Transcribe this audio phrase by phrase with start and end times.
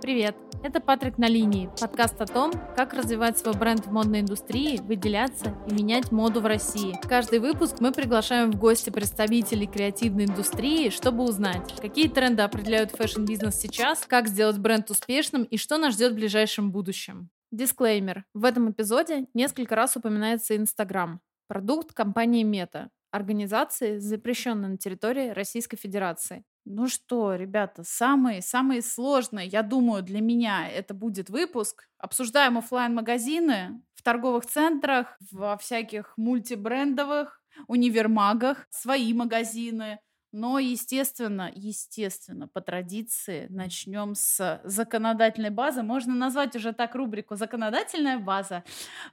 [0.00, 0.36] Привет!
[0.62, 5.56] Это Патрик на линии, подкаст о том, как развивать свой бренд в модной индустрии, выделяться
[5.68, 6.94] и менять моду в России.
[7.08, 13.56] Каждый выпуск мы приглашаем в гости представителей креативной индустрии, чтобы узнать, какие тренды определяют fashion-бизнес
[13.56, 17.30] сейчас, как сделать бренд успешным и что нас ждет в ближайшем будущем.
[17.50, 18.24] Дисклеймер.
[18.34, 25.76] В этом эпизоде несколько раз упоминается Инстаграм, продукт компании Мета, организации, запрещенной на территории Российской
[25.76, 26.44] Федерации.
[26.70, 31.88] Ну что, ребята, самый, самый сложный, я думаю, для меня это будет выпуск.
[31.96, 39.98] Обсуждаем офлайн магазины в торговых центрах, во всяких мультибрендовых универмагах, свои магазины,
[40.30, 45.82] но, естественно, естественно, по традиции начнем с законодательной базы.
[45.82, 48.62] Можно назвать уже так рубрику «Законодательная база».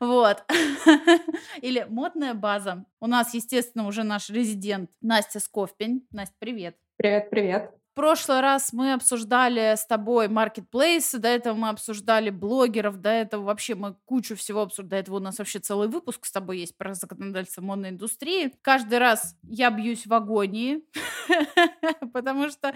[0.01, 0.43] Вот.
[1.61, 2.83] Или «Модная база».
[2.99, 6.05] У нас, естественно, уже наш резидент Настя Сковпень.
[6.11, 6.84] Настя, привет.
[6.97, 13.09] Привет, привет прошлый раз мы обсуждали с тобой маркетплейсы, до этого мы обсуждали блогеров, до
[13.09, 14.89] этого вообще мы кучу всего обсуждали.
[14.89, 18.53] До этого у нас вообще целый выпуск с тобой есть про законодательство модной индустрии.
[18.61, 20.83] Каждый раз я бьюсь в агонии,
[22.13, 22.73] потому что,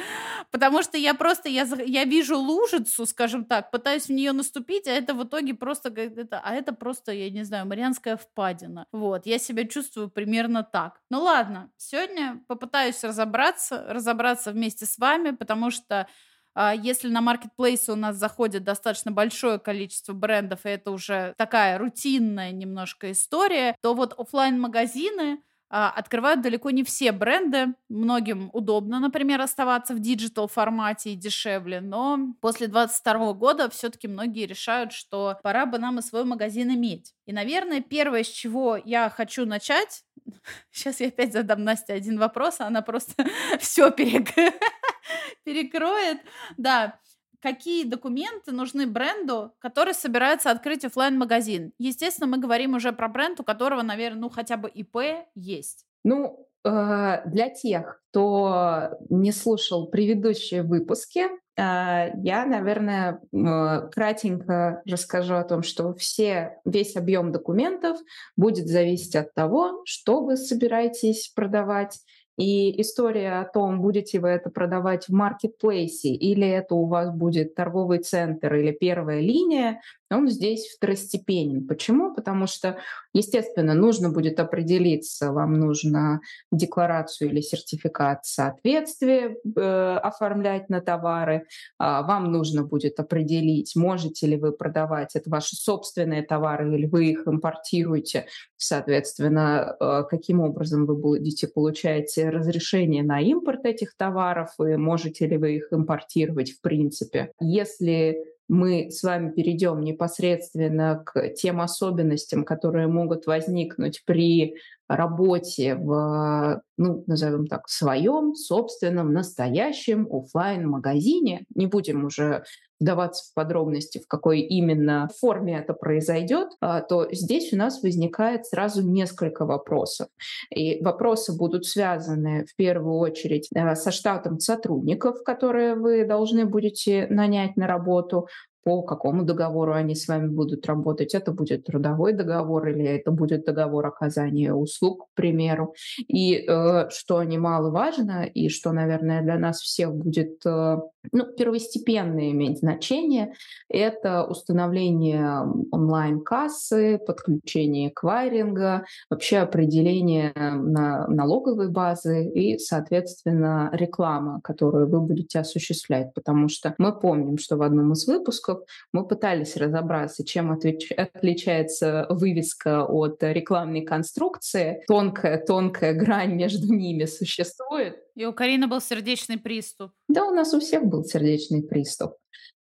[0.52, 4.92] потому что я просто, я, я вижу лужицу, скажем так, пытаюсь в нее наступить, а
[4.92, 8.86] это в итоге просто, это, а это просто, я не знаю, Марианская впадина.
[8.92, 11.02] Вот, я себя чувствую примерно так.
[11.10, 16.08] Ну ладно, сегодня попытаюсь разобраться, разобраться вместе с вами, вами, потому что
[16.56, 21.78] а, если на маркетплейсы у нас заходит достаточно большое количество брендов, и это уже такая
[21.78, 27.76] рутинная немножко история, то вот офлайн магазины а, открывают далеко не все бренды.
[27.90, 34.46] Многим удобно, например, оставаться в digital формате и дешевле, но после 22 года все-таки многие
[34.46, 37.14] решают, что пора бы нам и свой магазин иметь.
[37.26, 40.04] И, наверное, первое, с чего я хочу начать,
[40.72, 43.26] сейчас я опять задам Насте один вопрос, а она просто
[43.60, 43.94] все
[45.44, 46.20] перекроет.
[46.58, 47.00] Да,
[47.42, 53.40] какие документы нужны бренду, который собирается открыть офлайн магазин Естественно, мы говорим уже про бренд,
[53.40, 54.98] у которого, наверное, ну хотя бы ИП
[55.36, 55.86] есть.
[56.04, 65.36] Ну, э, для тех, кто не слушал предыдущие выпуски, э, я, наверное, э, кратенько расскажу
[65.36, 67.98] о том, что все, весь объем документов
[68.36, 72.00] будет зависеть от того, что вы собираетесь продавать,
[72.40, 77.54] и история о том, будете вы это продавать в маркетплейсе или это у вас будет
[77.54, 81.68] торговый центр или первая линия, он здесь второстепенен.
[81.68, 82.14] Почему?
[82.14, 82.78] Потому что,
[83.14, 86.22] естественно, нужно будет определиться, вам нужно
[86.52, 91.44] декларацию или сертификат соответствия э, оформлять на товары, э,
[91.80, 97.28] вам нужно будет определить, можете ли вы продавать это ваши собственные товары или вы их
[97.28, 98.26] импортируете,
[98.58, 105.38] соответственно, э, каким образом вы будете получать разрешение на импорт этих товаров и можете ли
[105.38, 107.32] вы их импортировать в принципе.
[107.40, 108.18] Если
[108.50, 114.56] мы с вами перейдем непосредственно к тем особенностям, которые могут возникнуть при
[114.90, 122.44] работе в, ну, назовем так, своем собственном настоящем офлайн магазине Не будем уже
[122.80, 128.46] вдаваться в подробности, в какой именно форме это произойдет, а, то здесь у нас возникает
[128.46, 130.08] сразу несколько вопросов.
[130.50, 137.08] И вопросы будут связаны в первую очередь э, со штатом сотрудников, которые вы должны будете
[137.10, 138.28] нанять на работу,
[138.64, 141.16] по какому договору они с вами будут работать.
[141.16, 145.74] Это будет трудовой договор или это будет договор оказания услуг, к примеру.
[146.08, 150.78] И э, что немаловажно, и что, наверное, для нас всех будет э,
[151.12, 153.34] ну, первостепенно иметь значение,
[153.70, 155.42] это установление
[155.72, 166.14] онлайн-кассы, подключение эквайринга, вообще определение на налоговой базы и, соответственно, реклама, которую вы будете осуществлять.
[166.14, 168.60] Потому что мы помним, что в одном из выпусков
[168.92, 174.84] мы пытались разобраться, чем отличается вывеска от рекламной конструкции.
[174.88, 177.98] Тонкая, тонкая грань между ними существует.
[178.20, 179.94] И у Карины был сердечный приступ.
[180.10, 182.16] Да, у нас у всех был сердечный приступ.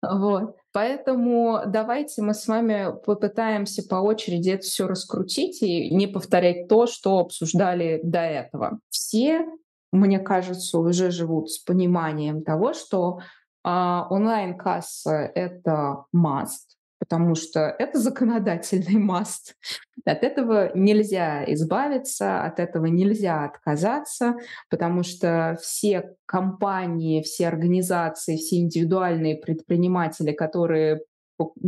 [0.03, 0.55] Вот.
[0.71, 6.85] Поэтому давайте мы с вами попытаемся по очереди это все раскрутить и не повторять то,
[6.85, 8.79] что обсуждали до этого.
[8.89, 9.47] Все,
[9.91, 13.21] мне кажется, уже живут с пониманием того, что
[13.63, 19.55] а онлайн-касса— это must, потому что это законодательный must.
[20.05, 24.35] От этого нельзя избавиться, от этого нельзя отказаться,
[24.69, 31.01] потому что все компании, все организации, все индивидуальные предприниматели, которые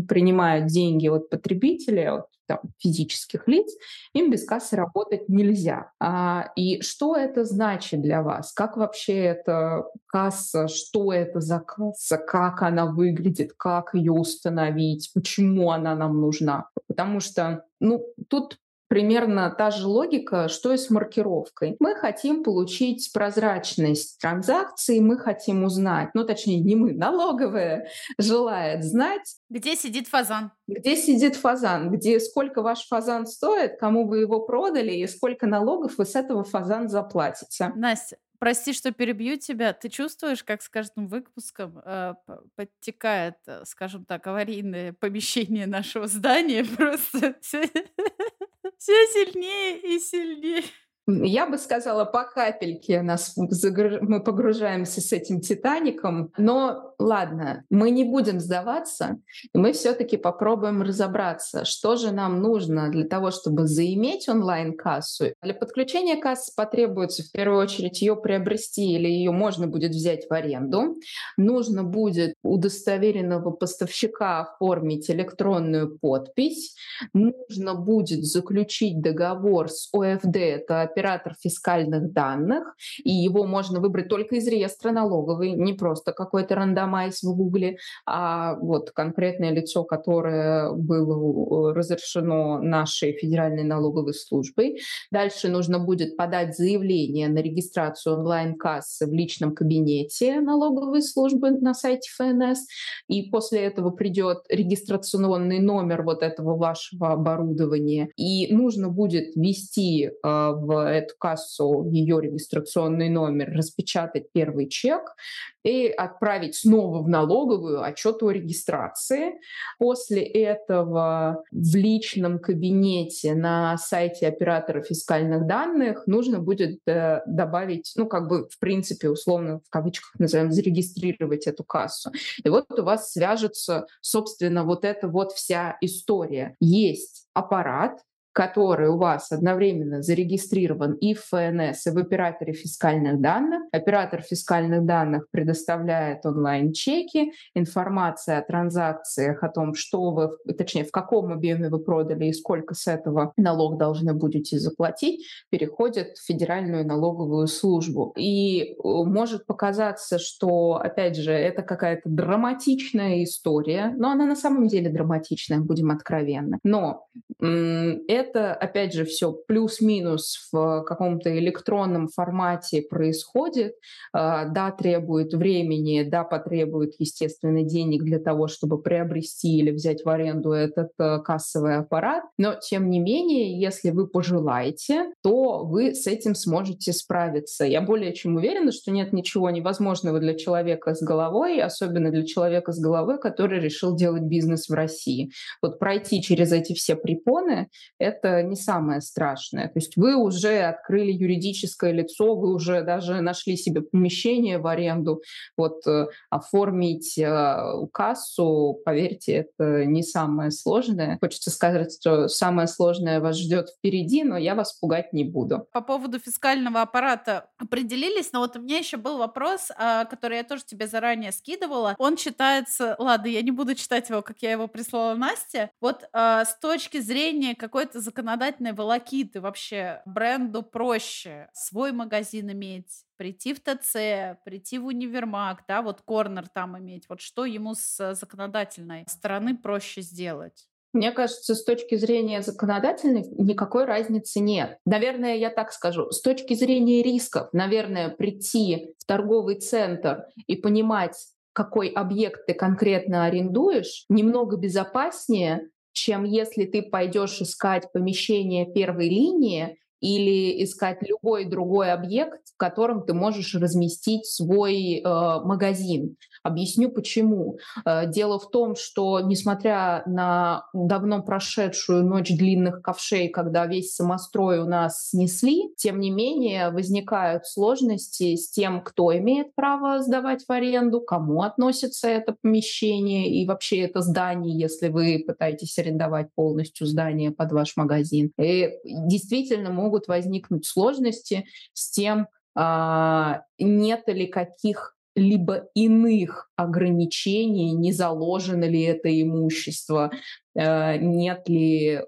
[0.08, 3.72] принимают деньги от потребителей, от там, физических лиц,
[4.13, 5.92] им без кассы работать нельзя.
[6.00, 8.51] А, и что это значит для вас?
[8.54, 15.69] Как вообще эта касса, что это за касса, как она выглядит, как ее установить, почему
[15.69, 16.69] она нам нужна?
[16.88, 18.57] Потому что ну, тут
[18.90, 21.78] примерно та же логика, что и с маркировкой.
[21.80, 27.88] Мы хотим получить прозрачность транзакций, мы хотим узнать, ну точнее не мы, налоговая
[28.18, 30.52] желает знать, где сидит фазан.
[30.68, 35.98] Где сидит фазан, где сколько ваш фазан стоит, кому вы его продали и сколько налогов
[35.98, 37.72] вы с этого фазана заплатите.
[37.76, 39.74] Настя, Прости, что перебью тебя.
[39.74, 42.14] Ты чувствуешь, как с каждым выпуском э,
[42.56, 47.64] подтекает, э, скажем так, аварийное помещение нашего здания просто все,
[48.78, 50.64] все сильнее и сильнее.
[51.10, 56.32] Я бы сказала, по капельке нас мы погружаемся с этим Титаником.
[56.38, 59.20] Но ладно, мы не будем сдаваться,
[59.54, 65.34] мы все-таки попробуем разобраться, что же нам нужно для того, чтобы заиметь онлайн-кассу.
[65.42, 70.34] Для подключения кассы потребуется в первую очередь ее приобрести или ее можно будет взять в
[70.34, 70.96] аренду.
[71.38, 76.76] Нужно будет удостоверенного поставщика оформить электронную подпись.
[77.14, 84.36] Нужно будет заключить договор с ОФД, это оператор фискальных данных, и его можно выбрать только
[84.36, 91.74] из реестра налоговой, не просто какой-то рандомайз в Гугле, а вот конкретное лицо, которое было
[91.74, 94.80] разрешено нашей Федеральной налоговой службой.
[95.12, 102.10] Дальше нужно будет подать заявление на регистрацию онлайн-кассы в личном кабинете налоговой службы на сайте
[102.18, 102.66] ФНС,
[103.07, 110.12] и после этого придет регистрационный номер вот этого вашего оборудования, и нужно будет ввести э,
[110.24, 115.16] в эту кассу ее регистрационный номер, распечатать первый чек
[115.64, 119.40] и отправить снова в налоговую отчет о регистрации.
[119.78, 128.08] После этого в личном кабинете на сайте оператора фискальных данных нужно будет э, добавить, ну,
[128.08, 132.12] как бы, в принципе, условно, в кавычках назовем, зарегистрировать эту кассу.
[132.44, 136.56] И вот у вас свяжется, собственно, вот эта вот вся история.
[136.60, 138.02] Есть аппарат,
[138.40, 143.64] который у вас одновременно зарегистрирован и в ФНС, и в операторе фискальных данных.
[143.74, 151.34] Оператор фискальных данных предоставляет онлайн-чеки, информация о транзакциях, о том, что вы, точнее, в каком
[151.34, 157.48] объеме вы продали и сколько с этого налог должны будете заплатить, переходит в Федеральную налоговую
[157.48, 158.14] службу.
[158.16, 164.68] И э, может показаться, что, опять же, это какая-то драматичная история, но она на самом
[164.68, 166.60] деле драматичная, будем откровенны.
[166.64, 167.06] Но
[167.42, 173.74] это это, опять же, все плюс-минус в каком-то электронном формате происходит.
[174.14, 180.10] А, да, требует времени, да, потребует, естественно, денег для того, чтобы приобрести или взять в
[180.10, 182.24] аренду этот э, кассовый аппарат.
[182.38, 187.66] Но, тем не менее, если вы пожелаете, то вы с этим сможете справиться.
[187.66, 192.72] Я более чем уверена, что нет ничего невозможного для человека с головой, особенно для человека
[192.72, 195.31] с головой, который решил делать бизнес в России.
[195.62, 197.70] Вот пройти через эти все препоны—
[198.10, 199.68] это не самое страшное.
[199.68, 205.22] То есть вы уже открыли юридическое лицо, вы уже даже нашли себе помещение в аренду.
[205.58, 211.18] Вот э, оформить э, кассу, поверьте, это не самое сложное.
[211.22, 215.68] Хочется сказать, что самое сложное вас ждет впереди, но я вас пугать не буду.
[215.72, 220.44] По поводу фискального аппарата определились, но вот у меня еще был вопрос, а, который я
[220.44, 221.96] тоже тебе заранее скидывала.
[222.00, 225.72] Он читается, ладно, я не буду читать его, как я его прислала Насте.
[225.81, 233.54] Вот а, с точки зрения какой-то законодательной волокиты вообще бренду проще свой магазин иметь, прийти
[233.54, 237.06] в ТЦ, прийти в универмаг, да, вот корнер там иметь.
[237.10, 240.68] Вот что ему с законодательной стороны проще сделать?
[240.92, 244.80] Мне кажется, с точки зрения законодательной никакой разницы нет.
[244.86, 246.10] Наверное, я так скажу.
[246.10, 251.16] С точки зрения рисков, наверное, прийти в торговый центр и понимать,
[251.54, 259.78] какой объект ты конкретно арендуешь, немного безопаснее, чем если ты пойдешь искать помещение первой линии
[260.02, 266.16] или искать любой другой объект, в котором ты можешь разместить свой э, магазин.
[266.44, 267.60] Объясню почему.
[267.86, 274.60] Э, дело в том, что несмотря на давно прошедшую ночь длинных ковшей, когда весь самострой
[274.60, 280.52] у нас снесли, тем не менее возникают сложности с тем, кто имеет право сдавать в
[280.52, 287.31] аренду, кому относится это помещение и вообще это здание, если вы пытаетесь арендовать полностью здание
[287.31, 288.31] под ваш магазин.
[288.40, 297.92] И действительно могут возникнуть сложности с тем, а, нет ли каких либо иных ограничений, не
[297.92, 300.11] заложено ли это имущество,
[300.56, 302.02] э, нет ли э,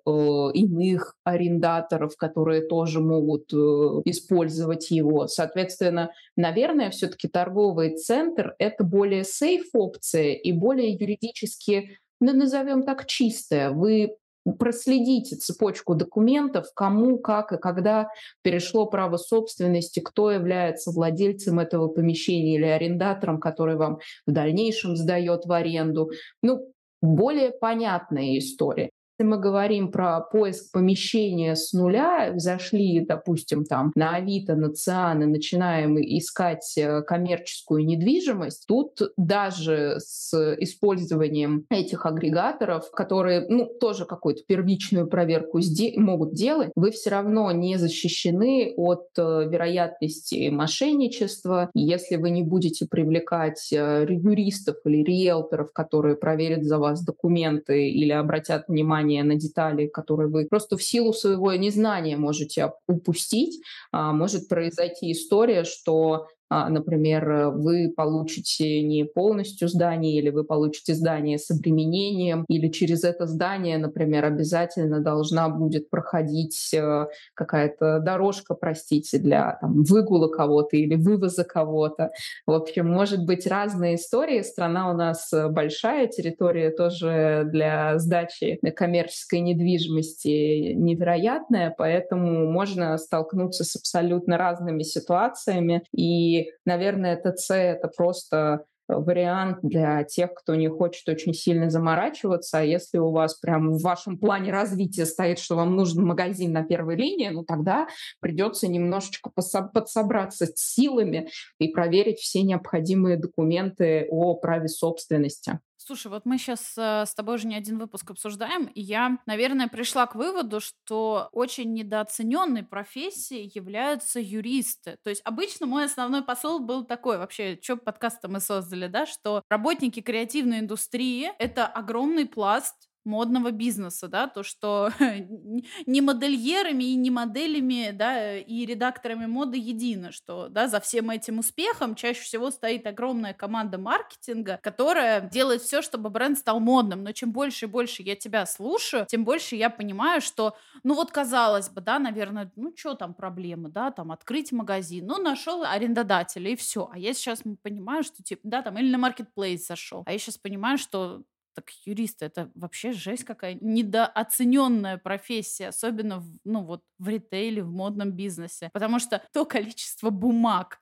[0.54, 3.58] иных арендаторов, которые тоже могут э,
[4.06, 5.28] использовать его.
[5.28, 13.08] Соответственно, наверное, все-таки торговый центр— это более сейф опция и более юридически ну, назовем так,
[13.08, 13.72] чистая.
[13.72, 14.16] Вы
[14.58, 18.10] проследите цепочку документов, кому, как и когда
[18.42, 25.46] перешло право собственности, кто является владельцем этого помещения или арендатором, который вам в дальнейшем сдает
[25.46, 26.12] в аренду.
[26.42, 26.72] Ну,
[27.02, 28.92] более понятная история.
[29.22, 35.22] Если мы говорим про поиск помещения с нуля, зашли, допустим, там на Авито, на Циан
[35.22, 44.06] и начинаем искать э, коммерческую недвижимость, тут даже с использованием этих агрегаторов, которые, ну, тоже
[44.06, 45.60] какую-то первичную проверку
[45.98, 51.70] могут делать, вы все равно не защищены от э, вероятности мошенничества.
[51.76, 58.14] Если вы не будете привлекать э, юристов или риэлторов, которые проверят за вас документы или
[58.14, 63.62] обратят внимание внимание на детали, которые вы просто в силу своего незнания можете упустить.
[63.92, 71.38] А, может произойти история, что например, вы получите не полностью здание, или вы получите здание
[71.38, 79.18] с обременением, или через это здание, например, обязательно должна будет проходить э, какая-то дорожка, простите,
[79.18, 82.12] для там, выгула кого-то или вывоза кого-то.
[82.46, 84.42] В общем, может быть разные истории.
[84.42, 93.76] Страна у нас большая, территория тоже для сдачи коммерческой недвижимости невероятная, поэтому можно столкнуться с
[93.76, 95.84] абсолютно разными ситуациями.
[95.96, 98.66] И наверное, ТЦ— это просто
[99.00, 102.60] вариант для тех, кто не хочет очень сильно заморачиваться.
[102.60, 106.64] А если у вас прям в вашем плане развития стоит, что вам нужен магазин на
[106.64, 107.88] первой линии, ну тогда
[108.20, 111.30] придется немножечко подсобраться с силами
[111.60, 115.60] и проверить все необходимые документы о праве собственности.
[115.84, 119.68] Слушай, вот мы сейчас э, с тобой уже не один выпуск обсуждаем, и я, наверное,
[119.68, 124.98] пришла к выводу, что очень недооцененной профессией являются юристы.
[125.04, 129.42] То есть обычно мой основной посыл был такой, вообще, что подкаст мы создали, да, что
[129.50, 134.90] работники креативной индустрии— это огромный пласт модного бизнеса, да, то, что
[135.86, 141.40] не модельерами и не моделями, да, и редакторами моды едино, что, да, за всем этим
[141.40, 147.12] успехом чаще всего стоит огромная команда маркетинга, которая делает все, чтобы бренд стал модным, но
[147.12, 151.70] чем больше и больше я тебя слушаю, тем больше я понимаю, что, ну вот казалось
[151.70, 156.56] бы, да, наверное, ну что там проблемы, да, там открыть магазин, ну нашел арендодателя и
[156.56, 160.20] все, а я сейчас понимаю, что типа, да, там или на маркетплейс зашел, а я
[160.20, 166.84] сейчас понимаю, что так юрист это вообще жесть какая недооцененная профессия, особенно в, ну вот
[167.00, 170.80] в ритейле, в модном бизнесе, потому что то количество бумаг,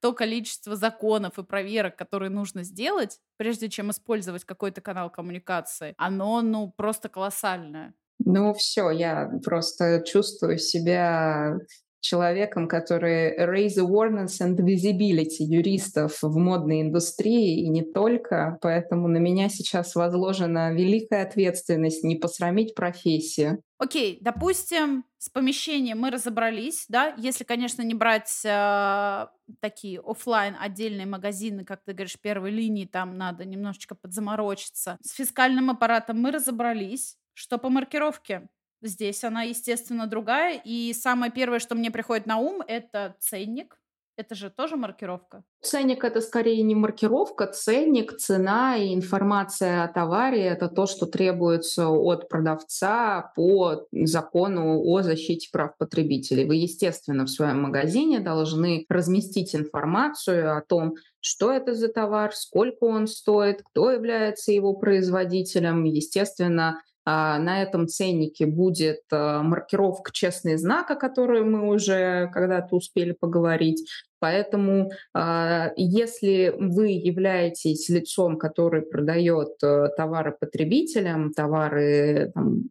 [0.00, 6.42] то количество законов и проверок, которые нужно сделать, прежде чем использовать какой-то канал коммуникации, оно
[6.42, 7.94] ну просто колоссальное.
[8.24, 11.58] Ну все, я просто чувствую себя
[12.06, 18.58] человеком, который raise awareness and visibility юристов в модной индустрии и не только.
[18.62, 23.62] Поэтому на меня сейчас возложена великая ответственность не посрамить профессию.
[23.78, 29.26] Окей, допустим, с помещением мы разобрались, да, если, конечно, не брать э,
[29.60, 34.96] такие офлайн отдельные магазины, как ты говоришь, первой линии, там надо немножечко подзаморочиться.
[35.02, 37.16] С фискальным аппаратом мы разобрались.
[37.34, 38.48] Что по маркировке?
[38.82, 40.60] Здесь она, естественно, другая.
[40.64, 43.78] И самое первое, что мне приходит на ум, это ценник.
[44.18, 45.44] Это же тоже маркировка?
[45.60, 51.88] Ценник— это скорее не маркировка, ценник, цена и информация о товаре— это то, что требуется
[51.90, 56.46] от продавца по закону о защите прав потребителей.
[56.46, 62.84] Вы, естественно, в своем магазине должны разместить информацию о том, что это за товар, сколько
[62.84, 65.84] он стоит, кто является его производителем.
[65.84, 73.12] Естественно, на этом ценнике будет а, маркировка «Честный знак», о которой мы уже когда-то успели
[73.12, 73.88] поговорить.
[74.18, 82.70] Поэтому а, если вы являетесь лицом, который продает э, товары потребителям, товары там,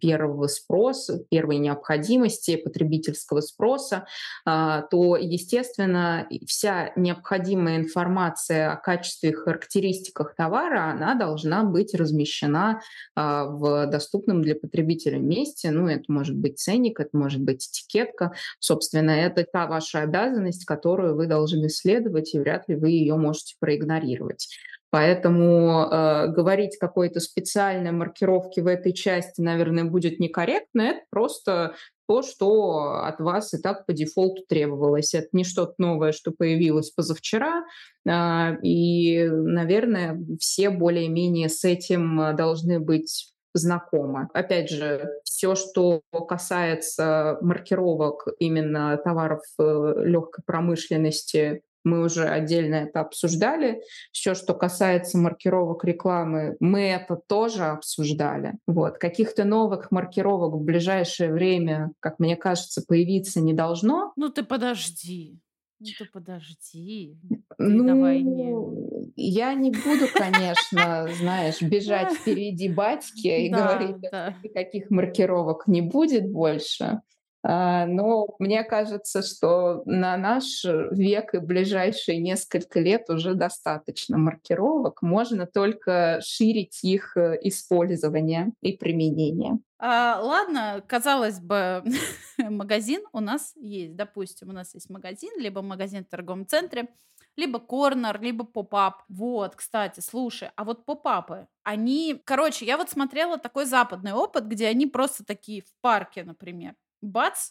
[0.00, 4.06] первого спроса, первой необходимости потребительского спроса,
[4.44, 12.80] а, то, естественно, вся необходимая информация о качестве и характеристиках товара, она должна быть размещена
[13.14, 15.70] а, в доступном для потребителя месте.
[15.70, 18.32] Ну, это может быть ценник, это может быть этикетка.
[18.58, 23.54] Собственно, это та ваша обязанность, которую вы должны следовать, и вряд ли вы ее можете
[23.60, 24.48] проигнорировать.
[24.94, 30.82] Поэтому э, говорить какой-то специальной маркировки в этой части, наверное, будет некорректно.
[30.82, 31.74] Это просто
[32.06, 35.12] то, что от вас и так по дефолту требовалось.
[35.14, 37.64] Это не что-то новое, что появилось позавчера,
[38.08, 44.28] а, и, наверное, все более-менее с этим должны быть знакомы.
[44.32, 53.00] Опять же, все, что касается маркировок именно товаров э, легкой промышленности, мы уже отдельно это
[53.00, 53.82] обсуждали.
[54.10, 58.54] Все, что касается маркировок рекламы, мы это тоже обсуждали.
[58.66, 58.98] Вот.
[58.98, 64.12] Каких-то новых маркировок в ближайшее время, как мне кажется, появиться не должно.
[64.16, 65.38] Ну ты подожди.
[65.80, 67.18] Ну ты подожди.
[67.30, 69.12] Ты ну, давай не...
[69.16, 73.96] я не буду, конечно, знаешь, бежать впереди батьки и говорить,
[74.42, 77.00] никаких маркировок не будет больше.
[77.46, 85.02] А, но мне кажется, что на наш век и ближайшие несколько лет уже достаточно маркировок.
[85.02, 89.58] Можно только ширить их э, использование и применение.
[89.78, 91.84] А, ладно, казалось бы,
[92.38, 93.94] магазин у нас есть.
[93.94, 96.88] Допустим, у нас есть магазин, либо магазин в торговом центре,
[97.36, 99.02] либо корнер, либо поп-ап.
[99.10, 102.22] Вот, кстати, слушай, а вот поп-апы, они...
[102.24, 107.50] Короче, я вот смотрела такой западный опыт, где они просто такие в парке, например бац,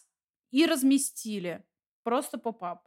[0.50, 1.64] и разместили.
[2.04, 2.82] Просто поп-ап.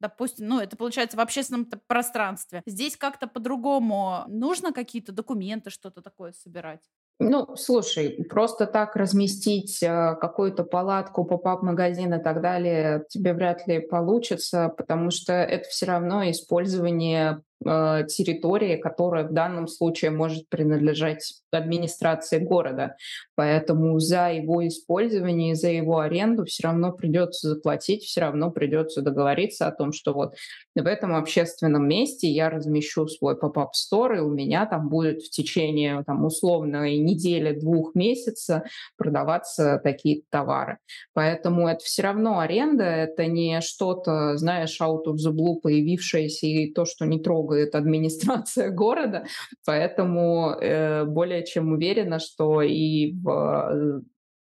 [0.00, 2.62] Допустим, ну, это получается в общественном пространстве.
[2.64, 4.24] Здесь как-то по-другому.
[4.28, 6.80] Нужно какие-то документы, что-то такое собирать?
[7.18, 13.80] Ну, слушай, просто так разместить э, какую-то палатку, поп-ап-магазин и так далее тебе вряд ли
[13.80, 22.38] получится, потому что это все равно использование территории, которая в данном случае может принадлежать администрации
[22.38, 22.96] города.
[23.34, 29.66] Поэтому за его использование, за его аренду все равно придется заплатить, все равно придется договориться
[29.66, 30.34] о том, что вот
[30.74, 35.30] в этом общественном месте я размещу свой поп-ап стор, и у меня там будет в
[35.30, 38.64] течение там, условной недели, двух месяца
[38.96, 40.78] продаваться такие товары.
[41.12, 46.72] Поэтому это все равно аренда, это не что-то, знаешь, out of the blue появившееся и
[46.72, 49.26] то, что не трогает администрация города.
[49.64, 54.00] Поэтому э, более чем уверена, что и в, э,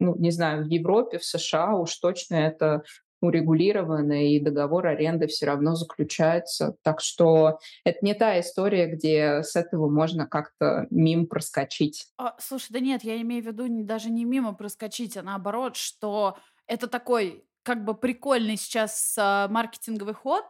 [0.00, 2.82] ну, не знаю, в Европе, в США уж точно это
[3.24, 6.76] урегулировано, и договор аренды все равно заключается.
[6.82, 12.06] Так что это не та история, где с этого можно как-то мимо проскочить.
[12.18, 16.36] А, слушай, да нет, я имею в виду даже не мимо проскочить, а наоборот, что
[16.66, 20.44] это такой как бы прикольный сейчас а, маркетинговый ход,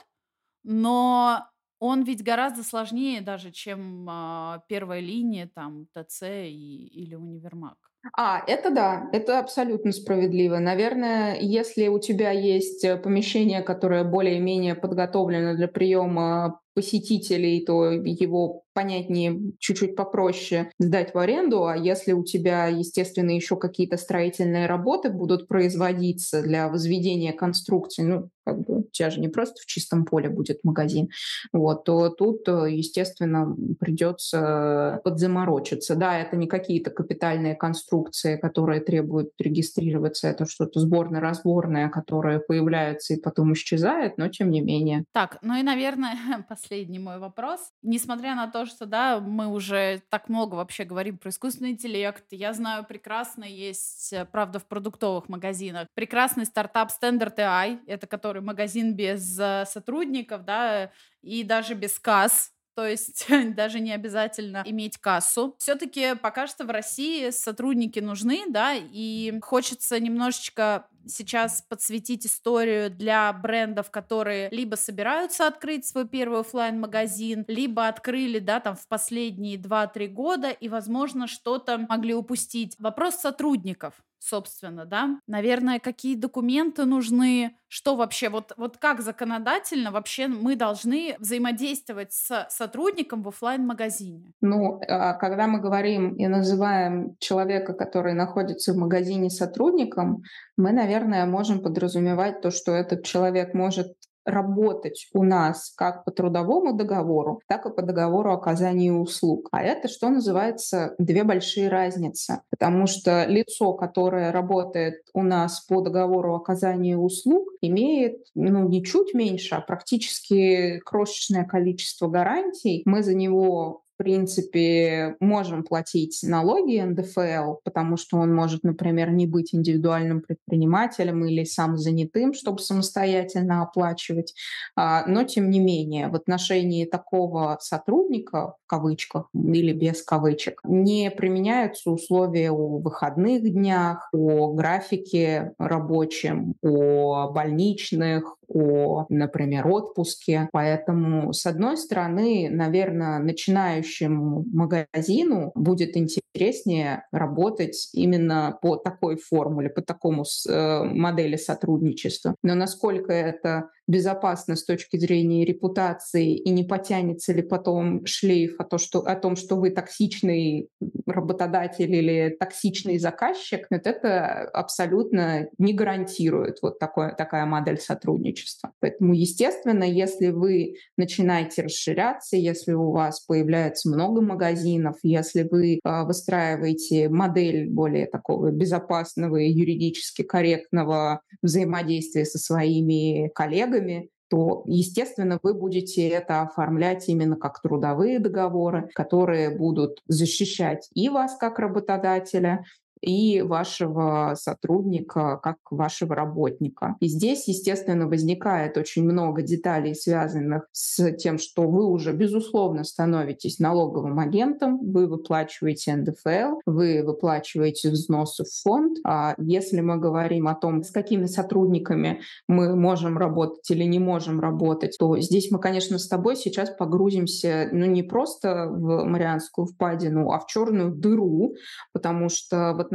[0.64, 1.46] но
[1.84, 7.76] он ведь гораздо сложнее даже, чем а, первая линия, там, ТЦ и, или универмаг.
[8.16, 10.58] А, это да, это абсолютно справедливо.
[10.58, 18.64] Наверное, если у тебя есть э, помещение, которое более-менее подготовлено для приема посетителей, то его
[18.74, 25.10] понятнее, чуть-чуть попроще сдать в аренду, а если у тебя, естественно, еще какие-то строительные работы
[25.10, 30.04] будут производиться для возведения конструкции, ну, как бы у тебя же не просто в чистом
[30.04, 31.08] поле будет магазин,
[31.52, 35.94] вот, то тут, э, естественно, придется подзаморочиться.
[35.94, 43.20] Да, это не какие-то капитальные конструкции, которые требуют регистрироваться, это что-то сборно-разборное, которое появляется и
[43.20, 45.04] потом исчезает, но тем не менее.
[45.12, 46.16] Так, ну и, наверное,
[46.70, 47.72] мой вопрос.
[47.82, 52.52] Несмотря на то, что, да, мы уже так много вообще говорим про искусственный интеллект, я
[52.52, 58.94] знаю прекрасно, есть, э, правда, в продуктовых магазинах, прекрасный стартап Standard AI, это который магазин
[58.94, 60.90] без э, сотрудников, да,
[61.22, 65.56] и даже без касс, то есть даже не обязательно иметь кассу.
[65.58, 73.32] Все-таки пока что в России сотрудники нужны, да, и хочется немножечко сейчас подсветить историю для
[73.32, 79.56] брендов, которые либо собираются открыть свой первый офлайн магазин либо открыли, да, там в последние
[79.56, 82.74] 2-3 года и, возможно, что-то могли упустить.
[82.78, 85.18] Вопрос сотрудников собственно, да.
[85.26, 92.46] Наверное, какие документы нужны, что вообще, вот, вот как законодательно вообще мы должны взаимодействовать с
[92.48, 98.76] сотрудником в офлайн магазине Ну, а, когда мы говорим и называем человека, который находится в
[98.76, 100.22] магазине сотрудником,
[100.56, 106.72] мы, наверное, можем подразумевать то, что этот человек может работать у нас как по трудовому
[106.74, 109.48] договору, так и по договору оказания услуг.
[109.52, 112.40] А это, что называется, две большие разницы.
[112.50, 119.14] Потому что лицо, которое работает у нас по договору оказания услуг, имеет ну, не чуть
[119.14, 122.82] меньше, а практически крошечное количество гарантий.
[122.86, 129.26] Мы за него в принципе, можем платить налоги НДФЛ, потому что он может, например, не
[129.26, 134.34] быть индивидуальным предпринимателем или самозанятым, чтобы самостоятельно оплачивать.
[134.74, 141.10] А, но, тем не менее, в отношении такого сотрудника, в кавычках или без кавычек, не
[141.12, 150.48] применяются условия о выходных днях, о графике рабочем, о больничных, о, например, отпуске.
[150.52, 159.82] Поэтому, с одной стороны, наверное, начинающему магазину будет интереснее работать именно по такой формуле, по
[159.82, 162.34] такому э, модели сотрудничества.
[162.42, 168.64] Но насколько это безопасно с точки зрения репутации и не потянется ли потом шлейф о,
[168.64, 170.68] то, что, о том, что вы токсичный
[171.06, 178.72] работодатель или токсичный заказчик, вот это абсолютно не гарантирует вот такое, такая модель сотрудничества.
[178.80, 186.04] Поэтому, естественно, если вы начинаете расширяться, если у вас появляется много магазинов, если вы э,
[186.04, 195.38] выстраиваете модель более такого безопасного и юридически корректного взаимодействия со своими коллегами, коллегами, то, естественно,
[195.42, 202.64] вы будете это оформлять именно как трудовые договоры, которые будут защищать и вас как работодателя,
[203.04, 206.96] и вашего сотрудника как вашего работника.
[207.00, 213.58] И здесь, естественно, возникает очень много деталей, связанных с тем, что вы уже, безусловно, становитесь
[213.58, 218.98] налоговым агентом, вы выплачиваете НДФЛ, вы выплачиваете взносы в фонд.
[219.06, 224.40] А если мы говорим о том, с какими сотрудниками мы можем работать или не можем
[224.40, 230.30] работать, то здесь мы, конечно, с тобой сейчас погрузимся ну, не просто в Марианскую впадину,
[230.30, 231.54] а в черную дыру,
[231.92, 232.93] потому что в отношении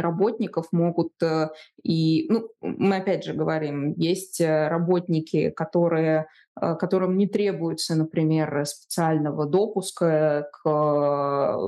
[0.00, 1.48] работников могут э,
[1.82, 6.26] и, ну, мы опять же говорим, есть э, работники, которые
[6.60, 11.58] э, которым не требуется, например, специального допуска к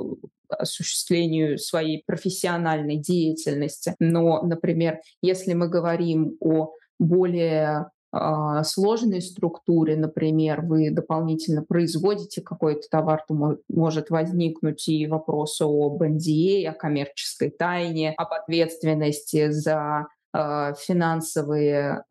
[0.48, 3.94] осуществлению своей профессиональной деятельности.
[3.98, 7.90] Но, например, если мы говорим о более
[8.64, 16.66] сложной структуре, например, вы дополнительно производите какой-то товар, то может возникнуть и вопрос об NDA,
[16.66, 22.04] о коммерческой тайне, об ответственности за а, финансовые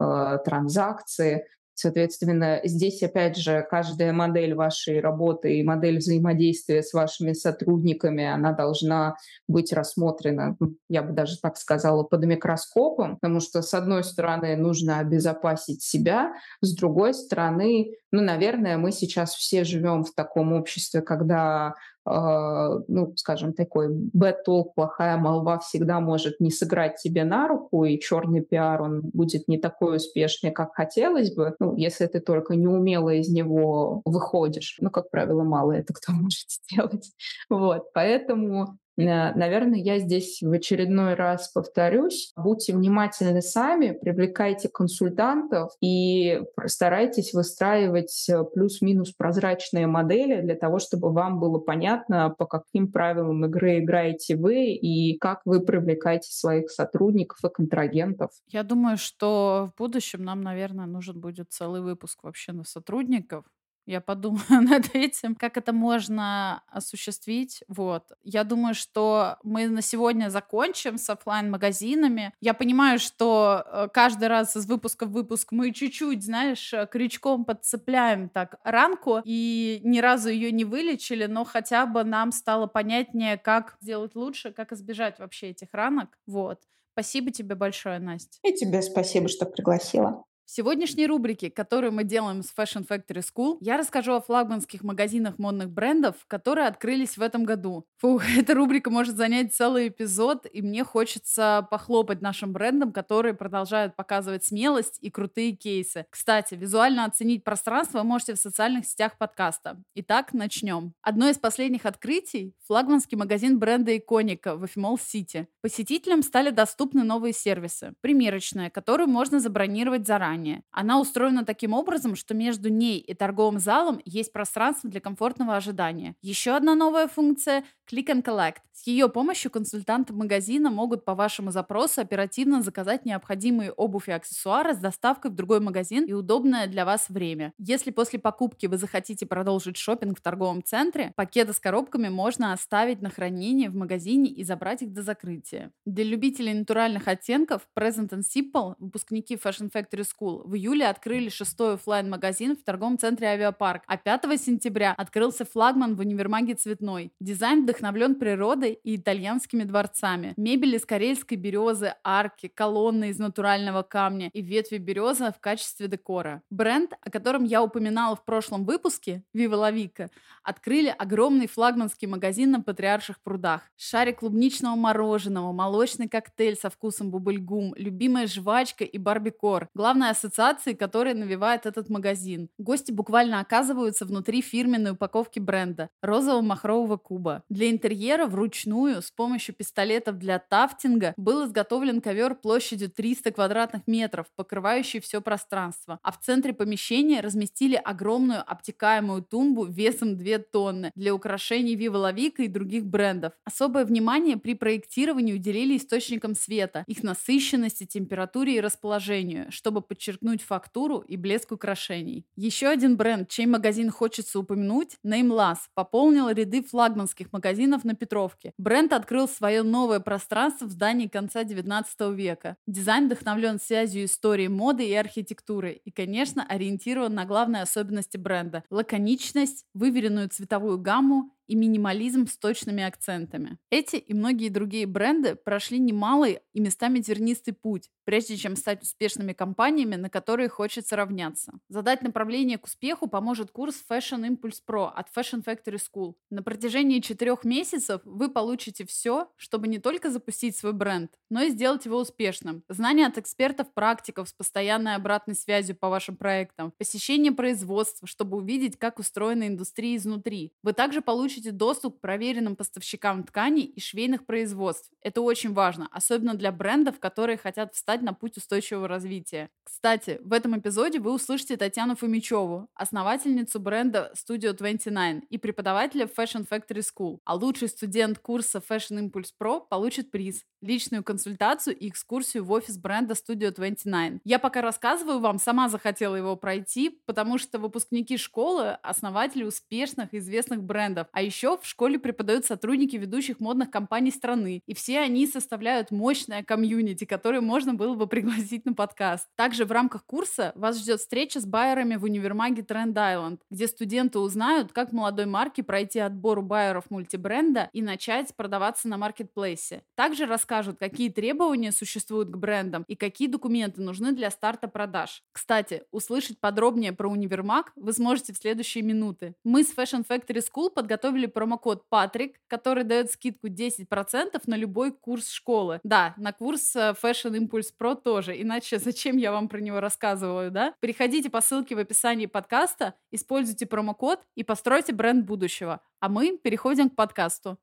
[0.46, 1.46] транзакции.
[1.75, 8.53] Соответственно, здесь, опять же, каждая модель вашей работы и модель взаимодействия с вашими сотрудниками, она
[8.53, 9.15] должна
[9.47, 10.57] быть рассмотрена,
[10.89, 16.33] я бы даже так сказала, под микроскопом, потому что, с одной стороны, нужно обезопасить себя,
[16.61, 21.75] с другой стороны, ну, наверное, мы сейчас все живем в таком обществе, когда
[22.06, 28.00] ну, скажем, такой bad talk, плохая молва всегда может не сыграть тебе на руку, и
[28.00, 33.10] черный пиар, он будет не такой успешный, как хотелось бы, ну, если ты только неумело
[33.10, 34.78] из него выходишь.
[34.80, 37.12] Ну, как правило, мало это кто может сделать.
[37.50, 42.31] Вот, поэтому Наверное, я здесь в очередной раз повторюсь.
[42.36, 51.12] Будьте внимательны сами, привлекайте консультантов и старайтесь выстраивать э, плюс-минус прозрачные модели для того, чтобы
[51.12, 57.39] вам было понятно, по каким правилам игры играете вы и как вы привлекаете своих сотрудников
[57.43, 58.31] и контрагентов.
[58.47, 63.45] Я думаю, что в будущем нам, наверное, нужен будет целый выпуск вообще на сотрудников,
[63.86, 67.63] я подумаю над этим, как это можно осуществить.
[67.67, 68.12] Вот.
[68.24, 74.28] Я думаю, что мы на сегодня закончим с офлайн магазинами Я понимаю, что э, каждый
[74.28, 80.00] раз из выпуска в выпуск мы чуть-чуть, знаешь, э, крючком подцепляем так ранку и ни
[80.00, 85.19] разу ее не вылечили, но хотя бы нам стало понятнее, как сделать лучше, как избежать
[85.19, 86.17] вообще этих ранок.
[86.26, 86.62] Вот.
[86.93, 88.39] Спасибо тебе большое, Настя.
[88.43, 90.24] И тебе спасибо, что пригласила.
[90.45, 95.39] В сегодняшней рубрике, которую мы делаем с Fashion Factory School, я расскажу о флагманских магазинах
[95.39, 97.88] модных брендов, которые открылись в этом году.
[97.97, 103.95] Фух, эта рубрика может занять целый эпизод, и мне хочется похлопать нашим брендам, которые продолжают
[103.95, 106.05] показывать смелость и крутые кейсы.
[106.12, 109.81] Кстати, визуально оценить пространство вы можете в социальных сетях подкаста.
[109.95, 110.93] Итак, начнем.
[111.01, 115.47] Одно из последних открытий– флагманский магазин бренда Иконика в Эфимол Сити.
[115.62, 117.95] Посетителям стали доступны новые сервисы.
[118.01, 120.63] Примерочная, которую можно забронировать заранее заранее.
[120.71, 126.15] Она устроена таким образом, что между ней и торговым залом есть пространство для комфортного ожидания.
[126.21, 128.56] Еще одна новая функция– Click and Collect.
[128.74, 134.74] С ее помощью консультанты магазина могут по вашему запросу оперативно заказать необходимые обувь и аксессуары
[134.74, 137.54] с доставкой в другой магазин и удобное для вас время.
[137.58, 143.02] Если после покупки вы захотите продолжить шопинг в торговом центре, пакеты с коробками можно оставить
[143.02, 145.71] на хранение в магазине и забрать их до закрытия.
[145.86, 151.76] Для любителей натуральных оттенков Present and Simple, выпускники Fashion Factory School, в июле открыли шестой
[151.76, 157.13] офлайн магазин в торговом центре Авиапарк, а 5 сентября открылся флагман в универмаге Цветной.
[157.19, 160.33] Дизайн вдохновлен природой и итальянскими дворцами.
[160.38, 166.41] Мебель из карельской березы, арки, колонны из натурального камня и ветви березы в качестве декора.
[166.49, 170.09] Бренд, о котором я упоминала в прошлом выпуске, Viva La Vica,
[170.43, 173.61] открыли огромный флагманский магазин на Патриарших прудах.
[173.75, 179.67] Шарик клубничного мороженого, молочный коктейль со вкусом бубльгум, любимая жвачка и барбикор.
[179.73, 182.47] Главной ассоциацией, которая навевает этот магазин.
[182.57, 187.43] Гости буквально оказываются внутри фирменной упаковки бренда розово-махрового куба.
[187.49, 194.28] Для интерьера вручную с помощью пистолетов для тафтинга был изготовлен ковер площадью 300 квадратных метров,
[194.36, 195.99] покрывающий все пространство.
[196.04, 202.13] А в центре помещения разместили огромную обтекаемую тумбу весом 2 тонны для украшений Viva La
[202.13, 203.34] Vica и других брендов.
[203.43, 210.99] Особое внимание при проектировании уделили источникам света, их насыщенности, температуре и расположению, чтобы подчеркнуть фактуру
[210.99, 212.25] и блеск украшений.
[212.36, 218.54] Еще один бренд, чей магазин хочется упомянуть, Nameless, пополнил ряды флагманских магазинов на Петровке.
[218.58, 222.58] Бренд открыл свое новое пространство в здании конца 19 века.
[222.68, 229.65] Дизайн вдохновлен связью истории моды и архитектуры и, конечно, ориентирован на главные особенности бренда– лаконичность,
[229.74, 233.58] выверенную цветовую гамму и минимализм с точными акцентами.
[233.69, 239.34] Эти и многие другие бренды прошли немалый и местами тернистый путь, прежде чем стать успешными
[239.34, 241.53] компаниями, на которые хочется равняться.
[241.69, 246.15] Задать направление к успеху поможет курс Fashion Impulse Pro от Fashion Factory School.
[246.29, 251.49] На протяжении четырех месяцев вы получите все, чтобы не только запустить свой бренд, но и
[251.49, 252.63] сделать его успешным.
[252.69, 258.99] Знания от экспертов-практиков с постоянной обратной связью по вашим проектам, посещение производства, чтобы увидеть, как
[258.99, 260.53] устроена индустрия изнутри.
[260.63, 264.89] Вы также получите получите доступ к проверенным поставщикам тканей и швейных производств.
[265.02, 269.50] Это очень важно, особенно для брендов, которые хотят встать на путь устойчивого развития.
[269.65, 276.48] Кстати, в этом эпизоде вы услышите Татьяну Фомичеву, основательницу бренда Studio 29 и преподавателя Fashion
[276.48, 277.17] Factory School.
[277.26, 282.78] А лучший студент курса Fashion Impulse Pro получит приз– личную консультацию и экскурсию в офис
[282.78, 284.21] бренда Studio 29.
[284.24, 290.17] Я пока рассказываю вам, сама захотела его пройти, потому что выпускники школы– основатели успешных и
[290.17, 295.27] известных брендов, а еще в школе преподают сотрудники ведущих модных компаний страны, и все они
[295.27, 299.27] составляют мощное комьюнити, которое можно было бы пригласить на подкаст.
[299.35, 304.19] Также в рамках курса вас ждет встреча с байерами в универмаге Trend Island, где студенты
[304.19, 309.83] узнают, как молодой марке пройти отбор у байеров мультибренда и начать продаваться на маркетплейсе.
[309.95, 315.23] Также расскажут, какие требования существуют к брендам и какие документы нужны для старта продаж.
[315.31, 319.35] Кстати, услышать подробнее про универмаг вы сможете в следующие минуты.
[319.43, 324.91] Мы с Fashion Factory School подготовили подготовили промокод Патрик, который дает скидку 10% на любой
[324.91, 325.80] курс школы.
[325.84, 328.41] Да, на курс э, Fashion Impulse Pro тоже.
[328.41, 330.73] Иначе зачем я вам про него рассказываю, да?
[330.80, 335.80] Переходите по ссылке в описании подкаста, используйте промокод и постройте бренд будущего.
[335.99, 337.58] А мы переходим к подкасту.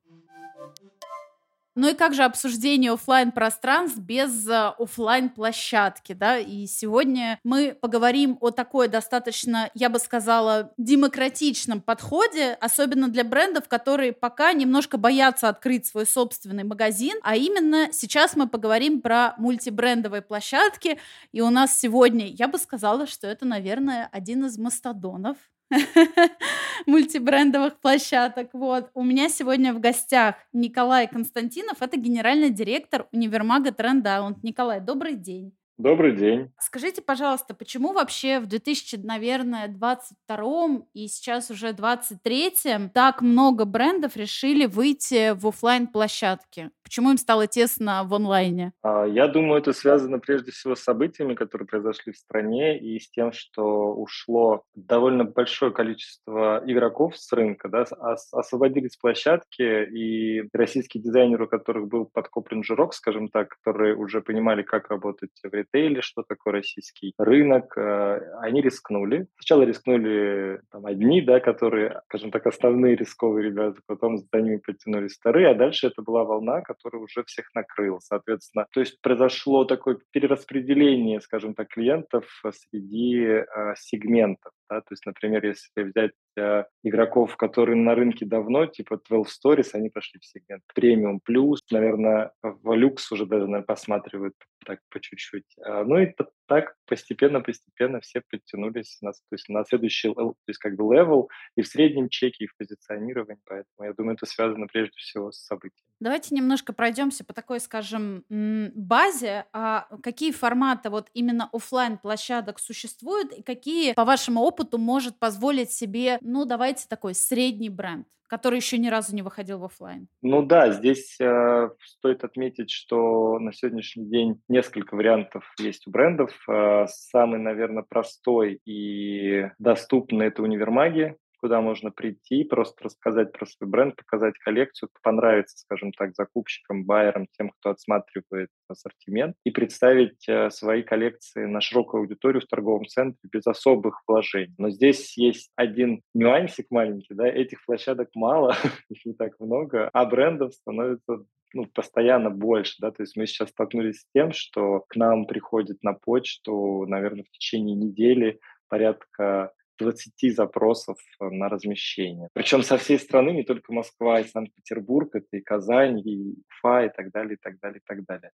[1.75, 6.37] Ну и как же обсуждение офлайн пространств без э, офлайн площадки, да?
[6.37, 13.67] И сегодня мы поговорим о такой достаточно, я бы сказала, демократичном подходе, особенно для брендов,
[13.67, 20.21] которые пока немножко боятся открыть свой собственный магазин, а именно сейчас мы поговорим про мультибрендовые
[20.21, 20.99] площадки,
[21.31, 25.37] и у нас сегодня, я бы сказала, что это, наверное, один из мастодонов
[26.85, 28.49] мультибрендовых площадок.
[28.53, 28.89] Вот.
[28.93, 34.03] У меня сегодня в гостях Николай Константинов, это генеральный директор универмага Тренд
[34.43, 35.53] Николай, добрый день.
[35.79, 36.51] Добрый день.
[36.59, 44.15] Скажите, пожалуйста, почему вообще в 2000, наверное, 22 и сейчас уже 23 так много брендов
[44.15, 46.69] решили выйти в офлайн площадки?
[46.83, 48.73] Почему им стало тесно в онлайне?
[48.83, 53.09] А, я думаю, это связано прежде всего с событиями, которые произошли в стране, и с
[53.09, 57.85] тем, что ушло довольно большое количество игроков с рынка, да,
[58.31, 64.61] освободились площадки, и российские дизайнеры, у которых был подкоплен жирок, скажем так, которые уже понимали,
[64.61, 69.27] как работать в ритейле, что такое российский рынок, э, они рискнули.
[69.37, 75.15] Сначала рискнули там, одни, да, которые, скажем так, основные рисковые ребята, потом за ними подтянулись
[75.17, 78.67] вторые, а дальше это была волна, которая уже всех накрыл, соответственно.
[78.71, 83.45] То есть произошло такое перераспределение, скажем так, клиентов среди э,
[83.77, 84.53] сегментов.
[84.73, 89.69] Да, то есть, например, если взять э, игроков, которые на рынке давно, типа 12 Storeez,
[89.73, 94.33] они пошли в сегмент премиум плюс, наверное, в люкс уже даже наверное, посматривают
[94.65, 95.45] так по чуть-чуть.
[95.63, 96.13] А, ну и
[96.47, 101.63] так постепенно-постепенно все подтянулись на, то есть на следующий то есть как бы level и
[101.63, 103.41] в среднем чеке, и в позиционировании.
[103.45, 105.87] Поэтому я думаю, это связано прежде всего с событием.
[105.99, 109.45] Давайте немножко пройдемся по такой, скажем, базе.
[109.53, 115.71] А какие форматы вот именно офлайн площадок существуют и какие, по вашему опыту, может позволить
[115.71, 118.07] себе, ну, давайте такой средний бренд?
[118.33, 120.07] Который еще ни разу не выходил в офлайн.
[120.23, 126.31] Ну да, здесь э, стоит отметить, что на сегодняшний день несколько вариантов есть у брендов.
[126.49, 133.69] Э, самый, наверное, простой и доступный это универмаги куда можно прийти, просто рассказать про свой
[133.69, 140.49] бренд, показать коллекцию, понравится, скажем так, закупщикам, байерам, тем, кто отсматривает ассортимент, и представить э,
[140.51, 144.55] свои коллекции на широкую аудиторию в торговом центре без особых вложений.
[144.57, 148.55] Но здесь есть один нюансик маленький, да, этих площадок мало,
[148.89, 153.49] их не так много, а брендов становится ну, постоянно больше, да, то есть мы сейчас
[153.49, 160.35] столкнулись с тем, что к нам приходит на почту, наверное, в течение недели порядка 20
[160.35, 162.29] запросов э, на размещение.
[162.33, 166.89] Причем со всей страны, не только Москва и Санкт-Петербург, это и Казань, и Уфа, и
[166.89, 168.31] так далее, и так далее, и так далее.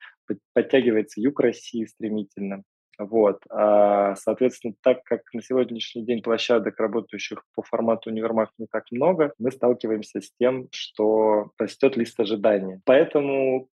[0.52, 2.62] Подтягивается юг России стремительно.
[2.98, 3.40] Вот.
[3.50, 9.32] А, соответственно, так как на сегодняшний день площадок, работающих по формату универмаг, не так много,
[9.38, 12.80] мы сталкиваемся с тем, что растет лист ожидания.
[12.84, 13.68] Поэтому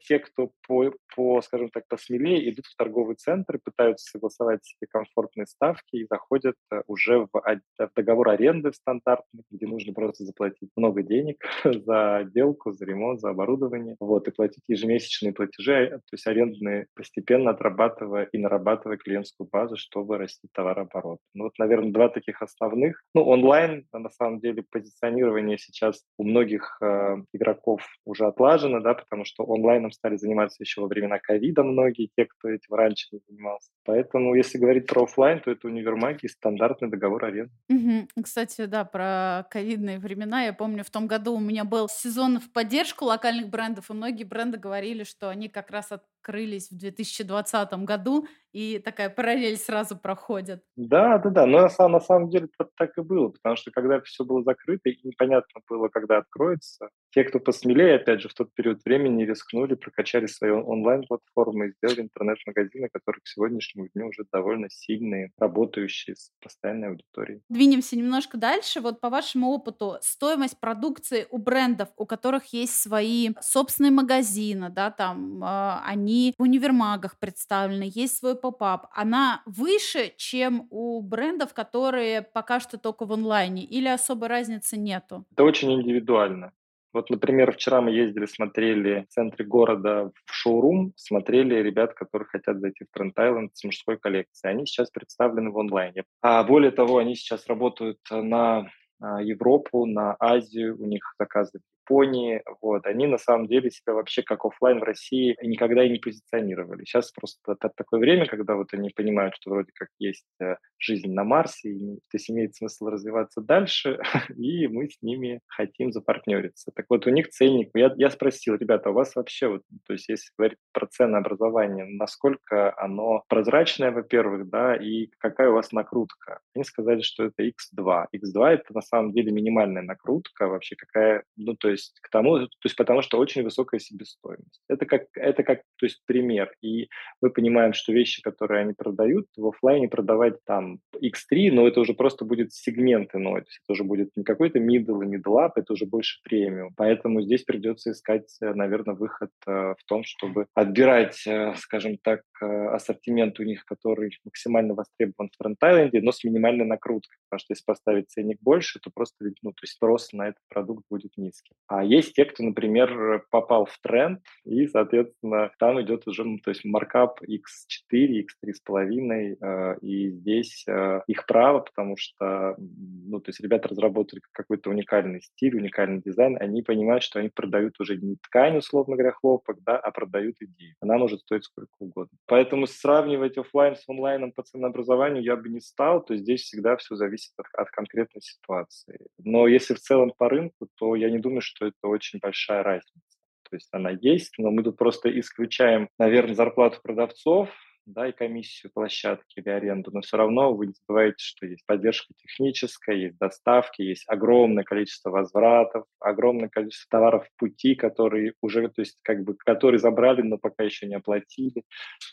[0.00, 5.46] те, кто по, по, скажем так, посмелее, идут в торговый центр, пытаются согласовать себе комфортные
[5.46, 11.02] ставки и заходят э, уже в, в договор аренды стандартный, где нужно просто заплатить много
[11.02, 16.26] денег за отделку, за ремонт, за оборудование, вот, и платить ежемесячные платежи, э, то есть
[16.26, 21.18] арендные, постепенно отрабатывая и нарабатывая клиентскую базу, чтобы расти товарооборот.
[21.34, 23.02] Ну вот, наверное, два таких основных.
[23.14, 29.24] Ну, онлайн, на самом деле, позиционирование сейчас у многих э, игроков уже отлажено, да, потому
[29.24, 33.20] что он онлайном стали заниматься еще во времена ковида многие, те, кто этим раньше не
[33.28, 33.70] занимался.
[33.84, 37.52] Поэтому, если говорить про офлайн, то это универмаги и стандартный договор аренды.
[37.68, 38.22] Угу.
[38.24, 40.42] Кстати, да, про ковидные времена.
[40.42, 44.24] Я помню, в том году у меня был сезон в поддержку локальных брендов, и многие
[44.24, 50.62] бренды говорили, что они как раз открылись в 2020 году, и такая параллель сразу проходит.
[50.76, 51.46] Да, да, да.
[51.46, 54.98] Но на, на самом деле так и было, потому что когда все было закрыто и
[55.06, 60.26] непонятно было, когда откроется, те, кто посмелее, опять же, в тот период времени рискнули, прокачали
[60.26, 66.88] свои онлайн-платформы и сделали интернет-магазины, которые к сегодняшнему дню уже довольно сильные, работающие с постоянной
[66.88, 67.42] аудиторией.
[67.48, 68.80] Двинемся немножко дальше.
[68.80, 74.90] Вот по вашему опыту, стоимость продукции у брендов, у которых есть свои собственные магазины, да,
[74.90, 82.22] там э, они в универмагах представлены, есть свой поп-ап, она выше, чем у брендов, которые
[82.22, 85.24] пока что только в онлайне, или особой разницы нету?
[85.32, 86.52] Это очень индивидуально.
[86.92, 92.58] Вот, например, вчера мы ездили, смотрели в центре города в шоурум, смотрели ребят, которые хотят
[92.60, 94.54] зайти в Тренд Айленд с мужской коллекцией.
[94.54, 96.02] Они сейчас представлены в онлайне.
[96.20, 98.68] А более того, они сейчас работают на
[99.00, 104.22] а, Европу, на Азию, у них заказы Японии, вот, они на самом деле себя вообще
[104.22, 106.84] как офлайн в России никогда и не позиционировали.
[106.84, 111.24] Сейчас просто такое время, когда вот они понимают, что вроде как есть э, жизнь на
[111.24, 114.00] Марсе, и, то есть имеет смысл развиваться дальше,
[114.36, 116.70] и мы с ними хотим запартнериться.
[116.74, 120.08] Так вот, у них ценник, я, я спросил, ребята, у вас вообще, вот, то есть
[120.08, 126.38] если говорить про ценообразование, насколько оно прозрачное, во-первых, да, и какая у вас накрутка?
[126.54, 128.06] Они сказали, что это X2.
[128.14, 132.38] X2 это на самом деле минимальная накрутка вообще, какая, ну, то есть есть к тому,
[132.38, 134.62] то есть потому что очень высокая себестоимость.
[134.68, 136.52] Это как, это как, то есть пример.
[136.62, 136.88] И
[137.20, 141.94] мы понимаем, что вещи, которые они продают, в офлайне продавать там X3, но это уже
[141.94, 145.52] просто будет сегмент иной, то есть это уже будет не какой-то middle и middle up,
[145.56, 146.72] это уже больше премиум.
[146.76, 152.29] Поэтому здесь придется искать, наверное, выход э, в том, чтобы отбирать, э, скажем так, э,
[152.40, 157.64] ассортимент у них, который максимально востребован в фронтайленде, но с минимальной накруткой, потому что если
[157.64, 161.52] поставить ценник больше, то просто ну, то есть спрос на этот продукт будет низкий.
[161.66, 166.50] А есть те, кто, например, попал в тренд, и, соответственно, там идет уже, ну, то
[166.50, 173.40] есть маркап X4, X3,5, э, и здесь э, их право, потому что, ну, то есть
[173.40, 178.58] ребята разработали какой-то уникальный стиль, уникальный дизайн, они понимают, что они продают уже не ткань,
[178.58, 180.74] условно говоря, хлопок, да, а продают идею.
[180.80, 182.16] Она может стоить сколько угодно.
[182.30, 186.76] Поэтому сравнивать офлайн с онлайном по ценообразованию я бы не стал, то есть здесь всегда
[186.76, 189.00] все зависит от, от конкретной ситуации.
[189.18, 193.18] Но если в целом по рынку, то я не думаю, что это очень большая разница.
[193.50, 197.48] То есть она есть, но мы тут просто исключаем, наверное, зарплату продавцов,
[197.86, 202.14] да, и комиссию площадки или аренду, но все равно вы не забываете, что есть поддержка
[202.16, 208.82] техническая, есть доставки, есть огромное количество возвратов, огромное количество товаров в пути, которые уже, то
[208.82, 211.64] есть как бы, которые забрали, но пока еще не оплатили.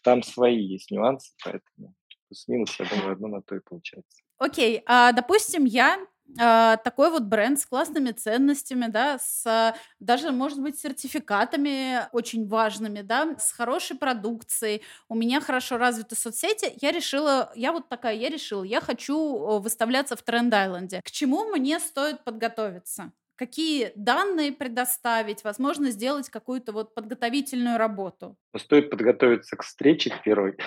[0.04, 1.94] Там свои есть нюансы, поэтому
[2.28, 4.22] плюс-минус, я думаю, одно на то и получается.
[4.38, 10.80] Окей, а, допустим, я такой вот бренд с классными ценностями, да, с даже, может быть,
[10.80, 14.84] сертификатами очень важными, да, с хорошей продукцией.
[15.10, 16.74] У меня хорошо развиты соцсети.
[16.82, 21.02] Я решила, я вот такая, я решила, я хочу выставляться в Тренд-Айленде.
[21.04, 23.12] К чему мне стоит подготовиться?
[23.36, 25.44] Какие данные предоставить?
[25.44, 28.36] Возможно, сделать какую-то вот подготовительную работу?
[28.58, 30.58] Стоит подготовиться к встрече первой.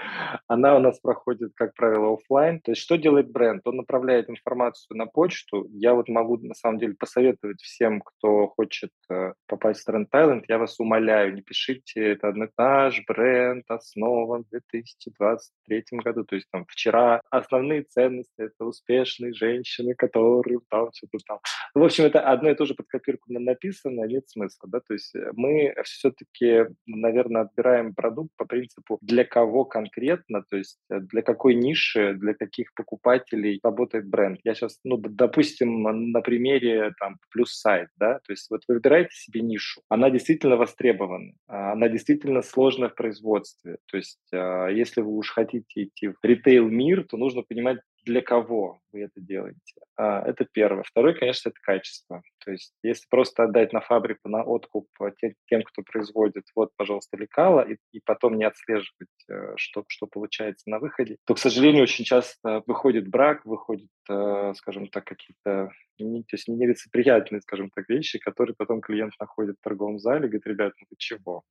[0.49, 2.61] она у нас проходит, как правило, офлайн.
[2.61, 3.66] То есть что делает бренд?
[3.66, 5.66] Он направляет информацию на почту.
[5.70, 10.45] Я вот могу, на самом деле, посоветовать всем, кто хочет э, попасть в Trend Thailand,
[10.49, 16.25] я вас умоляю, не пишите, это наш бренд основан в 2023 году.
[16.25, 21.39] То есть там вчера основные ценности– это успешные женщины, которые там что-то там.
[21.75, 24.68] Ну, в общем, это одно и то же под копирку написано, нет смысла.
[24.68, 24.81] Да?
[24.81, 30.78] То есть э, мы все-таки, наверное, отбираем продукт по принципу для кого конкретно, то есть
[30.90, 34.40] э, для какой ниши, для каких покупателей работает бренд.
[34.44, 35.82] Я сейчас, ну, допустим,
[36.12, 40.56] на примере там плюс сайт, да, то есть вот вы выбираете себе нишу, она действительно
[40.56, 43.78] востребована, а, она действительно сложная в производстве.
[43.90, 48.80] То есть а, если вы уж хотите идти в ритейл-мир, то нужно понимать, для кого
[48.92, 49.80] вы это делаете.
[49.96, 50.82] А, это первое.
[50.82, 52.22] Второе, конечно, это качество.
[52.44, 54.88] То есть если просто отдать на фабрику, на откуп
[55.20, 60.07] тем, тем кто производит, вот, пожалуйста, лекала, и, и потом не отслеживать, э, что, что
[60.07, 65.70] получается на выходе, то, к сожалению, очень часто выходит брак, выходит, э, скажем так, какие-то
[65.98, 70.46] то есть нелицеприятные, скажем так, вещи, которые потом клиент находит в торговом зале и говорит,
[70.46, 71.42] ребят, ну вы чего?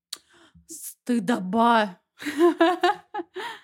[0.67, 1.99] Стыдоба.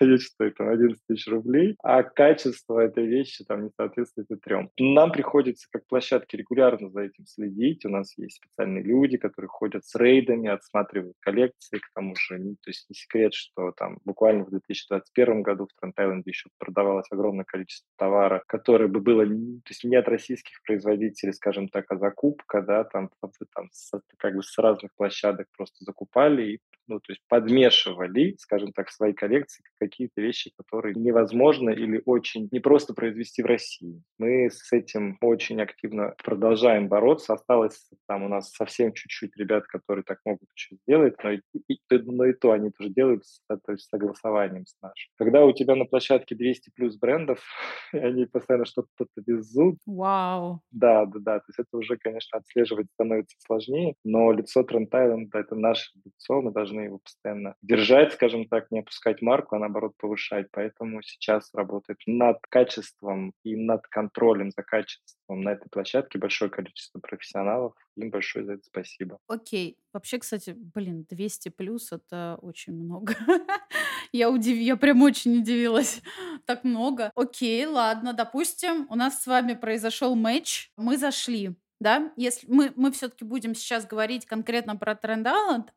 [0.00, 4.70] вещь стоит там 11 тысяч рублей, а качество этой вещи там не соответствует и трем.
[4.78, 7.84] Нам приходится как площадке регулярно за этим следить.
[7.84, 12.54] У нас есть специальные люди, которые ходят с рейдами, отсматривают коллекции, к тому же, не,
[12.54, 17.44] то есть не секрет, что там буквально в 2021 году в Тренд еще продавалось огромное
[17.44, 22.62] количество товара, которое бы было то есть не от российских производителей, скажем так, а закупка,
[22.62, 23.68] да, там, там
[24.16, 29.12] как бы с разных площадок просто закупали и ну, то есть подмешивали, скажем так, свои
[29.12, 34.02] коллекции какие-то вещи, которые невозможно или очень непросто произвести в России.
[34.18, 37.34] Мы с этим очень активно продолжаем бороться.
[37.34, 41.78] Осталось там у нас совсем чуть-чуть ребят, которые так могут еще сделать, но и, и,
[41.90, 45.10] но и то они тоже делают с, то есть, согласованием с нашим.
[45.16, 47.40] Когда у тебя на площадке 200 плюс брендов,
[47.92, 49.78] и они постоянно что-то везут.
[49.86, 50.60] Вау.
[50.70, 51.38] Да, да, да.
[51.38, 56.52] То есть это уже, конечно, отслеживать становится сложнее, но лицо Тренд это наше лицо, мы
[56.52, 60.48] должны его постоянно держать, скажем так, не опускать марку, наоборот повышать.
[60.52, 66.98] Поэтому сейчас работает над качеством и над контролем за качеством на этой площадке большое количество
[66.98, 67.74] профессионалов.
[67.96, 69.18] Им большое за это спасибо.
[69.28, 69.76] Окей.
[69.92, 73.14] Вообще, кстати, блин, 200 плюс это очень много.
[74.12, 74.56] я удив...
[74.56, 76.02] я прям очень удивилась.
[76.46, 77.10] так много.
[77.14, 82.92] Окей, ладно, допустим, у нас с вами произошел матч, мы зашли да, если мы, мы
[82.92, 85.26] все-таки будем сейчас говорить конкретно про Тренд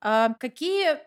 [0.02, 1.00] а какие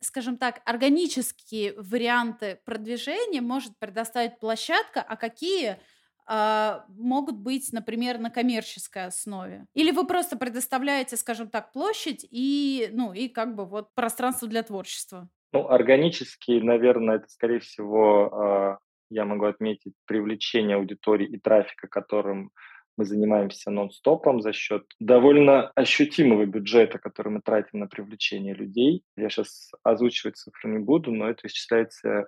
[0.00, 5.78] скажем так, органические варианты продвижения может предоставить площадка, а какие
[6.26, 9.66] а, могут быть, например, на коммерческой основе?
[9.74, 14.62] Или вы просто предоставляете, скажем так, площадь и, ну, и как бы вот пространство для
[14.62, 15.28] творчества?
[15.52, 18.78] Ну, органически, наверное, это, скорее всего, а,
[19.10, 22.52] я могу отметить привлечение аудитории и трафика, которым
[22.98, 29.04] мы занимаемся нон-стопом за счет довольно ощутимого бюджета, который мы тратим на привлечение людей.
[29.16, 32.26] Я сейчас озвучивать цифры не буду, но это исчисляется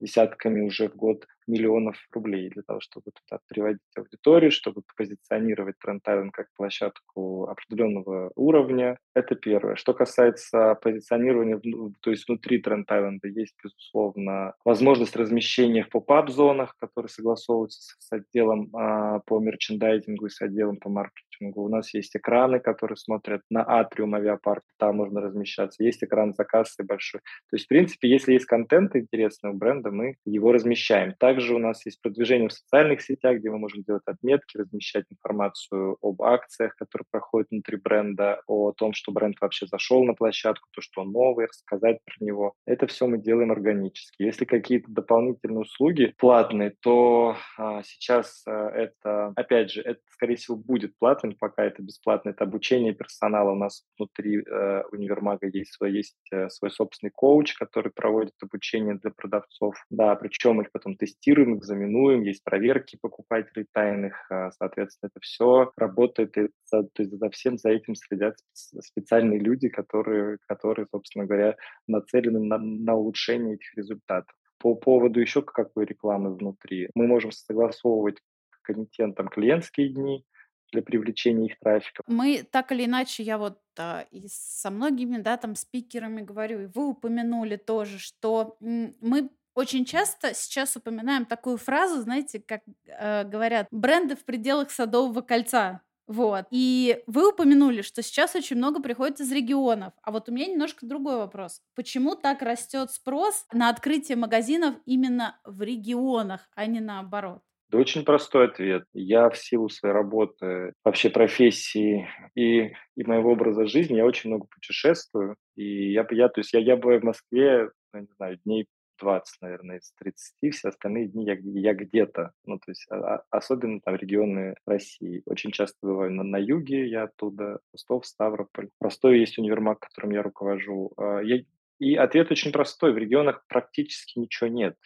[0.00, 6.30] десятками уже в год миллионов рублей для того, чтобы туда приводить аудиторию, чтобы позиционировать Трентайвен
[6.30, 8.98] как площадку определенного уровня.
[9.14, 9.76] Это первое.
[9.76, 11.60] Что касается позиционирования,
[12.00, 19.20] то есть внутри Трентайленда есть, безусловно, возможность размещения в поп-ап-зонах, которые согласовываются с отделом а,
[19.20, 21.62] по мерчендайзингу и с отделом по маркетингу.
[21.62, 25.82] У нас есть экраны, которые смотрят на атриум авиапарк, там можно размещаться.
[25.82, 27.20] Есть экран за кассой большой.
[27.50, 31.14] То есть, в принципе, если есть контент интересный у бренда, мы его размещаем.
[31.18, 35.06] Также Также у нас есть продвижение в социальных сетях, где мы можем делать отметки, размещать
[35.10, 40.68] информацию об акциях, которые проходят внутри бренда, о том, что бренд вообще зашел на площадку,
[40.70, 42.54] то, что он новый, рассказать про него.
[42.64, 44.22] Это все мы делаем органически.
[44.22, 50.56] Если какие-то дополнительные услуги платные, то а, сейчас а, это, опять же, это, скорее всего,
[50.56, 52.30] будет платным, пока это бесплатно.
[52.30, 53.50] Это обучение персонала.
[53.50, 58.94] У нас внутри э, универмага есть свой, есть э, свой собственный коуч, который проводит обучение
[58.94, 59.74] для продавцов.
[59.90, 64.26] Да, причем их потом тестируем, экзаменуем, есть проверки покупателей тайных.
[64.30, 69.38] А, соответственно, это все работает, и за, то есть за всем за этим следят специальные
[69.38, 71.56] люди, которые, которые собственно говоря,
[71.86, 74.34] нацелены на, на улучшение этих результатов.
[74.58, 78.18] По поводу еще какой рекламы внутри, мы можем согласовывать
[78.62, 80.24] контентом клиентские дни,
[80.72, 82.02] для привлечения их трафика.
[82.06, 86.66] Мы так или иначе, я вот а, и со многими, да, там спикерами говорю, и
[86.66, 93.66] вы упомянули тоже, что мы очень часто сейчас упоминаем такую фразу, знаете, как э, говорят,
[93.70, 95.82] бренды в пределах Садового кольца.
[96.06, 96.46] Вот.
[96.50, 99.92] И вы упомянули, что сейчас очень много приходит из регионов.
[100.02, 101.60] А вот у меня немножко другой вопрос.
[101.74, 107.40] Почему так растет спрос на открытие магазинов именно в регионах, а не наоборот?
[107.70, 108.84] Да очень простой ответ.
[108.92, 114.46] Я в силу своей работы, вообще профессии и, и моего образа жизни, я очень много
[114.46, 115.36] путешествую.
[115.56, 118.66] И я, я, то есть я, я бываю в Москве, ну, не знаю, дней
[119.02, 123.24] 20, наверное, из 30, все остальные дни я, я где-то, ну, то есть а, а,
[123.30, 125.22] особенно там регионы России.
[125.26, 128.70] Очень часто бываю на, на юге, я оттуда, Ростов, Ставрополь.
[128.78, 130.92] Простой есть универмаг, которым я руковожу.
[130.96, 131.42] А, я,
[131.78, 132.92] и ответ очень простой.
[132.92, 134.76] В регионах практически ничего нет.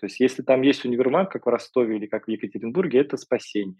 [0.00, 3.76] То есть если там есть универмаг, как в Ростове или как в Екатеринбурге, это спасение.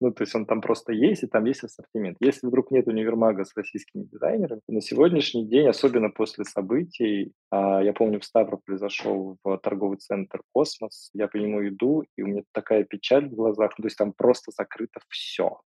[0.00, 2.16] Ну, то есть он там просто есть, и там есть ассортимент.
[2.20, 7.82] Если вдруг нет универмага с российскими дизайнерами, то на сегодняшний день, особенно после событий, а,
[7.82, 12.28] я помню, в Ставрополе зашел в торговый центр «Космос», я по нему иду, и у
[12.28, 15.60] меня такая печаль в глазах, то есть там просто закрыто все.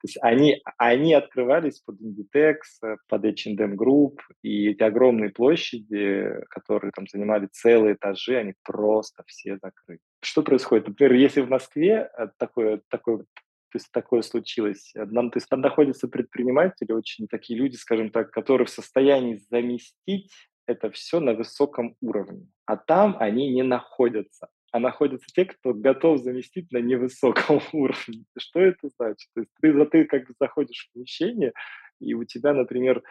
[0.00, 6.92] То есть они, они открывались под Inditex, под H&M Group, и эти огромные площади, которые
[6.92, 10.02] там занимали целые этажи, они просто все закрыты.
[10.24, 10.88] Что происходит?
[10.88, 14.92] Например, если в Москве э, такое, такое то есть такое случилось.
[14.94, 20.32] Нам, то есть там находятся предприниматели, очень такие люди, скажем так, которые в состоянии заместить
[20.66, 22.46] это все на высоком уровне.
[22.66, 28.24] А там они не находятся а находятся те, кто готов заместить на невысоком уровне.
[28.36, 29.30] Что это значит?
[29.32, 31.52] То есть ты, ты как бы заходишь в помещение,
[32.00, 33.04] и у тебя, например,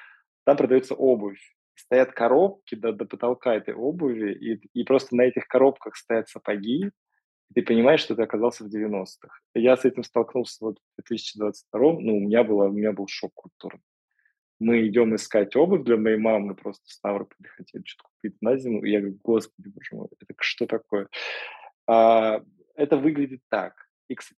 [0.44, 1.40] там продается обувь,
[1.76, 6.92] стоят коробки до, до потолка этой обуви, и, и просто на этих коробках стоят сапоги,
[7.50, 9.30] и ты понимаешь, что ты оказался в 90-х.
[9.54, 13.32] Я с этим столкнулся вот в 2022 ну, у меня, было, у меня был шок
[13.34, 13.84] культурный.
[14.60, 18.84] Мы идем искать обувь для моей мамы, просто в Ставрополе хотели что-то купить на зиму,
[18.84, 21.08] и я говорю, господи, боже мой, это что такое?
[21.88, 22.42] А,
[22.76, 23.74] это выглядит так.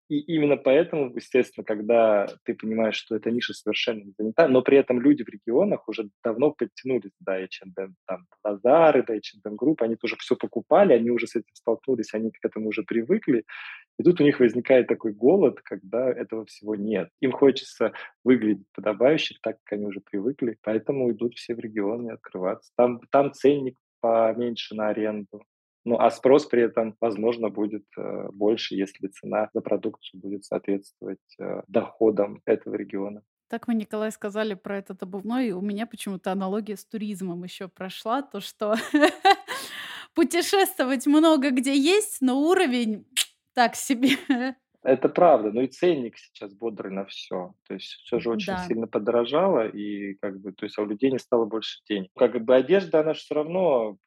[0.09, 4.61] И, и именно поэтому, естественно, когда ты понимаешь, что эта ниша совершенно не занята, но
[4.61, 9.77] при этом люди в регионах уже давно подтянулись до H&M, там, Базары, до H&M Group,
[9.79, 13.43] они тоже все покупали, они уже с этим столкнулись, они к этому уже привыкли,
[13.97, 17.09] и тут у них возникает такой голод, когда этого всего нет.
[17.21, 22.71] Им хочется выглядеть подобающе, так как они уже привыкли, поэтому идут все в регионы открываться.
[22.75, 25.43] Там, там ценник поменьше на аренду,
[25.85, 31.19] ну, а спрос при этом, возможно, будет э, больше, если цена за продукцию будет соответствовать
[31.39, 33.21] э, доходам этого региона.
[33.47, 37.67] Так вы, Николай, сказали про этот обувной, и у меня почему-то аналогия с туризмом еще
[37.67, 38.75] прошла, то что
[40.13, 43.05] путешествовать много где есть, но уровень
[43.53, 44.17] так себе.
[44.83, 47.55] Это правда, но и ценник сейчас бодрый на все.
[47.67, 48.67] То есть все же очень Да.
[48.67, 52.11] сильно подорожало, и как бы, то есть а у людей не стало больше денег.
[52.15, 53.97] Как бы одежда, она же все равно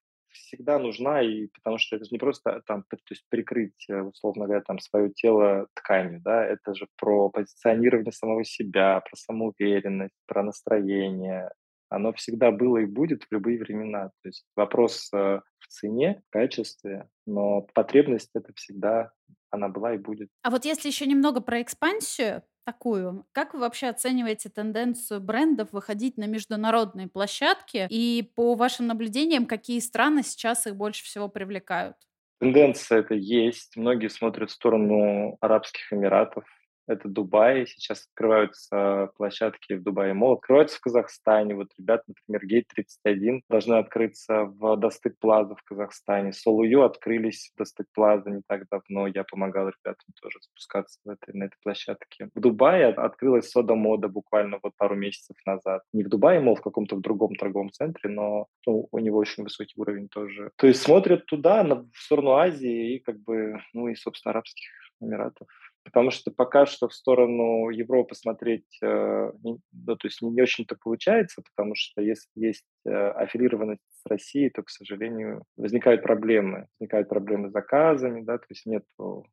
[0.48, 4.46] всегда нужна, и потому что это же не просто там, то есть прикрыть, э, условно
[4.46, 10.42] говоря, там свое тело тканью, да, это же про позиционирование самого себя, про самоуверенность, про
[10.42, 11.50] настроение.
[11.90, 14.10] Оно всегда было и будет в любые времена.
[14.22, 19.12] То есть вопрос э, в цене, в качестве, но потребность это всегда
[19.50, 20.28] она была и будет.
[20.42, 23.24] А вот если еще немного про экспансию, такую.
[23.32, 27.86] Как вы вообще оцениваете тенденцию брендов выходить на международные площадки?
[27.88, 31.96] И по вашим наблюдениям, какие страны сейчас их больше всего привлекают?
[32.40, 33.74] Тенденция это есть.
[33.76, 36.44] Многие смотрят в сторону Арабских Эмиратов.
[36.88, 37.66] Это Дубай.
[37.66, 41.54] Сейчас открываются площадки в Дубае Мол, открываются в Казахстане.
[41.54, 46.32] Вот ребят, например, Гейт 31 должны открыться в Достык Плаза в Казахстане.
[46.32, 49.06] Солую открылись в Достык Плаза не так давно.
[49.06, 52.30] Я помогал ребятам тоже спускаться в этой, на этой площадке.
[52.34, 55.82] В Дубае открылась Сода Мода буквально вот пару месяцев назад.
[55.92, 59.42] Не в Дубае Мол, в каком-то в другом торговом центре, но ну, у него очень
[59.42, 60.50] высокий уровень тоже.
[60.56, 64.70] То есть смотрят туда, на, в сторону Азии и как бы, ну и, собственно, Арабских
[65.00, 65.48] Эмиратов
[65.84, 71.42] потому что пока что в сторону Европы смотреть, э, ну, то есть не, очень-то получается,
[71.42, 76.66] потому что если есть э, аффилированность с Россией, то, к сожалению, возникают проблемы.
[76.78, 78.84] Возникают проблемы с заказами, да, то есть нет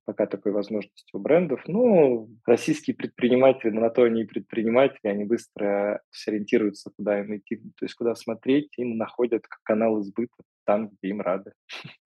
[0.05, 1.61] пока такой возможности у брендов.
[1.67, 7.85] Ну, российские предприниматели, на то они и предприниматели, они быстро сориентируются, куда им идти, то
[7.85, 10.35] есть куда смотреть, им находят канал избыта
[10.65, 11.53] там, где им рады.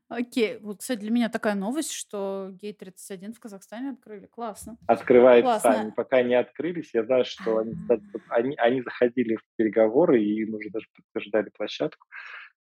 [0.09, 0.57] Окей.
[0.59, 4.25] Вот, кстати, для меня такая новость, что Гейт 31 в Казахстане открыли.
[4.25, 4.77] Классно.
[4.87, 5.81] Открывается, Классно.
[5.81, 6.93] они пока не открылись.
[6.93, 7.75] Я знаю, что они,
[8.29, 12.07] они, они заходили в переговоры и им уже даже подтверждали площадку.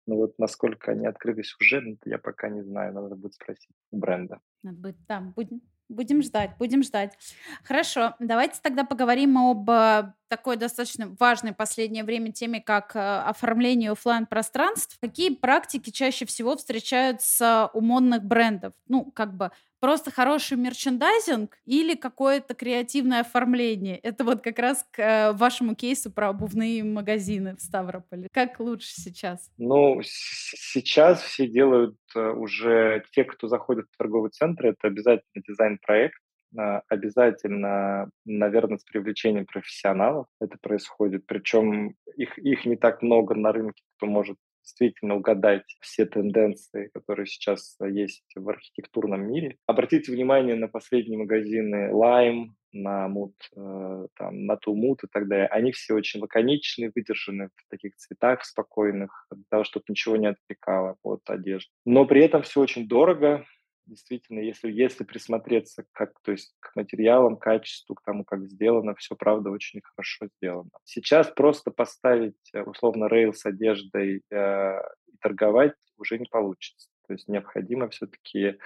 [0.05, 2.93] Но вот насколько они открылись уже, ну, я пока не знаю.
[2.93, 4.39] Надо будет спросить у бренда.
[4.61, 5.61] Надо будет, да, будем,
[5.91, 7.17] Будем ждать, будем ждать.
[7.65, 12.99] Хорошо, давайте тогда поговорим об э, такой достаточно важной в последнее время теме, как э,
[12.99, 14.97] оформление офлайн пространств.
[15.01, 18.71] Какие практики чаще всего встречаются у модных брендов?
[18.87, 19.51] Ну, как бы
[19.81, 23.97] просто хороший мерчендайзинг или какое-то креативное оформление?
[23.97, 28.29] Это вот как раз к э, вашему кейсу про обувные магазины в Ставрополе.
[28.31, 29.51] Как лучше сейчас?
[29.57, 36.15] Ну, сейчас все делают э, уже, те, кто заходит в торговый центр, это обязательно дизайн-проект,
[36.57, 41.25] а, обязательно, наверное, с привлечением профессионалов это происходит.
[41.25, 47.25] Причем их, их не так много на рынке, кто может действительно угадать все тенденции, которые
[47.25, 49.57] сейчас есть в архитектурном мире.
[49.65, 55.47] Обратите внимание на последние магазины Lime, на Мут, э, там, на Тулмут и так далее.
[55.47, 60.95] Они все очень лаконичные, выдержаны в таких цветах спокойных, для того, чтобы ничего не отвлекало
[61.03, 61.69] от одежды.
[61.85, 63.45] Но при этом все очень дорого,
[63.91, 69.15] действительно, если, если присмотреться как, то есть, к материалам, качеству, к тому, как сделано, все,
[69.15, 70.69] правда, очень хорошо сделано.
[70.85, 76.89] Сейчас просто поставить, э, условно, рейл с одеждой э, и торговать уже не получится.
[77.07, 78.57] То есть необходимо все-таки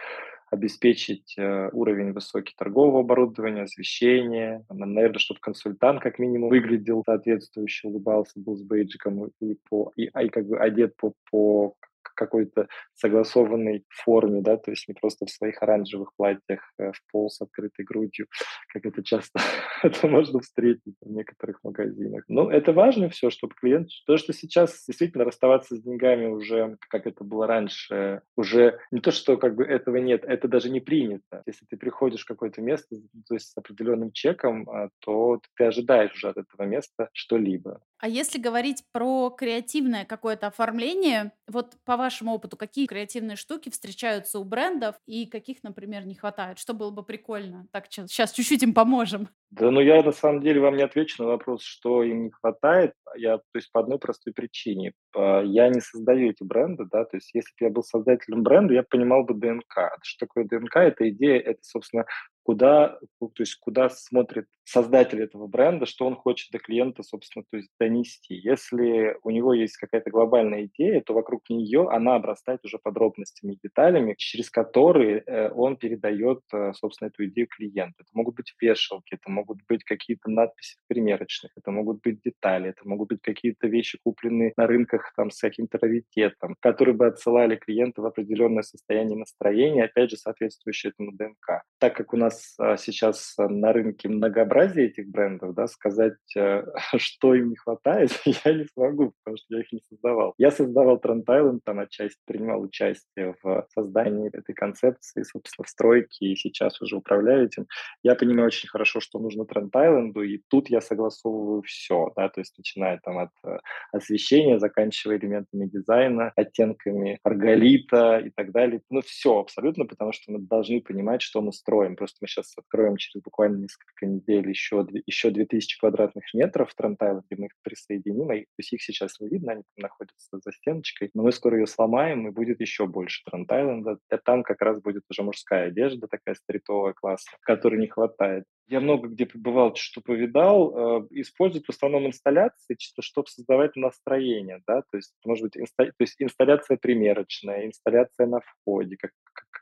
[0.51, 8.33] обеспечить э, уровень высокий торгового оборудования, освещения, наверное, чтобы консультант как минимум выглядел соответствующе, улыбался,
[8.35, 11.75] был с бейджиком и, по, и, и как бы одет по, по
[12.15, 17.29] какой-то согласованной форме, да, то есть не просто в своих оранжевых платьях э, в пол
[17.29, 18.27] с открытой грудью,
[18.73, 19.39] как это часто
[19.83, 22.23] это можно встретить в некоторых магазинах.
[22.27, 27.07] Но это важно все, чтобы клиент, то, что сейчас действительно расставаться с деньгами уже, как
[27.07, 31.43] это было раньше, уже не то, что как бы этого нет, это даже не принято.
[31.45, 32.95] Если ты приходишь в какое-то место,
[33.27, 37.81] то есть с определенным чеком, а, то ты ожидаешь уже от этого места что-либо.
[37.99, 44.39] А если говорить про креативное какое-то оформление, вот по вашему опыту, какие креативные штуки встречаются
[44.39, 46.59] у брендов и каких, например, не хватает?
[46.59, 47.67] Что было бы прикольно?
[47.71, 49.29] Так, сейчас чуть-чуть им поможем.
[49.49, 52.93] Да, ну я на самом деле вам не отвечу на вопрос, что им не хватает.
[53.17, 54.93] Я, то есть по одной простой причине.
[55.15, 58.83] Я не создаю эти бренды, да, то есть если бы я был создателем бренда, я
[58.83, 59.97] понимал бы ДНК.
[60.03, 60.75] Что такое ДНК?
[60.75, 62.05] Это идея, это, собственно,
[62.43, 67.57] куда, то есть куда смотрит создатель этого бренда, что он хочет до клиента, собственно, то
[67.57, 68.35] есть донести.
[68.35, 73.59] Если у него есть какая-то глобальная идея, то вокруг нее она обрастает уже подробностями и
[73.61, 77.95] деталями, через которые э, он передает, э, собственно, эту идею клиенту.
[77.99, 82.69] Это могут быть вешалки, это могут быть какие-то надписи в примерочных, это могут быть детали,
[82.69, 87.55] это могут быть какие-то вещи, купленные на рынках там с каким-то раритетом, которые бы отсылали
[87.55, 91.61] клиента в определенное состояние настроения, опять же, соответствующее этому ДНК.
[91.79, 96.63] Так как у нас а, сейчас а, на рынке многообразие этих брендов, да, сказать, э,
[96.97, 98.11] что им не хватает,
[98.45, 100.33] я не смогу, потому что я их не создавал.
[100.37, 106.27] Я создавал Trend Island, там отчасти принимал участие в создании этой концепции, собственно, в стройке,
[106.27, 107.67] и сейчас уже управляю этим.
[108.03, 112.41] Я понимаю очень хорошо, что нужно Trend Island, и тут я согласовываю все, да, то
[112.41, 113.57] есть начиная там от э,
[113.91, 118.81] освещения, заканчивая элементами дизайна, оттенками арголита и так далее.
[118.89, 121.95] Ну, все абсолютно, потому что мы должны понимать, что мы строим.
[121.95, 127.35] Просто мы сейчас откроем через буквально несколько недель еще, еще 2000 квадратных метров в Трентайленде,
[127.37, 131.11] мы их присоединим, и, то есть их сейчас не видно, они там находятся за стеночкой,
[131.13, 133.97] но мы скоро ее сломаем, и будет еще больше Трентайленда.
[134.11, 138.45] И там как раз будет уже мужская одежда, такая стритовая, классная, которой не хватает.
[138.67, 144.61] я много где побывал, что повидал, э, используют в основном инсталляции, чисто чтобы создавать настроение,
[144.67, 149.11] да, то есть, может быть, инста, то есть инсталляция примерочная, инсталляция на входе, как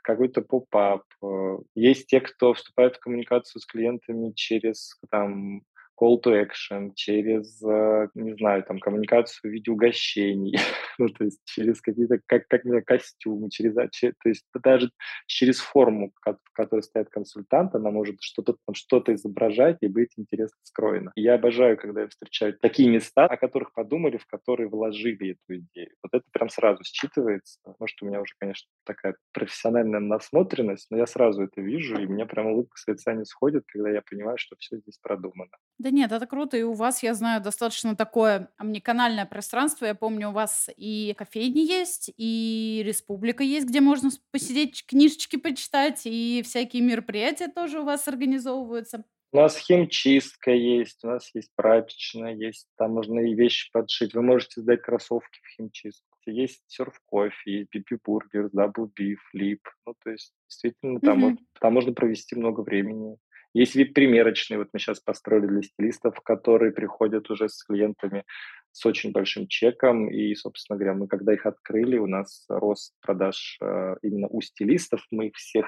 [0.04, 1.04] какой-то поп-ап.
[1.24, 1.58] Э.
[1.76, 5.64] Есть те, кто вступает в коммуникацию с клиентами через там
[6.04, 10.54] call to action, через, э, не знаю, там, коммуникацию в виде угощений,
[10.98, 14.92] ну, то есть через какие-то, как, как костюмы, через, а, то есть даже
[15.28, 21.12] через форму, в которой стоит консультант, она может что-то что-то изображать и быть интересно скроено.
[21.16, 25.60] И я обожаю, когда я встречаю такие места, о которых подумали, в которые вложили эту
[25.60, 25.92] идею.
[26.04, 27.58] Вот это прям сразу считывается.
[27.80, 32.26] Может, у меня уже, конечно, такая профессиональная насмотренность, но я сразу это вижу, и мне
[32.26, 35.52] прям улыбка с лица не сходит, когда я понимаю, что все здесь продумано.
[35.78, 36.58] Да нет, это круто.
[36.58, 39.86] И у вас, я знаю, достаточно такое омниканальное пространство.
[39.86, 46.02] Я помню, у вас и кофейни есть, и Республика есть, где можно посидеть, книжечки почитать,
[46.06, 49.06] и всякие мероприятия тоже у вас организовываются.
[49.32, 54.14] У нас химчистка есть, у нас есть прачечная, есть, там можно и вещи подшить.
[54.14, 56.08] Вы можете сдать кроссовки в химчистку.
[56.26, 59.68] Есть Surf Coffee, есть BB & Burgers, Double B, лип.
[59.86, 61.38] Ну, то есть, действительно, там, mm-hmm.
[61.60, 63.18] там можно провести много времени.
[63.54, 68.24] Есть вид примерочный, вот мы сейчас построили для стилистов, которые приходят уже с клиентами
[68.72, 73.58] с очень большим чеком, и, собственно говоря, мы когда их открыли, у нас рост продаж
[73.62, 75.68] э, именно у стилистов, мы их всех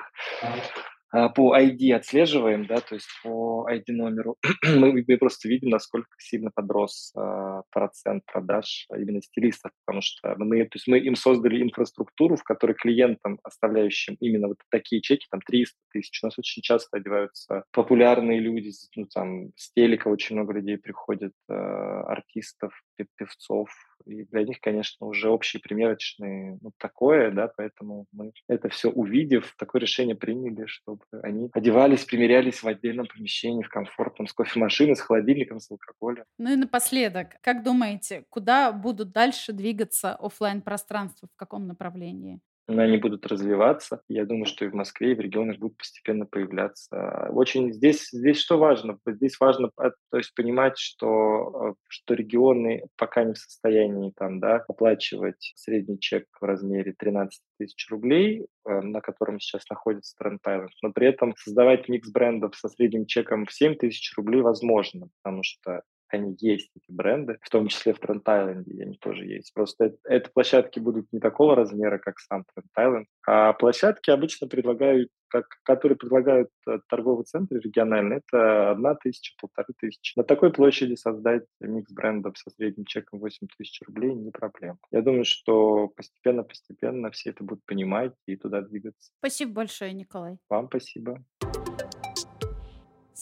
[1.11, 7.13] по ID отслеживаем, да, то есть по ID-номеру, мы, мы просто видим, насколько сильно подрос
[7.15, 12.43] э, процент продаж именно стилистов, потому что мы, то есть мы им создали инфраструктуру, в
[12.43, 17.63] которой клиентам, оставляющим именно вот такие чеки, там 300 тысяч, у нас очень часто одеваются
[17.71, 22.73] популярные люди, ну, там, с телека очень много людей приходит, э, артистов,
[23.17, 23.69] певцов,
[24.05, 29.55] и для них, конечно, уже общие примерочные ну, такое, да, поэтому мы это все увидев,
[29.57, 30.65] такое решение приняли,
[31.03, 36.25] чтобы они одевались, примерялись в отдельном помещении, в комфортном, с кофемашиной, с холодильником, с алкоголем.
[36.37, 42.39] Ну и напоследок, как думаете, куда будут дальше двигаться офлайн пространства в каком направлении?
[42.67, 44.01] Они будут развиваться.
[44.07, 47.29] Я думаю, что и в Москве, и в регионах будут постепенно появляться.
[47.31, 48.97] Очень здесь, здесь что важно?
[49.05, 54.63] Здесь важно то есть понимать, что, э, что регионы пока не в состоянии там, да,
[54.67, 60.69] оплачивать средний чек в размере 13 тысяч рублей, э, на котором сейчас находится Trend Island,
[60.81, 65.43] но при этом создавать микс брендов со средним чеком в 7 тысяч рублей возможно, потому
[65.43, 69.53] что они есть, эти бренды, в том числе в Трент Айленде они тоже есть.
[69.53, 74.47] Просто это, это площадки будут не такого размера, как сам Трент Айленд, а площадки обычно
[74.47, 80.17] предлагают, как, которые предлагают э, торговые центры региональные, это одна тысяча, полторы тысячи.
[80.17, 84.77] На такой площади создать микс брендов со средним чеком 8 тысяч рублей не проблема.
[84.91, 89.11] Я думаю, что постепенно-постепенно все это будут понимать и туда двигаться.
[89.19, 90.37] Спасибо большое, Николай.
[90.49, 91.23] Вам спасибо.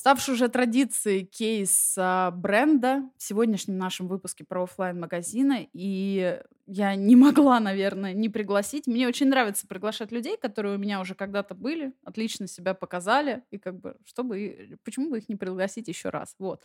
[0.03, 6.95] Ставший уже традицией кейс а, бренда в сегодняшнем нашем выпуске про офлайн магазины и я
[6.95, 8.85] не могла, наверное, не пригласить.
[8.85, 13.57] Мне очень нравится приглашать людей, которые у меня уже когда-то были, отлично себя показали, и
[13.57, 16.61] как бы, чтобы, почему бы их не пригласить еще раз, вот.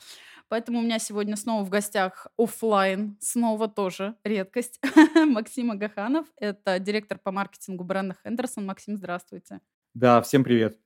[0.49, 4.81] Поэтому у меня сегодня снова в гостях офлайн, снова тоже редкость,
[5.15, 8.67] Максим Агаханов, это директор по маркетингу бренда Хендерсон.
[8.67, 9.61] Максим, здравствуйте.
[9.95, 10.77] Да, всем привет.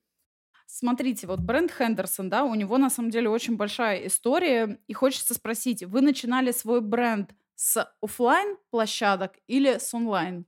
[0.65, 4.79] Смотрите, вот бренд Хендерсон, да, у него на самом деле очень большая история.
[4.87, 10.45] И хочется спросить, вы начинали свой бренд с офлайн площадок или с онлайн?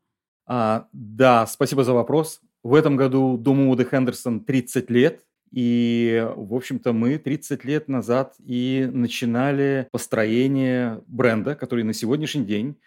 [0.47, 2.41] А, да, спасибо за вопрос.
[2.63, 5.22] В этом году Дому Уды Хендерсон 30 лет.
[5.51, 12.78] И, в общем-то, мы 30 лет назад и начинали построение бренда, который на сегодняшний день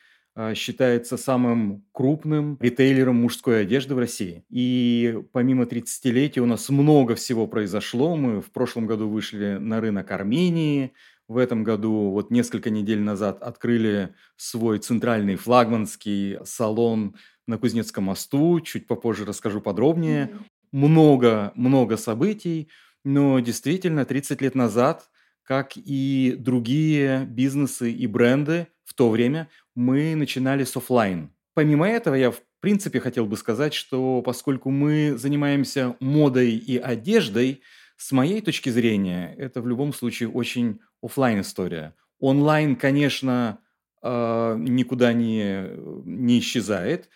[0.55, 4.45] считается самым крупным ритейлером мужской одежды в России.
[4.51, 8.17] И помимо 30-летия у нас много всего произошло.
[8.17, 10.93] Мы в прошлом году вышли на рынок Армении,
[11.29, 17.17] в этом году, вот несколько недель назад, открыли свой центральный флагманский салон
[17.47, 18.61] на Кузнецком мосту.
[18.61, 20.31] Чуть попозже расскажу подробнее.
[20.73, 22.69] Много-много событий,
[23.05, 25.11] но действительно 30 лет назад,
[25.43, 29.49] как и другие бизнесы и бренды в то время,
[29.79, 31.31] мы начинали с офлайн.
[31.55, 37.63] Помимо этого, я в принципе хотел бы сказать, что поскольку мы занимаемся модой и одеждой,
[37.97, 41.95] с моей точки зрения, это в любом случае очень офлайн история.
[42.19, 43.61] Онлайн, конечно,
[44.03, 45.71] э, никуда не,
[46.05, 47.09] не исчезает,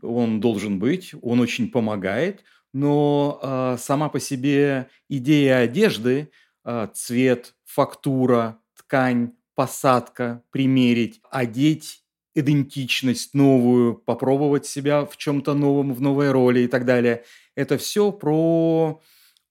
[0.00, 6.30] он должен быть, он очень помогает, но э, сама по себе идея одежды,
[6.64, 12.03] э, цвет, фактура, ткань, посадка, примерить, одеть
[12.34, 17.24] идентичность новую, попробовать себя в чем-то новом, в новой роли и так далее.
[17.54, 19.00] Это все про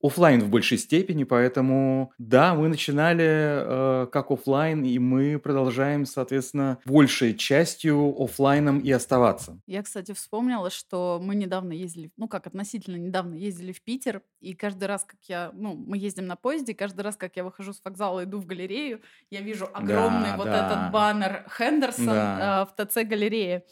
[0.03, 6.77] офлайн в большей степени, поэтому да, мы начинали э, как офлайн, и мы продолжаем, соответственно,
[6.85, 9.57] большей частью офлайном и оставаться.
[9.65, 14.53] Я, кстати, вспомнила, что мы недавно ездили, ну как относительно недавно ездили в Питер, и
[14.53, 17.81] каждый раз, как я, ну, мы ездим на поезде, каждый раз, как я выхожу с
[17.83, 19.01] вокзала, иду в галерею,
[19.31, 20.65] я вижу огромный Да, вот да.
[20.67, 22.67] этот баннер Хендерсон Да.
[22.77, 23.63] э, в ТЦ галерее.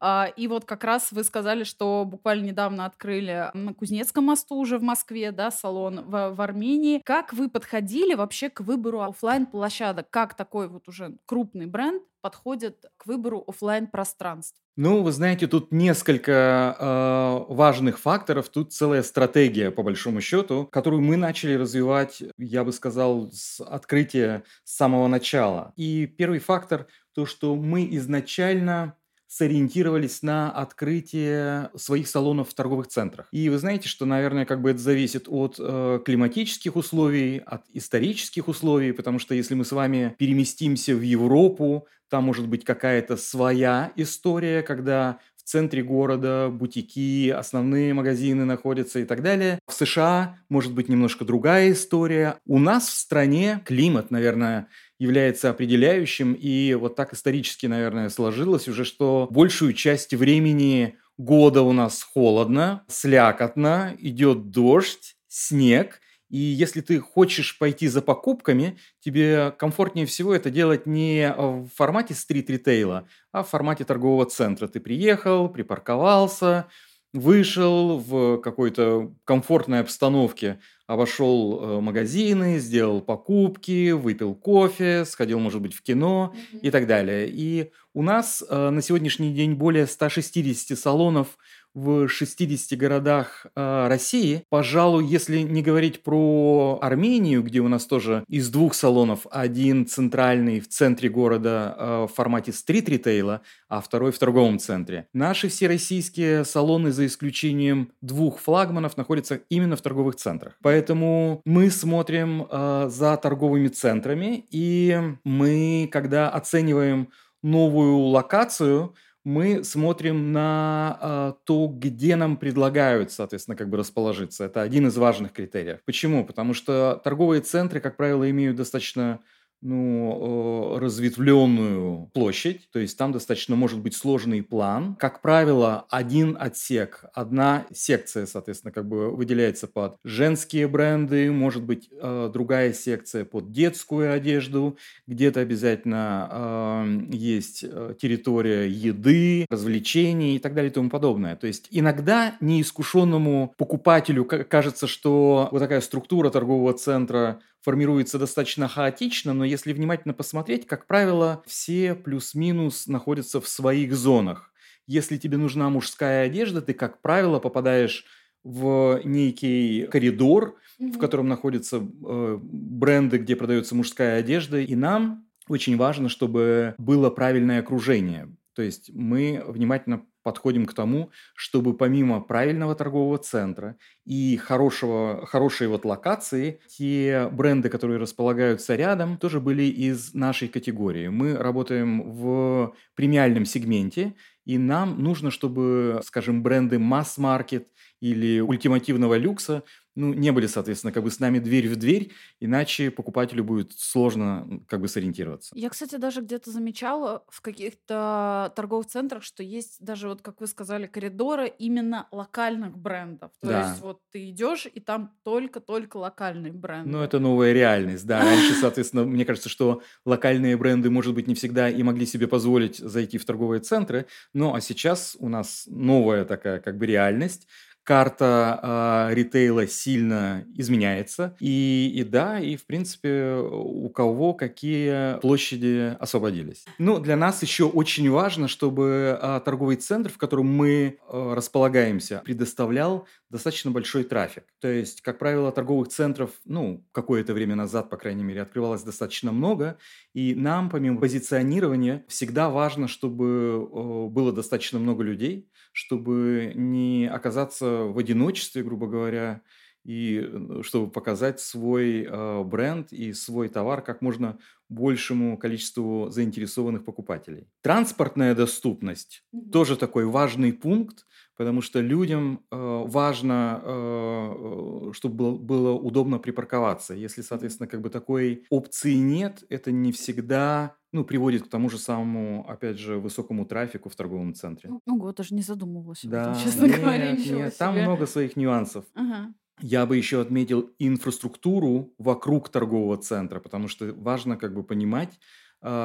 [0.00, 4.78] А, И вот как раз вы сказали, что буквально недавно открыли на Кузнецком мосту уже
[4.78, 7.00] в Москве, да, салон в, в Армении.
[7.04, 10.10] Как вы подходили вообще к выбору оффлайн площадок?
[10.10, 14.60] Как такой вот уже крупный бренд подходит к выбору оффлайн пространств?
[14.78, 21.00] Ну, вы знаете, тут несколько э, важных факторов, тут целая стратегия, по большому счету, которую
[21.00, 25.72] мы начали развивать, я бы сказал, с открытия с самого начала.
[25.76, 28.98] И первый фактор то, что мы изначально
[29.36, 33.28] сориентировались на открытие своих салонов в торговых центрах.
[33.32, 38.48] И вы знаете, что, наверное, как бы это зависит от э, климатических условий, от исторических
[38.48, 43.92] условий, потому что если мы с вами переместимся в Европу, там может быть какая-то своя
[43.96, 49.60] история, когда центре города бутики, основные магазины находятся и так далее.
[49.66, 52.36] В США может быть немножко другая история.
[52.46, 54.68] У нас в стране климат, наверное,
[54.98, 61.72] является определяющим, и вот так исторически, наверное, сложилось уже, что большую часть времени года у
[61.72, 70.06] нас холодно, слякотно, идет дождь, снег, и если ты хочешь пойти за покупками, тебе комфортнее
[70.06, 74.66] всего это делать не в формате стрит-ритейла, а в формате торгового центра.
[74.66, 76.66] Ты приехал, припарковался,
[77.12, 85.74] вышел в какой-то комфортной обстановке, обошел э, магазины, сделал покупки, выпил кофе, сходил, может быть,
[85.74, 87.28] в кино и так далее.
[87.28, 91.38] И у нас э, на сегодняшний день более 160 салонов
[91.76, 94.42] в 60 городах э, России.
[94.48, 100.60] Пожалуй, если не говорить про Армению, где у нас тоже из двух салонов один центральный
[100.60, 105.06] в центре города э, в формате стрит-ритейла, а второй в торговом центре.
[105.12, 110.56] Наши все российские салоны, за исключением двух флагманов, находятся именно в торговых центрах.
[110.62, 117.10] Поэтому мы смотрим э, за торговыми центрами, и мы, когда оцениваем
[117.42, 118.94] новую локацию,
[119.26, 124.44] мы смотрим на э, то, где нам предлагают, соответственно, как бы расположиться.
[124.44, 125.80] Это один из важных критериев.
[125.84, 126.24] Почему?
[126.24, 129.18] Потому что торговые центры, как правило, имеют достаточно
[129.62, 134.96] ну, э, разветвленную площадь, то есть там достаточно может быть сложный план.
[134.96, 141.88] Как правило, один отсек, одна секция, соответственно, как бы выделяется под женские бренды, может быть
[141.90, 144.76] э, другая секция под детскую одежду,
[145.06, 147.60] где-то обязательно э, есть
[147.98, 151.36] территория еды, развлечений и так далее и тому подобное.
[151.36, 159.34] То есть иногда неискушенному покупателю кажется, что вот такая структура торгового центра формируется достаточно хаотично,
[159.34, 164.52] но если внимательно посмотреть, как правило, все плюс-минус находятся в своих зонах.
[164.86, 168.06] Если тебе нужна мужская одежда, ты, как правило, попадаешь
[168.44, 170.92] в некий коридор, mm-hmm.
[170.92, 177.10] в котором находятся э, бренды, где продается мужская одежда, и нам очень важно, чтобы было
[177.10, 178.28] правильное окружение.
[178.54, 185.68] То есть мы внимательно подходим к тому, чтобы помимо правильного торгового центра и хорошего, хорошей
[185.68, 191.06] вот локации, те бренды, которые располагаются рядом, тоже были из нашей категории.
[191.06, 194.14] Мы работаем в премиальном сегменте,
[194.44, 197.68] и нам нужно, чтобы, скажем, бренды масс-маркет
[198.00, 199.62] или ультимативного люкса
[199.96, 204.60] ну, не были, соответственно, как бы с нами дверь в дверь, иначе покупателю будет сложно
[204.68, 205.54] как бы сориентироваться.
[205.56, 210.46] Я, кстати, даже где-то замечала в каких-то торговых центрах, что есть даже, вот как вы
[210.46, 213.32] сказали, коридоры именно локальных брендов.
[213.40, 213.68] То Да.
[213.70, 216.90] есть вот ты идешь, и там только-только локальные бренды.
[216.90, 218.20] Ну, это новая реальность, да.
[218.22, 222.76] Раньше, соответственно, мне кажется, что локальные бренды, может быть, не всегда и могли себе позволить
[222.76, 227.46] зайти в торговые центры, но а сейчас у нас новая такая как бы реальность,
[227.86, 231.36] карта э, ритейла сильно изменяется.
[231.38, 236.64] И, и да, и в принципе у кого какие площади освободились.
[236.78, 242.22] Ну, для нас еще очень важно, чтобы э, торговый центр, в котором мы э, располагаемся,
[242.24, 244.44] предоставлял достаточно большой трафик.
[244.60, 249.30] То есть, как правило, торговых центров, ну, какое-то время назад, по крайней мере, открывалось достаточно
[249.30, 249.78] много,
[250.12, 257.66] и нам, помимо позиционирования, всегда важно, чтобы э, было достаточно много людей, чтобы не оказаться
[257.84, 259.42] в одиночестве, грубо говоря,
[259.84, 264.38] и э, чтобы показать свой э, бренд и свой товар как можно
[264.70, 267.48] большему количеству заинтересованных покупателей.
[267.62, 269.50] Транспортная доступность Мгм.
[269.52, 271.06] тоже такой важный пункт,
[271.36, 276.94] потому что людям э, важно, э, чтобы было, удобно припарковаться.
[276.94, 281.78] Если, соответственно, как бы такой опции нет, это не всегда ну, приводит к тому же
[281.78, 284.70] самому, опять же, высокому трафику в торговом центре.
[284.86, 287.82] Ого, даже не задумывалась об этом, Да, честно говоря, нет, ничего нет, там себе.
[287.82, 288.84] много своих нюансов.
[288.94, 289.34] Ага.
[289.60, 295.18] Я бы еще отметил инфраструктуру вокруг торгового центра, потому что важно как бы понимать,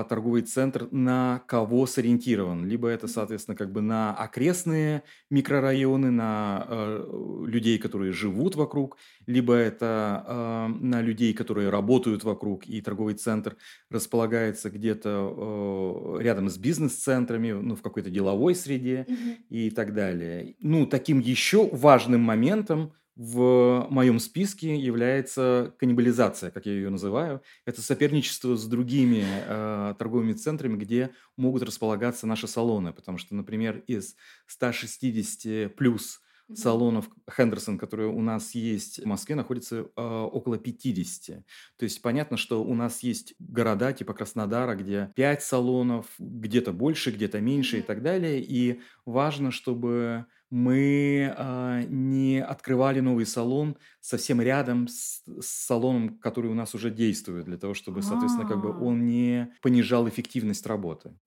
[0.07, 2.65] торговый центр на кого сориентирован.
[2.67, 9.53] Либо это, соответственно, как бы на окрестные микрорайоны, на э, людей, которые живут вокруг, либо
[9.53, 13.57] это а, на людей, которые работают вокруг, и торговый центр
[13.89, 19.35] располагается где-то э, рядом с бизнес-центрами, ну, в какой-то деловой среде Мгм.
[19.49, 20.55] и так далее.
[20.59, 22.93] Ну, таким еще важным моментом
[23.23, 27.43] в моем списке является каннибализация, как я ее называю.
[27.65, 32.93] Это соперничество с другими э, торговыми центрами, где могут располагаться наши салоны.
[32.93, 34.15] Потому что, например, из
[34.47, 36.19] 160 плюс
[36.55, 41.45] салонов Хендерсон, которые у нас есть в Москве, находится э, около 50.
[41.77, 47.11] То есть понятно, что у нас есть города типа Краснодара, где 5 салонов, где-то больше,
[47.11, 48.41] где-то меньше и так далее.
[48.41, 56.51] И важно, чтобы мы а, не открывали новый салон совсем рядом с, с салоном, который
[56.51, 58.73] у нас уже действует, для того, чтобы, соответственно, как бы А.
[58.73, 61.17] он не понижал эффективность работы.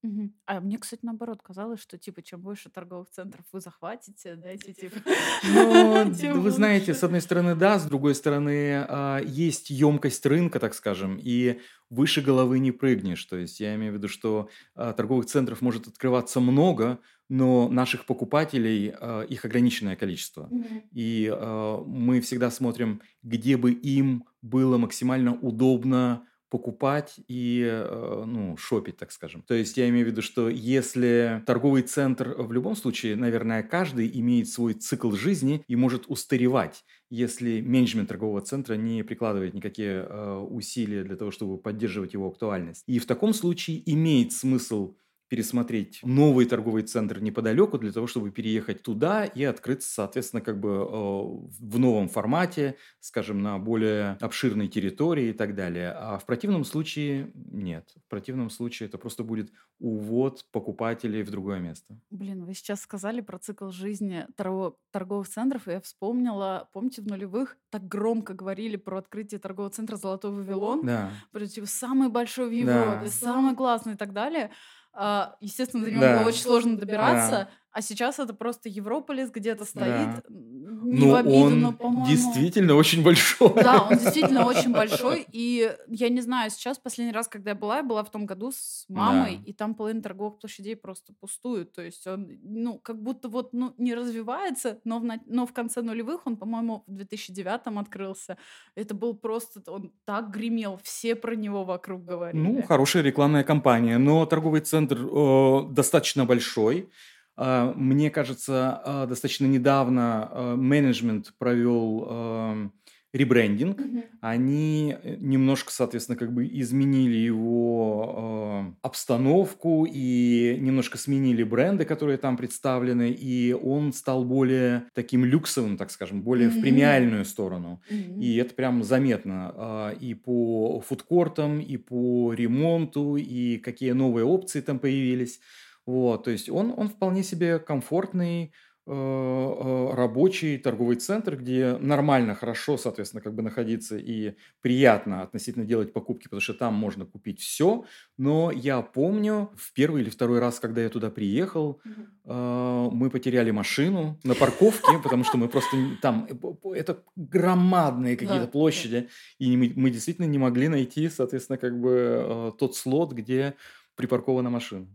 [0.45, 4.97] А мне, кстати, наоборот казалось, что типа чем больше торговых центров вы захватите, дайте типа.
[5.45, 6.05] Ну,
[6.41, 11.19] вы знаете, с одной стороны, да, с другой стороны, а, есть емкость рынка, так скажем,
[11.19, 13.25] и выше головы не прыгнешь.
[13.25, 16.99] То есть я имею в виду, что торговых центров может открываться много,
[17.29, 20.49] но наших покупателей а, их ограниченное количество.
[20.51, 20.83] Мгм.
[20.93, 28.57] И э, мы всегда смотрим, где бы им было максимально удобно покупать и э, ну,
[28.57, 29.43] шопить, так скажем.
[29.43, 34.09] То есть я имею в виду, что если торговый центр в любом случае, наверное, каждый
[34.21, 40.39] имеет свой цикл жизни и может устаревать, если менеджмент торгового центра не прикладывает никакие э,
[40.49, 42.85] усилия для того, чтобы поддерживать его актуальность.
[42.87, 44.95] И в таком случае имеет смысл
[45.29, 50.69] пересмотреть новый торговый центр неподалеку для того, чтобы переехать туда и открыться, соответственно, как бы
[50.69, 55.93] э, в новом формате, скажем, на более обширной территории и так далее.
[55.93, 57.93] А в противном случае нет.
[58.07, 59.51] В противном случае это просто будет
[59.81, 61.99] увод покупателей в другое место.
[62.11, 67.07] Блин, вы сейчас сказали про цикл жизни торго- торговых центров, и я вспомнила, помните, в
[67.07, 71.11] нулевых так громко говорили про открытие торгового центра «Золотой Вавилон», Да.
[71.33, 72.81] про типа самый большой в Да.
[72.81, 74.51] Европе, самый классный и так далее.
[74.95, 76.19] А, естественно, до него Да.
[76.19, 77.49] было очень сложно добираться, Да.
[77.75, 79.85] А сейчас это просто Европолис где-то стоит.
[79.85, 80.23] Да.
[80.29, 82.07] Не в Но обиду, но, он по-моему...
[82.07, 83.53] действительно очень большой.
[83.55, 85.27] Да, он действительно очень большой.
[85.33, 88.53] И я не знаю, сейчас последний раз, когда я была, я была в том году
[88.53, 89.43] с мамой, Да.
[89.45, 91.73] и там половина торговых площадей просто пустуют.
[91.73, 95.53] То есть он, ну, как будто вот, ну, не развивается, но в, на- но в
[95.53, 98.37] конце нулевых он, по-моему, в 2009 открылся.
[98.77, 102.41] Это был просто, он так гремел, все про него вокруг говорили.
[102.41, 106.89] Ну, хорошая рекламная кампания, но торговый центр э, достаточно большой.
[107.37, 112.71] А, Мне кажется, а, достаточно недавно а, менеджмент провел
[113.13, 113.79] ребрендинг.
[113.79, 114.03] Мгм.
[114.21, 122.19] Они э, немножко, соответственно, как бы изменили его э, обстановку и немножко сменили бренды, которые
[122.19, 126.63] там представлены, и он стал более таким люксовым, так скажем, более в Мгм.
[126.63, 127.81] премиальную сторону.
[127.89, 128.21] Мгм.
[128.21, 134.81] И это прям заметно и по фудкортам, и по ремонту, и какие новые опции там
[134.81, 135.39] появились.
[135.87, 138.55] Вот, то есть он, он вполне себе комфортный,
[138.87, 145.67] э, э, рабочий торговый центр, где нормально, хорошо, соответственно, как бы находиться и приятно относительно
[145.67, 147.85] делать покупки, потому что там можно купить все.
[148.17, 151.83] Но я помню, в первый или второй раз, когда я туда приехал,
[152.25, 156.27] э, мы потеряли машину на парковке, потому что мы просто там
[156.75, 163.13] это громадные какие-то площади, и мы, действительно не могли найти, соответственно, как бы тот слот,
[163.13, 163.55] где
[163.97, 164.89] припаркована машина.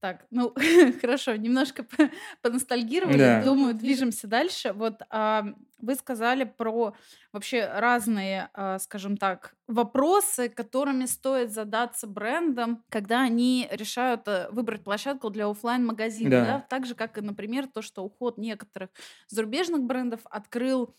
[0.00, 0.54] Так, ну
[1.02, 3.18] хорошо, немножко по- поностальгировали.
[3.18, 3.42] Да.
[3.44, 4.72] Думаю, движемся дальше.
[4.72, 5.44] Вот а,
[5.78, 6.94] вы сказали про
[7.32, 14.82] вообще разные, а, скажем так, вопросы, которыми стоит задаться брендам, когда они решают э, выбрать
[14.84, 16.44] площадку для оффлайн магазина, Да.
[16.44, 16.66] да.
[16.70, 18.88] Так же, как и, например, то, что уход некоторых
[19.28, 20.94] зарубежных брендов открыл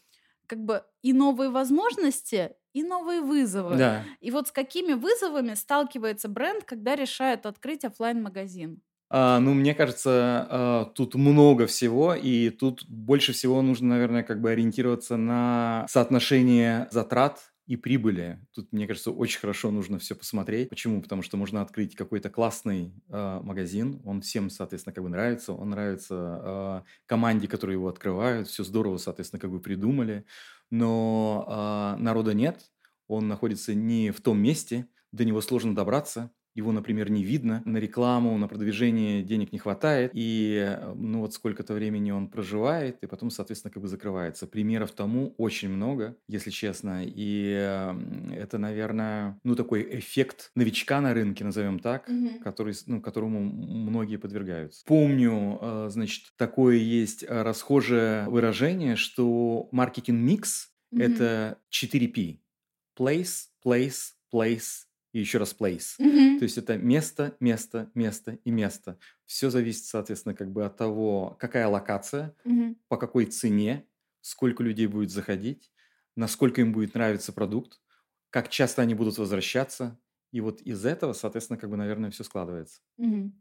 [0.45, 3.77] как бы и новые возможности, и новые вызовы.
[3.77, 4.03] Да.
[4.19, 8.81] И вот с какими вызовами сталкивается бренд, когда решает открыть оффлайн магазин
[9.11, 14.51] ну, мне кажется, а, тут много всего, и тут больше всего нужно, наверное, как бы
[14.51, 18.39] ориентироваться на соотношение затрат и прибыли.
[18.53, 20.69] Тут, мне кажется, очень хорошо нужно все посмотреть.
[20.69, 21.01] Почему?
[21.01, 25.69] Потому что можно открыть какой-то классный э, магазин, он всем, соответственно, как бы нравится, он
[25.69, 30.25] нравится э, команде, которые его открывают, все здорово, соответственно, как бы придумали,
[30.69, 32.71] но э, народа нет,
[33.07, 37.77] он находится не в том месте, до него сложно добраться, его, например, не видно, на
[37.77, 43.07] рекламу, на продвижение денег не хватает, и э, ну вот сколько-то времени он проживает, и
[43.07, 44.47] потом, соответственно, как бы закрывается.
[44.47, 47.51] Примеров тому очень много, если честно, и
[48.33, 52.39] это, наверное, ну такой эффект новичка на рынке, назовем так, Мгм.
[52.39, 54.83] который, ну, которому многие подвергаются.
[54.85, 61.01] Помню, э, значит, такое есть э, расхожее выражение, что маркетинг-микс– Мгм.
[61.01, 62.41] это 4P.
[62.97, 65.99] Place, place, place и еще раз place.
[65.99, 66.31] Мгм.
[66.37, 68.97] То есть это место, место, место и место.
[69.25, 72.75] Все зависит, соответственно, как бы от того, какая локация, Мгм.
[72.87, 73.87] по какой цене,
[74.21, 75.71] сколько людей будет заходить,
[76.15, 77.81] насколько им будет нравиться продукт,
[78.29, 79.99] как часто они будут возвращаться.
[80.31, 82.81] И вот из этого, соответственно, как бы, наверное, все складывается.
[82.97, 83.33] Мгм.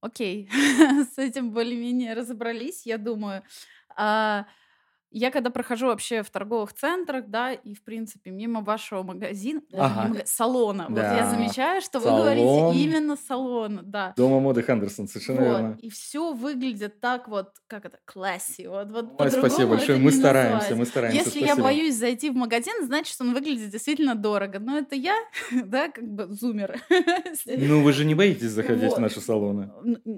[0.00, 0.48] Окей,
[1.14, 3.44] с этим более-менее разобрались, я думаю.
[3.96, 4.46] А,
[5.10, 10.08] я когда прохожу вообще в торговых центрах, да, и, в принципе, мимо вашего магазина, Ага.
[10.08, 11.30] мага- салона, вот я Да.
[11.30, 12.20] замечаю, что вы Салон.
[12.22, 14.14] говорите именно салона, да.
[14.16, 15.78] Дома моды Хендерсон, совершенно Вот, верно.
[15.80, 19.98] и все выглядит так вот, как это, класси, вот, вот Ой, спасибо большое.
[19.98, 20.78] Мы стараемся, назвать.
[20.78, 21.18] мы стараемся.
[21.24, 21.64] Если я спасибо.
[21.64, 24.58] боюсь зайти в магазин, значит, он выглядит действительно дорого.
[24.60, 25.16] Но это я,
[25.64, 26.80] да, как бы зумер.
[27.46, 28.98] Ну, вы же не боитесь заходить Вот.
[28.98, 29.70] в наши салоны.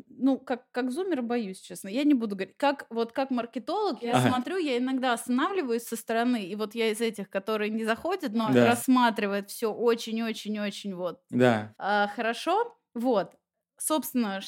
[0.08, 1.88] Ну, как, как зумер боюсь, честно.
[1.88, 2.54] Я не буду говорить.
[2.56, 4.28] Как, вот как маркетолог, я Ага.
[4.28, 8.50] смотрю, я иногда останавливаюсь со стороны, и вот я из этих, которые не заходят, но
[8.52, 8.66] Да.
[8.66, 11.74] рассматривает все очень-очень-очень вот Да.
[11.78, 12.76] а, хорошо.
[12.94, 13.32] Вот.
[13.78, 14.40] Собственно,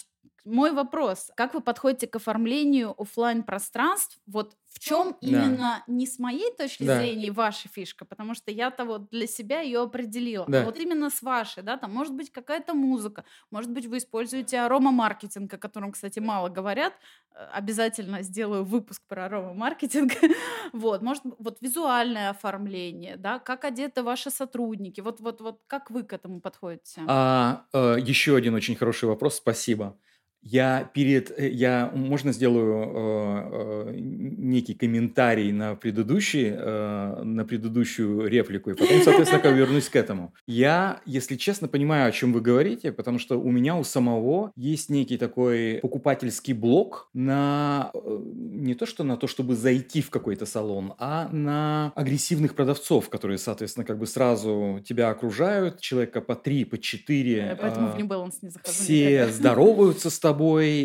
[0.44, 1.30] мой вопрос.
[1.36, 4.18] Как вы подходите к оформлению оффлайн пространств?
[4.26, 5.28] Вот в чем Да.
[5.28, 6.98] именно не с моей точки Да.
[6.98, 10.44] зрения ваша фишка, потому что я-то вот для себя ее определила.
[10.48, 10.62] Да.
[10.62, 14.58] А вот именно с вашей, да, там может быть какая-то музыка, может быть вы используете
[14.60, 16.92] арома-маркетинг, о котором, кстати, мало говорят.
[17.36, 20.12] Э, Обязательно сделаю выпуск про арома-маркетинг.
[20.72, 26.02] Вот, может, вот визуальное оформление, да, как одеты ваши сотрудники, вот, вот, вот, как вы
[26.02, 27.02] к этому подходите?
[27.06, 29.96] А, э, еще один очень хороший вопрос, спасибо.
[30.44, 38.28] Я перед, э, я, можно сделаю э, э, некий комментарий на предыдущий, э, на предыдущую
[38.28, 40.34] реплику, и потом, соответственно, как вернусь к этому.
[40.46, 44.90] Я, если честно, понимаю, о чем вы говорите, потому что у меня у самого есть
[44.90, 50.44] некий такой покупательский блок на э, не то что на то, чтобы зайти в какой-то
[50.44, 56.64] салон, а на агрессивных продавцов, которые, соответственно, как бы сразу тебя окружают, человека по три,
[56.66, 57.56] по четыре.
[57.60, 59.32] Поэтому в а, New Balance не захожу все никогда.
[59.32, 60.33] здороваются с тобой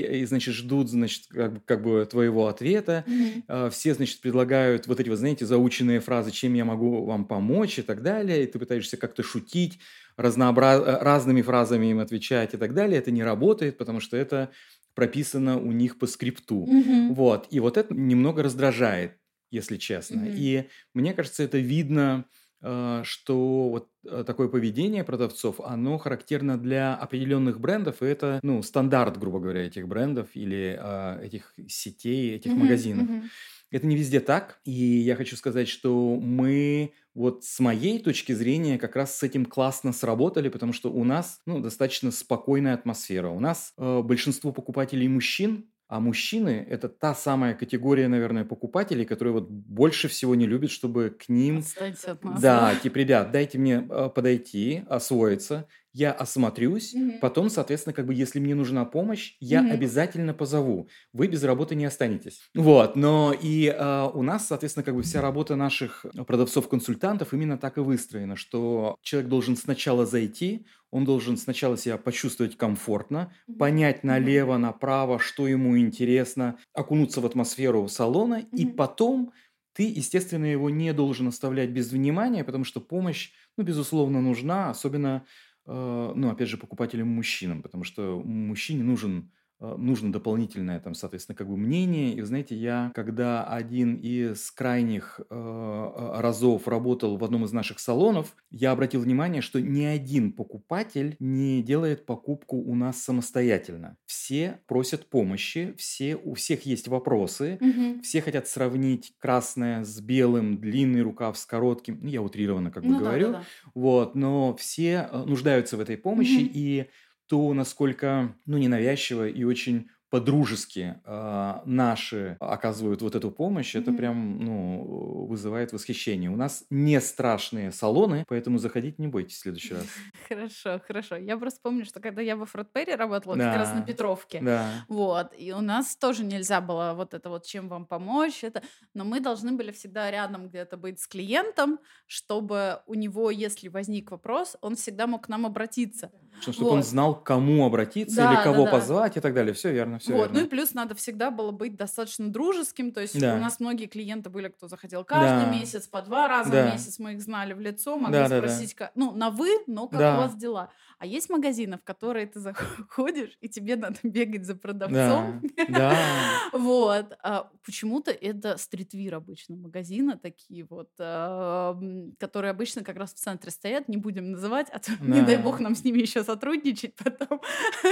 [0.02, 3.04] и, значит, ждут, значит, как, бы- как бы твоего ответа.
[3.48, 7.80] А, Все, значит, предлагают вот эти, вот, знаете, заученные фразы, чем я могу вам помочь
[7.80, 8.44] и так далее.
[8.44, 9.80] И ты пытаешься как-то шутить,
[10.18, 13.00] разнообра- э, разными фразами им отвечать и так далее.
[13.00, 14.50] Это не работает, потому что это
[14.96, 16.66] прописано у них по скрипту.
[16.66, 17.14] Мгм.
[17.14, 17.48] Вот.
[17.52, 19.14] И вот это немного раздражает,
[19.52, 20.22] если честно.
[20.22, 20.34] Мгм.
[20.36, 22.26] И мне кажется, это видно,
[22.62, 29.18] что вот э, такое поведение продавцов, оно характерно для определенных брендов, и это, ну, стандарт,
[29.18, 32.58] грубо говоря, этих брендов или э, этих сетей, этих Мгм.
[32.58, 33.08] магазинов.
[33.08, 33.32] Мгм.
[33.72, 38.78] Это не везде так, и я хочу сказать, что мы вот с моей точки зрения
[38.80, 43.30] как раз с этим классно сработали, потому что у нас ну, достаточно спокойная атмосфера.
[43.30, 49.34] У нас э, большинство покупателей мужчин, а мужчины– это та самая категория, наверное, покупателей, которые
[49.34, 52.40] вот больше всего не любят, чтобы к ним Отстаньте от нас.
[52.40, 57.20] да, типа, ребят, дайте мне э, подойти, освоиться, я осмотрюсь, Мгм.
[57.20, 59.70] потом, соответственно, как бы, если мне нужна помощь, я Мгм.
[59.70, 60.90] обязательно позову.
[61.14, 62.42] Вы без работы не останетесь.
[62.56, 67.78] Вот, но и э, у нас, соответственно, как бы вся работа наших продавцов-консультантов именно так
[67.78, 73.58] и выстроена, что человек должен сначала зайти, он должен сначала себя почувствовать комфортно, Мгм.
[73.58, 79.32] понять налево, направо, что ему интересно, окунуться в атмосферу салона, и потом
[79.74, 85.26] ты, естественно, его не должен оставлять без внимания, потому что помощь, ну, безусловно, нужна, особенно,
[85.70, 91.58] э, ну, опять же, покупателям-мужчинам, потому что мужчине нужен нужно дополнительное, там, соответственно, как бы
[91.58, 92.14] мнение.
[92.14, 97.80] И, знаете, я, когда один из крайних э, э, разов работал в одном из наших
[97.80, 103.98] салонов, я обратил внимание, что ни один покупатель не делает покупку у нас самостоятельно.
[104.06, 108.02] Все просят помощи, все, у всех есть вопросы, Мгм.
[108.02, 112.00] все хотят сравнить красное с белым, длинный рукав с коротким.
[112.02, 113.28] Ну, я утрированно как бы Ну да, говорю.
[113.28, 113.48] да, да.
[113.76, 116.50] Вот, но все э, нуждаются в этой помощи, Мгм.
[116.52, 116.90] и
[117.30, 123.82] то, насколько, ну, ненавязчиво и очень по-дружески э, наши оказывают вот эту помощь, mm-hmm.
[123.82, 126.32] это прям, ну, вызывает восхищение.
[126.32, 129.86] У нас не страшные салоны, поэтому заходить не бойтесь в следующий раз.
[130.28, 131.16] Хорошо, хорошо.
[131.16, 133.50] Я просто помню, что когда я во Фродпере работала, да.
[133.50, 134.86] как раз на Петровке, да.
[134.88, 138.64] вот, и у нас тоже нельзя было вот это вот, чем вам помочь, это,
[138.94, 144.12] но мы должны были всегда рядом где-то быть с клиентом, чтобы у него, если возник
[144.12, 146.12] вопрос, он всегда мог к нам обратиться.
[146.42, 146.72] Чтобы вот.
[146.74, 148.72] он знал, к кому обратиться да, или кого да, да.
[148.72, 149.54] позвать и так далее.
[149.54, 150.20] Все верно, все вот.
[150.24, 150.40] верно.
[150.40, 152.92] Ну и плюс надо всегда было быть достаточно дружеским.
[152.92, 153.36] То есть да.
[153.36, 155.52] у нас многие клиенты были, кто заходил каждый да.
[155.52, 156.68] месяц, по два раза да.
[156.68, 158.86] в месяц мы их знали в лицо, могли да, спросить, да, да.
[158.86, 160.16] Как, ну, на вы, но как да.
[160.16, 160.70] у вас дела.
[161.00, 165.42] А есть магазины, в которые ты заходишь, и тебе надо бегать за продавцом.
[165.70, 165.98] Да.
[166.52, 167.18] Вот.
[167.24, 173.88] А почему-то это стритвир обычно магазины такие вот, которые обычно как раз в центре стоят,
[173.88, 177.42] не будем называть, а то, не дай бог, нам с ними еще сотрудничать потом,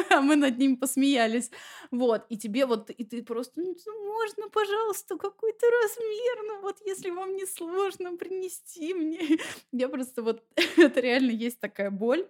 [0.10, 1.52] а мы над ним посмеялись.
[1.92, 7.12] Вот, и тебе вот, и ты просто, ну, можно, пожалуйста, какой-то размер, ну вот, если
[7.12, 9.38] вам не сложно принести мне.
[9.72, 10.44] Я просто вот,
[10.78, 12.28] это реально есть такая боль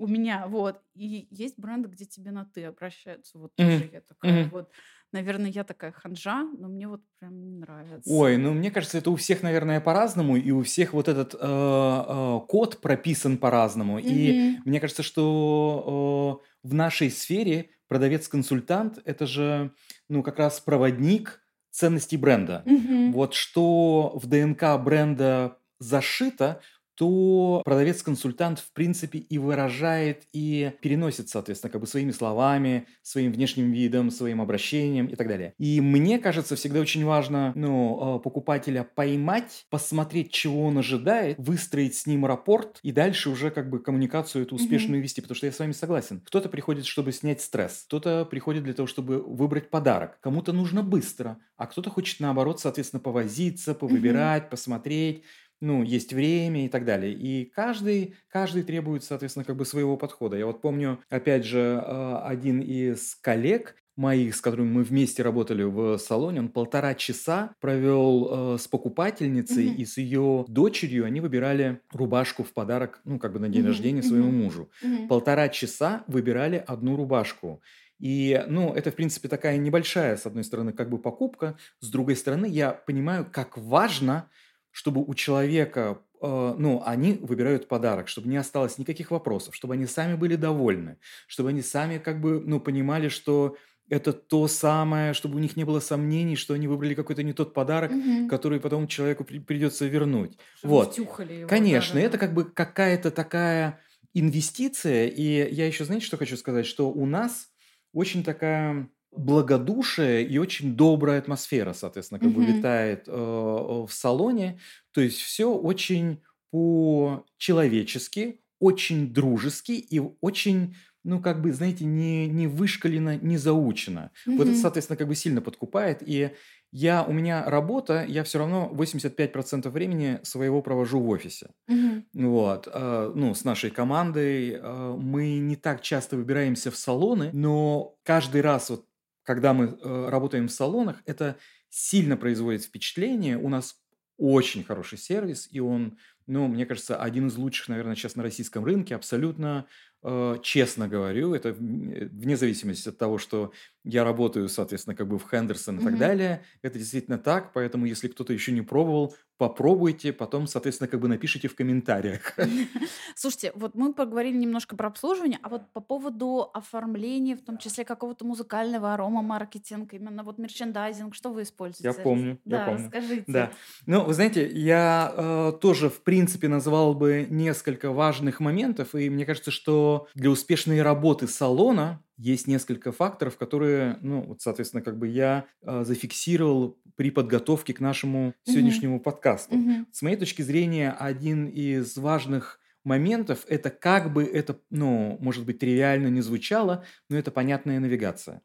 [0.00, 0.80] у меня, вот.
[0.94, 3.38] И есть бренды, где тебе на «ты» обращаются.
[3.38, 3.78] Вот mm-hmm.
[3.78, 4.50] тоже я такая mm-hmm.
[4.50, 4.70] вот.
[5.12, 8.08] Наверное, я такая ханжа, но мне вот прям не нравится.
[8.08, 11.38] Ой, ну мне кажется, это у всех, наверное, по-разному, и у всех вот этот э,
[11.40, 13.98] э, код прописан по-разному.
[13.98, 14.04] Mm-hmm.
[14.04, 19.72] И мне кажется, что э, в нашей сфере продавец-консультант это же,
[20.08, 22.62] ну, как раз проводник ценностей бренда.
[22.66, 23.10] Mm-hmm.
[23.10, 26.60] Вот что в ДНК бренда зашито,
[27.00, 33.72] то продавец-консультант, в принципе, и выражает, и переносит, соответственно, как бы своими словами, своим внешним
[33.72, 35.54] видом, своим обращением и так далее.
[35.56, 41.94] И мне кажется, всегда очень важно, ну, э, покупателя поймать, посмотреть, чего он ожидает, выстроить
[41.94, 45.02] с ним рапорт и дальше уже как бы коммуникацию эту успешную mm-hmm.
[45.02, 46.20] вести, потому что я с вами согласен.
[46.26, 51.38] Кто-то приходит, чтобы снять стресс, кто-то приходит для того, чтобы выбрать подарок, кому-то нужно быстро,
[51.56, 54.50] а кто-то хочет, наоборот, соответственно, повозиться, повыбирать, mm-hmm.
[54.50, 55.24] посмотреть,
[55.60, 57.12] ну, есть время и так далее.
[57.12, 60.36] И каждый, каждый требует, соответственно, как бы своего подхода.
[60.36, 65.62] Я вот помню, опять же, а, один из коллег моих, с которыми мы вместе работали
[65.62, 69.74] в салоне, он полтора часа провел э, с покупательницей mm-hmm.
[69.74, 71.04] и с ее дочерью.
[71.04, 73.66] Они выбирали рубашку в подарок, ну, как бы на день mm-hmm.
[73.66, 74.42] рождения своему mm-hmm.
[74.42, 74.70] мужу.
[74.82, 75.08] Mm-hmm.
[75.08, 77.60] Полтора часа выбирали одну рубашку.
[77.98, 81.58] И, ну, это, в принципе, такая небольшая, с одной стороны, как бы покупка.
[81.80, 84.30] С другой стороны, я понимаю, как важно
[84.70, 89.86] чтобы у человека, э, ну, они выбирают подарок, чтобы не осталось никаких вопросов, чтобы они
[89.86, 93.56] сами были довольны, чтобы они сами как бы, ну, понимали, что
[93.88, 97.54] это то самое, чтобы у них не было сомнений, что они выбрали какой-то не тот
[97.54, 98.28] подарок, Мгм.
[98.28, 100.38] который потом человеку при- придется вернуть.
[100.54, 100.96] Чтобы Вот.
[100.96, 102.18] его, Конечно, это да-да-да.
[102.18, 103.80] как бы какая-то такая
[104.14, 105.06] инвестиция.
[105.08, 105.22] И
[105.54, 106.66] я еще, знаете, что хочу сказать?
[106.66, 107.48] Что у нас
[107.92, 114.60] очень такая благодушие и очень добрая атмосфера, соответственно, как бы витает э, в салоне.
[114.92, 122.46] То есть все очень по-человечески, очень дружески и очень, ну, как бы, знаете, не, не
[122.46, 124.10] вышкалено, не заучено.
[124.26, 126.02] Вот это, соответственно, как бы сильно подкупает.
[126.06, 126.30] И
[126.72, 131.50] я, у меня работа, я все равно 85% времени своего провожу в офисе.
[131.66, 132.04] Мгм.
[132.12, 137.96] Вот, э, ну, с нашей командой э, мы не так часто выбираемся в салоны, но
[138.04, 138.84] каждый раз вот
[139.22, 141.36] когда мы э, работаем в салонах, это
[141.68, 143.38] сильно производит впечатление.
[143.38, 143.76] У нас
[144.18, 148.64] очень хороший сервис, и он, ну, мне кажется, один из лучших, наверное, сейчас на российском
[148.64, 148.94] рынке.
[148.94, 149.66] Абсолютно
[150.02, 153.52] э, честно говорю, это вне зависимости от того, что
[153.84, 156.42] я работаю, соответственно, как бы в Хендерсон и так далее.
[156.62, 161.48] Это действительно так, поэтому если кто-то еще не пробовал, попробуйте, потом, соответственно, как бы напишите
[161.48, 162.36] в комментариях.
[163.14, 167.86] Слушайте, вот мы поговорили немножко про обслуживание, а вот по поводу оформления, в том числе
[167.86, 171.84] какого-то музыкального арома-маркетинга, именно вот мерчендайзинг, что вы используете?
[171.84, 172.84] Я помню, да, я помню.
[172.84, 173.24] расскажите.
[173.26, 173.50] Да.
[173.86, 179.24] Ну, вы знаете, я э, тоже, в принципе, назвал бы несколько важных моментов, и мне
[179.24, 185.08] кажется, что для успешной работы салона есть несколько факторов, которые, ну, вот, соответственно, как бы
[185.08, 189.02] я э, зафиксировал при подготовке к нашему сегодняшнему mm-hmm.
[189.02, 189.56] подкасту.
[189.56, 189.86] Mm-hmm.
[189.90, 195.58] С моей точки зрения, один из важных моментов это как бы это, ну, может быть,
[195.58, 198.42] тривиально не звучало, но это понятная навигация.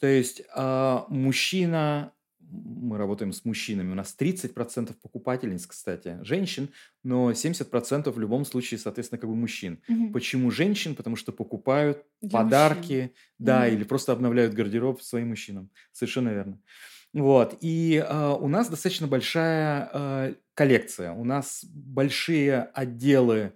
[0.00, 2.12] То есть э, мужчина
[2.50, 3.92] мы работаем с мужчинами.
[3.92, 6.70] У нас 30% покупательниц, кстати, женщин,
[7.02, 9.80] но 70% в любом случае, соответственно, как бы мужчин.
[9.88, 10.12] Мгм.
[10.12, 10.94] Почему женщин?
[10.94, 13.10] Потому что покупают Для подарки, мужчин.
[13.38, 13.74] да, Мгм.
[13.76, 15.70] или просто обновляют гардероб своим мужчинам.
[15.92, 16.60] Совершенно верно.
[17.14, 17.56] Вот.
[17.60, 21.12] И а, у нас достаточно большая а, коллекция.
[21.12, 23.52] У нас большие отделы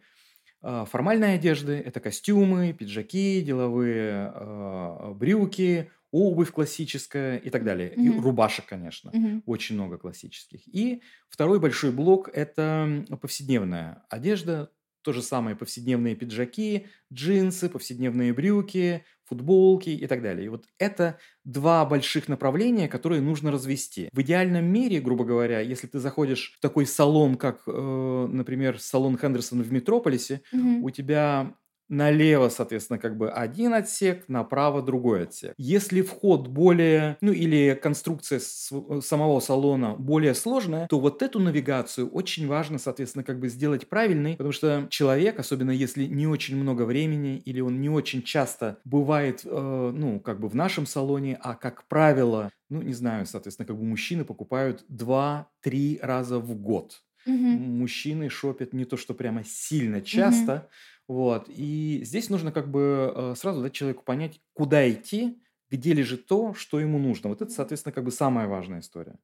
[0.63, 1.73] а, формальной одежды.
[1.73, 7.97] Это костюмы, пиджаки, деловые а, брюки, обувь классическая и так далее.
[7.97, 8.21] И Мгм.
[8.21, 9.43] рубашек, конечно, Мгм.
[9.45, 10.61] очень много классических.
[10.69, 14.71] И второй большой блок– это повседневная одежда,
[15.03, 20.47] то же самое повседневные пиджаки, джинсы, повседневные брюки, футболки и так далее.
[20.47, 24.09] И вот это два больших направления, которые нужно развести.
[24.13, 29.19] В идеальном мире, грубо говоря, если ты заходишь в такой салон, как, э, например, салон
[29.19, 30.83] Хендерсон в Метрополисе, Мгм.
[30.83, 31.57] у тебя
[31.93, 35.55] налево, соответственно, как бы один отсек, направо другой отсек.
[35.59, 42.09] Если вход более, ну или конструкция с- самого салона более сложная, то вот эту навигацию
[42.09, 46.83] очень важно, соответственно, как бы сделать правильной, потому что человек, особенно если не очень много
[46.83, 51.55] времени или он не очень часто бывает, э, ну, как бы в нашем салоне, а
[51.55, 57.67] как правило, ну, не знаю, соответственно, как бы мужчины покупают 2-3 раза в год Мгм.
[57.75, 60.71] мужчины шопят не то, что прямо сильно часто,
[61.09, 65.43] вот, и здесь нужно как бы э, сразу дать человеку понять, куда идти,
[65.73, 67.31] где лежит то, что ему нужно.
[67.31, 69.17] Вот это, соответственно, как бы самая важная история.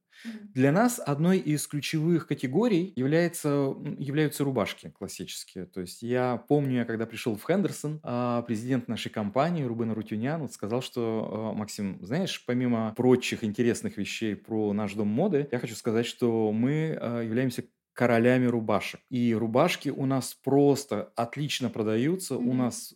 [0.55, 5.67] Для нас одной из ключевых категорий является, являются рубашки классические.
[5.67, 10.41] То есть я помню, я когда пришел в Хендерсон, а, президент нашей компании Рубен Рутюнян
[10.41, 15.59] вот сказал, что, а, Максим, знаешь, помимо прочих интересных вещей про наш дом моды, я
[15.59, 17.63] хочу сказать, что мы а, являемся
[17.99, 19.01] королями рубашек.
[19.09, 22.37] И рубашки у нас просто отлично продаются.
[22.37, 22.57] У Мгм.
[22.57, 22.95] нас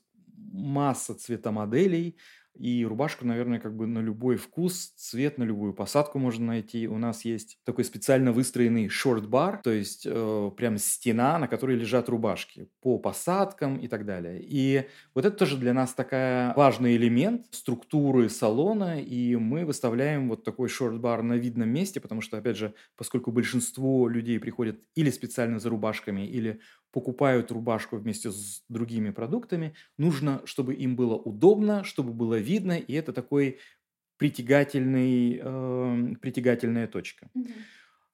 [0.54, 2.18] масса цветомоделей.
[2.56, 6.88] И рубашку, наверное, как бы на любой вкус, цвет, на любую посадку можно найти.
[6.88, 12.10] У нас есть такой специально выстроенный шорт-бар, то есть э, прям стена, на которой лежат
[12.10, 14.40] рубашки по посадкам и так далее.
[14.42, 20.44] И вот это тоже для нас такая важный элемент структуры салона, и мы выставляем вот
[20.44, 25.60] такой шорт-бар на видном месте, потому что, опять же, поскольку большинство людей приходят или специально
[25.60, 26.60] за рубашками, или
[26.92, 32.94] покупают рубашку вместе с другими продуктами, нужно, чтобы им было удобно, чтобы было видно, и
[32.94, 33.60] это такой
[34.18, 37.30] притягательный, э, притягательная точка.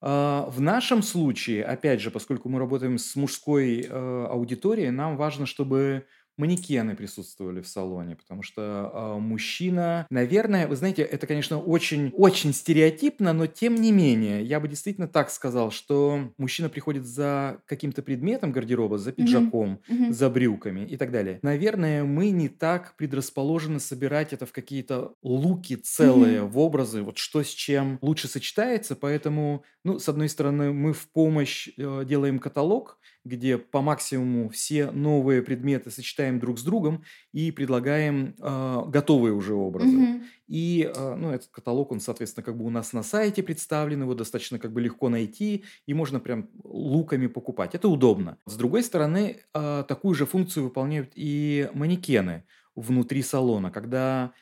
[0.01, 5.45] А, В нашем случае, опять же, поскольку мы работаем с мужской э, аудиторией, нам важно,
[5.45, 6.05] чтобы
[6.39, 12.53] манекены присутствовали в салоне, потому что а, мужчина, наверное, вы знаете, это, конечно, очень, очень
[12.53, 18.01] стереотипно, но тем не менее, я бы действительно так сказал, что мужчина приходит за каким-то
[18.01, 20.13] предметом гардероба, за пиджаком, Мгм.
[20.13, 21.39] за брюками и так далее.
[21.43, 26.51] Наверное, мы не так предрасположены собирать это в какие-то луки целые, Мгм.
[26.51, 31.11] в образы, вот что с чем лучше сочетается, поэтому, ну, с одной стороны, мы в
[31.11, 37.51] помощь э, делаем каталог, где по максимуму все новые предметы сочетаем друг с другом и
[37.51, 39.97] предлагаем э, готовые уже образы.
[39.97, 40.23] Мгм.
[40.47, 44.15] И, э, ну, этот каталог, он, соответственно, как бы у нас на сайте представлен, его
[44.15, 47.75] достаточно как бы легко найти, и можно прям луками покупать.
[47.75, 48.37] Это удобно.
[48.45, 54.33] С другой стороны, э, такую же функцию выполняют и манекены внутри салона, когда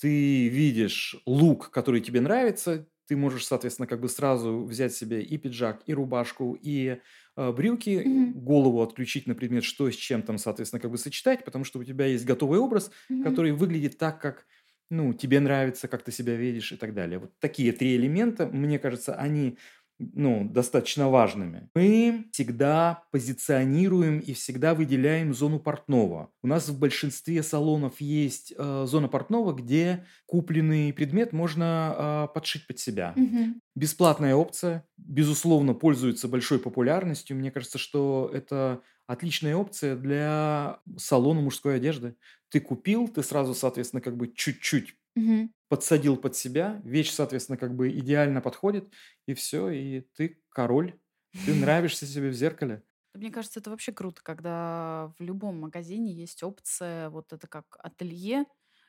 [0.00, 5.38] ты видишь лук, который тебе нравится, ты можешь, соответственно, как бы сразу взять себе и
[5.38, 6.98] пиджак, и рубашку, и
[7.36, 8.34] брюки, Мгм.
[8.34, 11.84] голову отключить на предмет, что с чем там, соответственно, как бы сочетать, потому что у
[11.84, 13.36] тебя есть готовый образ, Мгм.
[13.36, 14.46] который выглядит так, как
[14.90, 17.18] ну, тебе нравится, как ты себя видишь и так далее.
[17.18, 19.58] Вот такие три элемента, мне кажется, они
[19.98, 21.68] ну, достаточно важными.
[21.74, 26.30] Мы всегда позиционируем и всегда выделяем зону портного.
[26.42, 32.66] У нас в большинстве салонов есть э, зона портного, где купленный предмет можно э, подшить
[32.66, 33.14] под себя.
[33.16, 33.60] Мгм.
[33.74, 37.36] Бесплатная опция, безусловно, пользуется большой популярностью.
[37.36, 42.16] Мне кажется, что это отличная опция для салона мужской одежды.
[42.50, 45.48] Ты купил, ты сразу, соответственно, как бы чуть-чуть Мгм.
[45.68, 48.92] подсадил под себя, вещь, соответственно, как бы идеально подходит,
[49.26, 51.00] и все, и ты король,
[51.44, 52.84] ты нравишься себе в зеркале.
[53.14, 58.44] Мне кажется, это вообще круто, когда в любом магазине есть опция, вот это как ателье.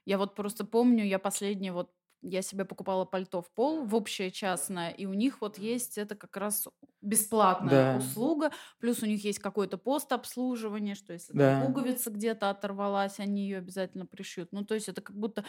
[0.05, 1.91] Я вот просто помню, я последнее вот
[2.23, 6.15] я себе покупала пальто в пол, в общее частное, и у них вот есть это
[6.15, 6.67] как раз
[7.01, 7.85] бесплатная Да.
[7.85, 11.53] услуга, плюс у них есть какой-то пост обслуживания, что если Да.
[11.55, 14.49] пуговица где-то оторвалась, они ее обязательно пришьют.
[14.51, 15.45] Ну, то есть это как будто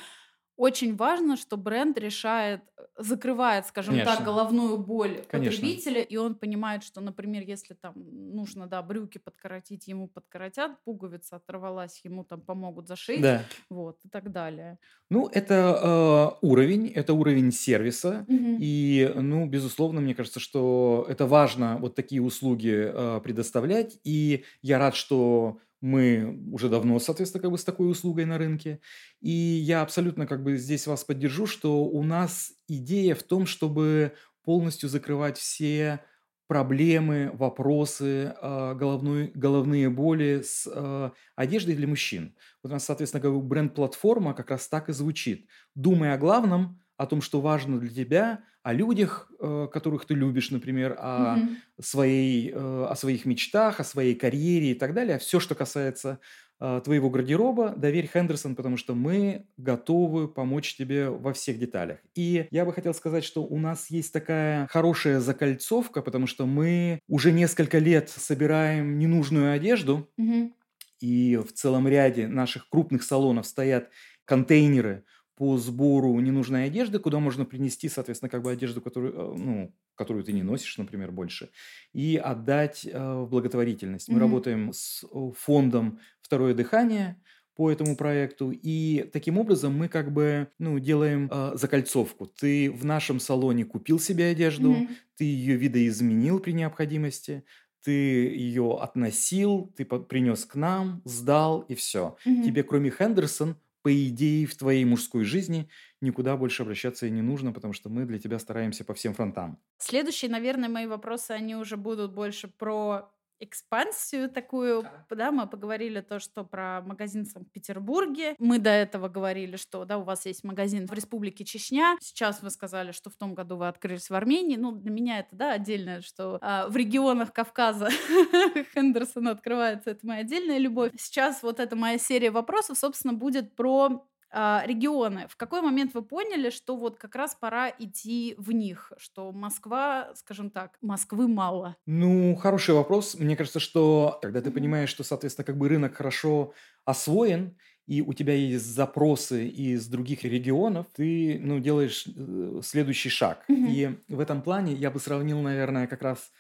[0.59, 4.25] очень важно, что бренд решает, э, закрывает, скажем так, Конечно.
[4.25, 5.57] головную боль Конечно.
[5.57, 11.37] потребителя, и он понимает, что, например, если там нужно, да, брюки подкоротить, ему подкоротят, пуговица
[11.37, 13.45] оторвалась, ему там помогут зашить, Да.
[13.71, 14.79] вот, и так далее.
[15.11, 18.25] Ну, это э, уровень, это уровень сервиса.
[18.29, 18.59] Мгм.
[18.61, 23.99] И, ну, безусловно, мне кажется, что это важно вот такие услуги э, предоставлять.
[24.05, 28.81] И я рад, что мы уже давно, соответственно, как бы с такой услугой на рынке.
[29.21, 34.15] И я абсолютно как бы здесь вас поддержу, что у нас идея в том, чтобы
[34.43, 36.01] полностью закрывать все
[36.47, 42.35] проблемы, вопросы, э, головной, головные боли с э, одеждой для мужчин.
[42.63, 45.47] Вот у нас, соответственно, как бы бренд-платформа как раз так и звучит.
[45.75, 50.51] Думай о главном, о том, что важно для тебя, о людях, э, которых ты любишь,
[50.51, 51.63] например, о, Мгм.
[51.81, 55.19] своей, э, о своих мечтах, о своей карьере и так далее.
[55.19, 56.21] Все, что касается
[56.61, 62.01] э, твоего гардероба, доверь Хендерсон, потому что мы готовы помочь тебе во всех деталях.
[62.17, 67.01] И я бы хотел сказать, что у нас есть такая хорошая закольцовка, потому что мы
[67.09, 70.53] уже несколько лет собираем ненужную одежду, Мгм.
[71.01, 73.91] и в целом ряде наших крупных салонов стоят
[74.25, 75.05] контейнеры
[75.39, 80.25] по сбору ненужной одежды, куда можно принести, соответственно, как бы одежду, которую, э, ну, которую
[80.25, 81.51] ты не носишь, например, больше,
[81.93, 84.11] и отдать э, в благотворительность.
[84.11, 84.21] Мы Мгм.
[84.21, 87.23] работаем с э, фондом «Второе дыхание»,
[87.55, 88.53] по этому проекту.
[88.53, 92.27] И таким образом мы как бы ну, делаем э, закольцовку.
[92.27, 94.97] Ты в нашем салоне купил себе одежду, Мгм.
[95.17, 97.43] ты ее видоизменил при необходимости,
[97.83, 102.17] ты ее относил, ты принес к нам, сдал и все.
[102.25, 102.43] Мгм.
[102.45, 105.69] Тебе, кроме Хендерсон, по идее, в твоей мужской жизни
[106.01, 109.61] никуда больше обращаться и не нужно, потому что мы для тебя стараемся по всем фронтам.
[109.79, 116.19] Следующие, наверное, мои вопросы, они уже будут больше про экспансию такую, да, мы поговорили то,
[116.19, 118.35] что про магазин в Санкт-Петербурге.
[118.39, 121.97] Мы до этого говорили, что, да, у вас есть магазин в Республике Чечня.
[122.01, 124.57] Сейчас вы сказали, что в том году вы открылись в Армении.
[124.57, 127.89] Ну, для меня это, да, отдельно, что а, в регионах Кавказа
[128.75, 129.91] Хендерсон открывается.
[129.91, 130.93] Это моя отдельная любовь.
[130.99, 135.27] Сейчас вот эта моя серия вопросов, собственно, будет про регионы.
[135.29, 140.13] В какой момент вы поняли, что вот как раз пора идти в них, что Москва,
[140.15, 141.77] скажем так, Москвы мало?
[141.87, 143.15] Ну, хороший вопрос.
[143.15, 146.53] Мне кажется, что когда ты понимаешь, что, соответственно, как бы рынок хорошо
[146.85, 147.57] освоен,
[147.87, 153.45] и у тебя есть запросы из других регионов, ты, ну, делаешь э, следующий шаг.
[153.49, 153.67] Мгм.
[153.67, 156.31] И в этом плане я бы сравнил, наверное, как раз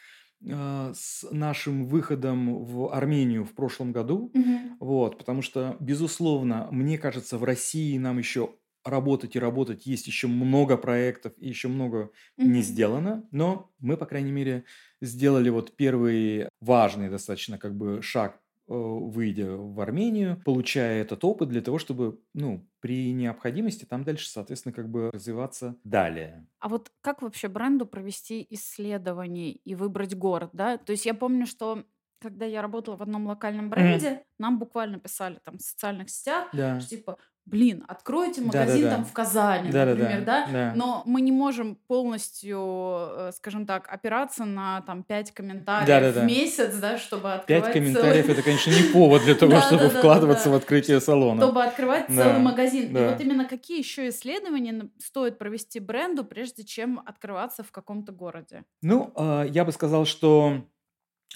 [0.43, 4.35] с нашим выходом в Армению в прошлом году.
[4.35, 4.79] Мгм.
[4.81, 8.55] Вот, потому что, безусловно, мне кажется, в России нам еще
[8.85, 9.87] работать и работать.
[9.87, 12.11] Есть еще много проектов и еще много
[12.45, 12.63] не Мгм.
[12.63, 13.29] сделано.
[13.33, 14.65] Но мы, по крайней мере,
[15.01, 18.41] сделали вот первый важный достаточно как бы шаг,
[18.75, 24.73] выйдя в Армению, получая этот опыт для того, чтобы, ну, при необходимости там дальше, соответственно,
[24.73, 26.47] как бы развиваться далее.
[26.61, 30.77] А вот как вообще бренду провести исследование и выбрать город, да?
[30.79, 31.85] То есть я помню, что
[32.21, 36.81] когда я работала в одном локальном бренде, нам буквально писали там в социальных сетях, Да.
[36.81, 37.19] что типа,
[37.51, 38.97] блин, откройте магазин Да-да-да.
[38.97, 40.47] там в Казани, например, Да-да-да.
[40.47, 40.53] да?
[40.53, 40.73] Да.
[40.77, 46.21] Но мы не можем полностью, э, скажем так, опираться на там пять комментариев Да-да-да.
[46.21, 48.39] в месяц, да, чтобы Пять открывать комментариев целый...
[48.39, 50.59] это, конечно, не повод для того, Да, чтобы да, да, да, вкладываться в да.
[50.59, 51.43] открытие салона.
[51.43, 52.91] Чтобы открывать Да, целый магазин.
[52.91, 53.11] И да.
[53.11, 58.65] вот именно какие еще исследования стоит провести бренду, прежде чем открываться в каком-то городе?
[58.83, 60.65] Ну, а, я бы сказал, что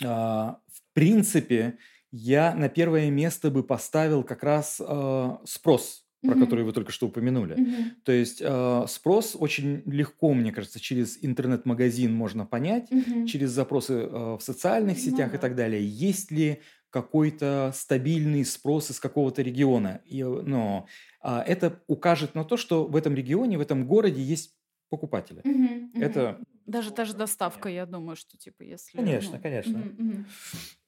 [0.05, 1.79] а, в принципе
[2.11, 6.41] я на первое место бы поставил как раз а, спрос, про Мгм.
[6.45, 7.55] который вы только что упомянули.
[7.55, 7.91] Мгм.
[8.05, 13.27] То есть а, спрос очень легко, мне кажется, через интернет-магазин можно понять, Мгм.
[13.27, 15.39] через запросы а, в социальных Ну сетях и да.
[15.39, 15.85] так далее.
[15.85, 20.01] Есть ли какой-то стабильный спрос из какого-то региона?
[20.05, 20.87] И, э, но
[21.21, 24.55] а, это укажет на то, что в этом регионе, в этом городе есть
[24.91, 25.41] покупатели.
[25.45, 25.91] Мгм.
[25.95, 26.03] Мгм.
[26.03, 28.97] Это Даже та же доставка, я думаю, что типа если...
[28.97, 29.79] Конечно, ну, конечно.
[29.79, 30.27] мгм.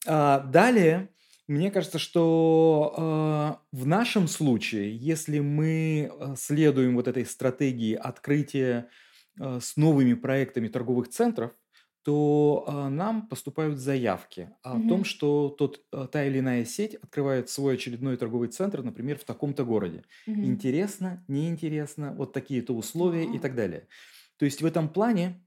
[0.06, 1.08] А, далее,
[1.46, 8.88] мне кажется, что а, в нашем случае, если мы а, следуем вот этой стратегии открытия
[9.40, 11.52] а, с новыми проектами торговых центров,
[12.02, 14.80] то а, нам поступают заявки о Мгм.
[14.80, 19.24] том, что тот, а, та или иная сеть открывает свой очередной торговый центр, например, в
[19.24, 20.04] таком-то городе.
[20.26, 20.40] Мгм.
[20.40, 23.40] Интересно, неинтересно, вот такие-то условия и А.
[23.40, 23.88] так далее.
[24.38, 25.46] То есть в этом плане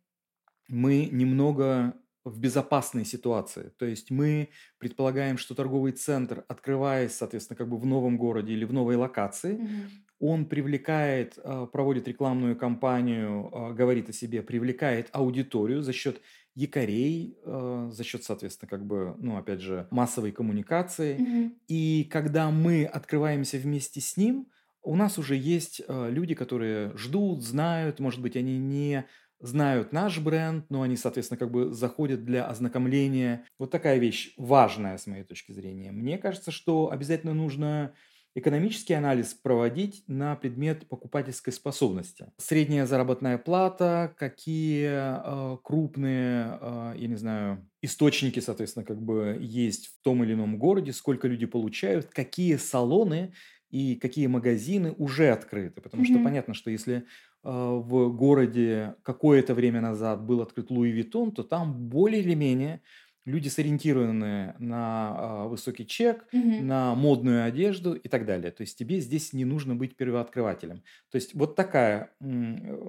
[0.68, 1.95] мы немного
[2.29, 3.71] в безопасной ситуации.
[3.77, 4.49] То есть мы
[4.79, 9.61] предполагаем, что торговый центр, открываясь, соответственно, как бы в новом городе или в новой локации,
[9.61, 10.07] Мгм.
[10.19, 16.21] он привлекает, а, проводит рекламную кампанию, а, говорит о себе, привлекает аудиторию за счет
[16.55, 21.21] якорей, а, за счет, соответственно, как бы, ну, опять же, массовой коммуникации.
[21.21, 21.59] Мгм.
[21.67, 24.47] И когда мы открываемся вместе с ним,
[24.81, 29.05] у нас уже есть люди, которые ждут, знают, может быть, они не
[29.39, 33.45] знают наш бренд, но они, соответственно, как бы заходят для ознакомления.
[33.59, 35.91] Вот такая вещь важная с моей точки зрения.
[35.91, 37.93] Мне кажется, что обязательно нужно
[38.35, 42.27] экономический анализ проводить на предмет покупательской способности.
[42.38, 49.88] Средняя заработная плата, какие э, крупные, э, я не знаю, источники, соответственно, как бы есть
[49.88, 53.34] в том или ином городе, сколько люди получают, какие салоны,
[53.69, 55.81] и какие магазины уже открыты.
[55.81, 56.19] Потому что Мгм.
[56.19, 57.05] понятно, что если
[57.52, 62.82] в городе какое-то время назад был открыт Луи Виттон, то там более или менее
[63.26, 66.68] люди сориентированы на а, высокий чек, Мгм.
[66.68, 68.52] на модную одежду и так далее.
[68.52, 70.84] То есть тебе здесь не нужно быть первооткрывателем.
[71.11, 72.26] То есть вот такая э,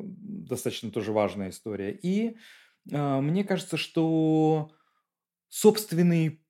[0.03, 1.91] достаточно тоже важная история.
[1.93, 2.37] И
[2.93, 4.71] а, мне кажется, что
[5.49, 6.45] собственный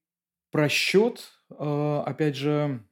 [0.50, 2.86] просчет, а, опять же,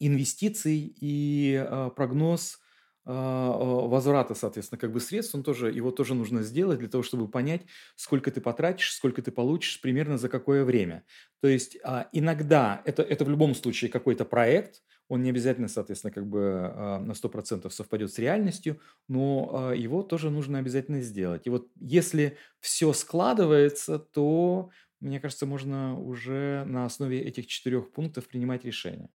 [0.00, 2.61] инвестиций и а, прогноз а, а,
[3.04, 7.62] возврата, соответственно, как бы средств, он тоже, его тоже нужно сделать для того, чтобы понять,
[7.96, 11.04] сколько ты потратишь, сколько ты получишь, примерно за какое время.
[11.40, 16.12] То есть а, иногда это, это в любом случае какой-то проект, он не обязательно, соответственно,
[16.12, 21.46] как бы а, на 100% совпадет с реальностью, но а, его тоже нужно обязательно сделать.
[21.46, 24.70] И вот если все складывается, то,
[25.00, 29.10] мне кажется, можно уже на основе этих четырех пунктов принимать решение.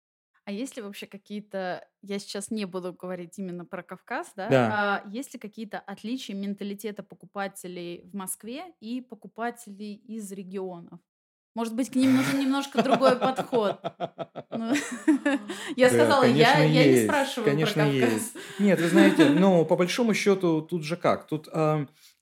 [0.47, 5.03] А есть ли вообще какие-то, я сейчас не буду говорить именно про Кавказ, да, Да.
[5.05, 11.01] а есть ли какие-то отличия менталитета покупателей в Москве и покупателей из регионов?
[11.57, 13.81] Может быть, к ним нужен немножко другой подход.
[14.51, 14.73] Ну,
[15.77, 18.37] Я сказала, я, не спрашиваю Конечно, есть.
[18.61, 21.27] Нет, вы знаете, ну, по большому счету, тут же как?
[21.27, 21.49] Тут,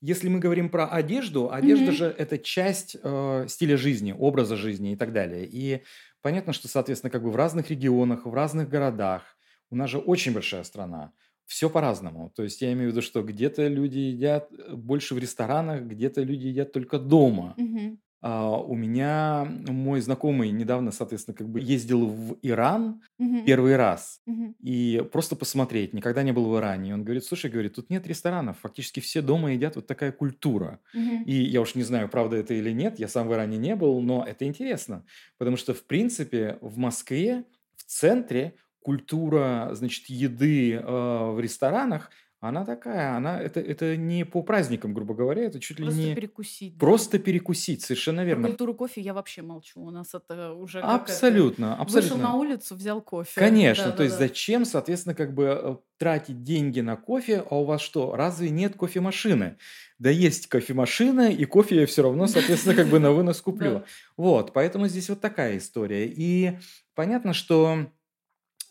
[0.01, 4.95] если мы говорим про одежду, одежда же это часть э, стиля жизни, образа жизни и
[4.95, 5.45] так далее.
[5.45, 5.83] И
[6.25, 9.37] понятно, что, соответственно, как бы в разных регионах, в разных городах,
[9.69, 11.13] у нас же очень большая страна,
[11.45, 12.31] все по-разному.
[12.35, 16.23] То есть я имею в виду, что где-то люди едят э, больше в ресторанах, где-то
[16.23, 17.57] люди едят только дома.
[17.57, 17.97] Мгм.
[18.27, 23.45] А, у меня мой знакомый недавно, соответственно, как бы ездил в Иран Мгм.
[23.45, 24.19] первый раз.
[24.25, 24.55] Мгм.
[24.63, 26.89] И просто посмотреть, никогда не был в Иране.
[26.89, 30.79] И он говорит, слушай, говорит, тут нет ресторанов, фактически все дома едят, вот такая культура.
[30.93, 31.23] Мгм.
[31.23, 34.01] И я уж не знаю, правда это или нет, я сам в Иране не был,
[34.01, 35.05] но это интересно.
[35.37, 37.45] Потому что, в принципе, в Москве,
[37.75, 40.81] в центре, культура, значит, еды э,
[41.31, 42.09] в ресторанах,
[42.41, 46.15] она такая, она, это, это не по праздникам, грубо говоря, это чуть ли Просто не
[46.15, 46.79] перекусить, да.
[46.79, 48.47] просто перекусить, совершенно Про верно.
[48.47, 49.81] культуру кофе я вообще молчу.
[49.81, 50.93] У нас это уже это...
[50.95, 52.33] Абсолютно, Вышел на абсолютно.
[52.35, 53.39] улицу, взял кофе.
[53.39, 54.27] Конечно, то есть Да-да-да.
[54.33, 58.75] зачем, соответственно, как бы э, тратить деньги на кофе, а у вас что, разве нет
[58.75, 59.57] кофемашины?
[59.97, 63.71] Да есть кофемашина, и кофе я все равно, соответственно, как бы на вынос куплю.
[63.75, 63.85] Да.
[64.17, 66.05] Вот, поэтому здесь вот такая история.
[66.05, 66.57] И
[66.93, 67.87] понятно, что,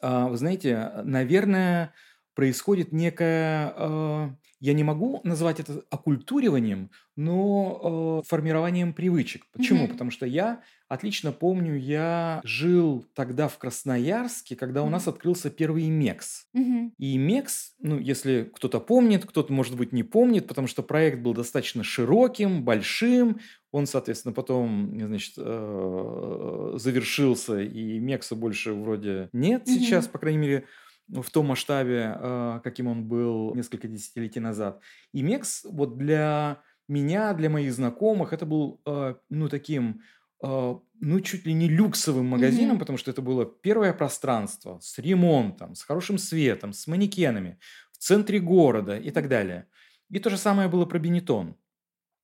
[0.00, 1.92] а, вы знаете, наверное,
[2.34, 9.46] происходит некое, а, я не могу назвать это оккультуриванием, но а, формированием привычек.
[9.52, 9.84] Почему?
[9.84, 9.92] Мгм.
[9.92, 15.14] Потому что я отлично помню, я жил тогда в Красноярске, когда у нас Мгм.
[15.14, 16.46] открылся первый МЕКС.
[16.52, 16.94] Мгм.
[16.98, 21.34] И МЕКС, ну, если кто-то помнит, кто-то, может быть, не помнит, потому что проект был
[21.34, 23.40] достаточно широким, большим.
[23.72, 30.12] Он, соответственно, потом, значит, э, завершился, и МЕКСа больше вроде нет сейчас, Мгм.
[30.12, 30.64] по крайней мере,
[31.08, 34.80] в том масштабе, э, каким он был несколько десятилетий назад.
[35.12, 40.00] И МЕКС вот для меня, для моих знакомых, это был, э, ну, таким,
[40.42, 42.78] э, ну, чуть ли не люксовым магазином, Мгм.
[42.80, 47.58] потому что это было первое пространство с ремонтом, с хорошим светом, с манекенами
[47.92, 49.66] в центре города и так далее.
[50.10, 51.56] И то же самое было про Бенетон,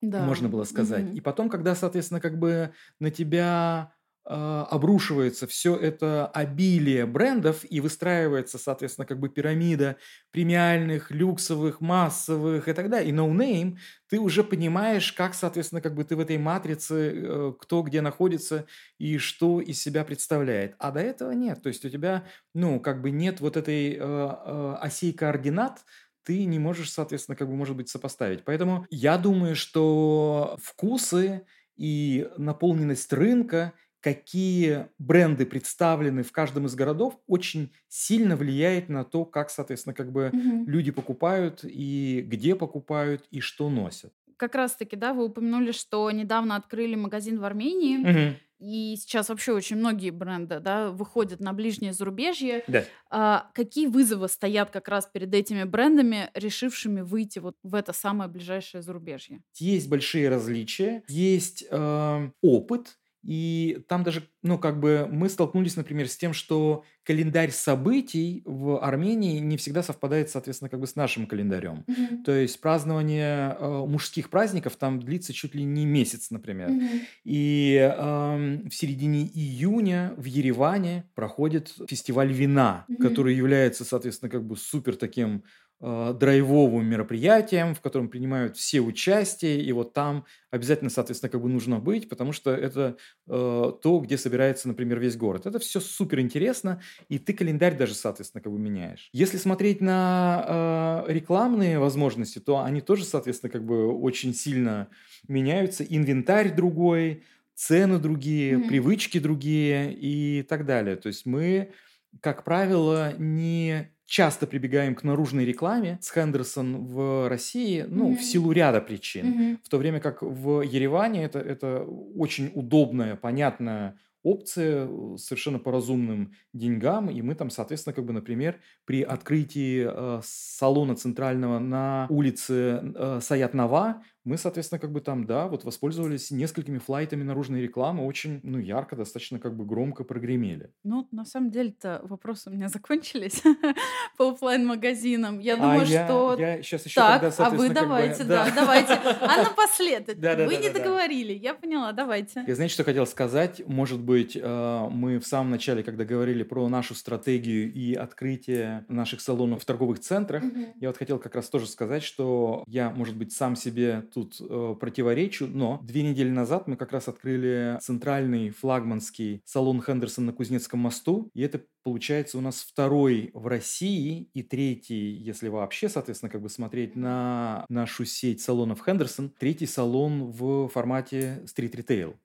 [0.02, 0.24] Да.
[0.24, 1.04] можно было сказать.
[1.04, 1.14] Мгм.
[1.16, 3.92] И потом, когда, соответственно, как бы на тебя а,
[4.24, 9.96] обрушивается все это обилие брендов и выстраивается, соответственно, как бы пирамида
[10.30, 13.78] премиальных, люксовых, массовых и так далее, и no-name,
[14.08, 18.66] ты уже понимаешь, как, соответственно, как бы ты в этой матрице, э, кто где находится
[18.98, 20.74] и что из себя представляет.
[20.78, 21.62] А до этого нет.
[21.62, 25.84] То есть у тебя, ну, как бы нет вот этой э, э, осей координат,
[26.24, 28.44] ты не можешь, соответственно, как бы, может быть, сопоставить.
[28.44, 37.18] Поэтому я думаю, что вкусы и наполненность рынка, какие бренды представлены в каждом из городов,
[37.26, 40.64] очень сильно влияет на то, как, соответственно, как бы Мгм.
[40.66, 44.12] люди покупают и где покупают и что носят.
[44.36, 48.36] Как раз-таки, да, вы упомянули, что недавно открыли магазин в Армении, Мгм.
[48.58, 52.64] и сейчас вообще очень многие бренды, да, выходят на ближнее зарубежье.
[52.66, 52.84] Да.
[53.10, 58.30] А, какие вызовы стоят как раз перед этими брендами, решившими выйти вот в это самое
[58.30, 59.42] ближайшее зарубежье?
[59.56, 66.08] Есть большие различия, есть э, опыт, и там даже, ну, как бы мы столкнулись, например,
[66.08, 71.26] с тем, что календарь событий в Армении не всегда совпадает, соответственно, как бы с нашим
[71.26, 71.84] календарем.
[71.86, 72.22] Мгм.
[72.24, 76.70] То есть празднование э, мужских праздников там длится чуть ли не месяц, например.
[76.70, 76.88] Мгм.
[77.24, 82.98] И эм, в середине июня в Ереване проходит фестиваль вина, Мгм.
[83.02, 85.42] который является, соответственно, как бы супер таким э,
[85.80, 91.78] драйвовым мероприятием, в котором принимают все участие, и вот там обязательно, соответственно, как бы нужно
[91.78, 95.46] быть, потому что это э, то, где собирается, например, весь город.
[95.46, 99.08] Это все супер интересно, и ты календарь даже, соответственно, как бы меняешь.
[99.12, 104.88] Если смотреть на э, рекламные возможности, то они тоже, соответственно, как бы очень сильно
[105.28, 105.82] меняются.
[105.82, 107.24] Инвентарь другой,
[107.54, 108.68] цены другие, mm-hmm.
[108.68, 110.96] привычки другие и так далее.
[110.96, 111.72] То есть мы,
[112.20, 118.16] как правило, не часто прибегаем к наружной рекламе с Хендерсон в России, ну, mm-hmm.
[118.16, 119.26] в силу ряда причин.
[119.26, 119.58] Mm-hmm.
[119.64, 121.84] В то время как в Ереване это, это
[122.16, 128.60] очень удобная, понятная опция совершенно по разумным деньгам, и мы там, соответственно, как бы, например,
[128.84, 135.46] при открытии э, салона центрального на улице э, Саят-Нава мы, соответственно, как бы там, да,
[135.48, 140.70] вот воспользовались несколькими флайтами наружной рекламы, очень, ну, ярко, достаточно как бы громко прогремели.
[140.84, 143.42] Ну, на самом деле-то вопросы у меня закончились
[144.18, 146.36] по офлайн магазинам Я думаю, а что...
[146.38, 148.92] Я сейчас еще так, тогда, а вы давайте, бы, да, да, давайте.
[149.20, 152.44] А напоследок, да, да, вы да, не договорили, я поняла, давайте.
[152.46, 153.62] Я знаете, что хотел сказать?
[153.66, 159.20] Может быть, э, мы в самом начале, когда говорили про нашу стратегию и открытие наших
[159.20, 160.42] салонов в торговых центрах,
[160.76, 164.74] я вот хотел как раз тоже сказать, что я, может быть, сам себе тут э,
[164.78, 170.80] противоречу, но две недели назад мы как раз открыли центральный флагманский салон Хендерсон на Кузнецком
[170.80, 176.42] мосту, и это получается у нас второй в России и третий, если вообще, соответственно, как
[176.42, 182.16] бы смотреть на нашу сеть салонов Хендерсон, третий салон в формате стрит-ритейл.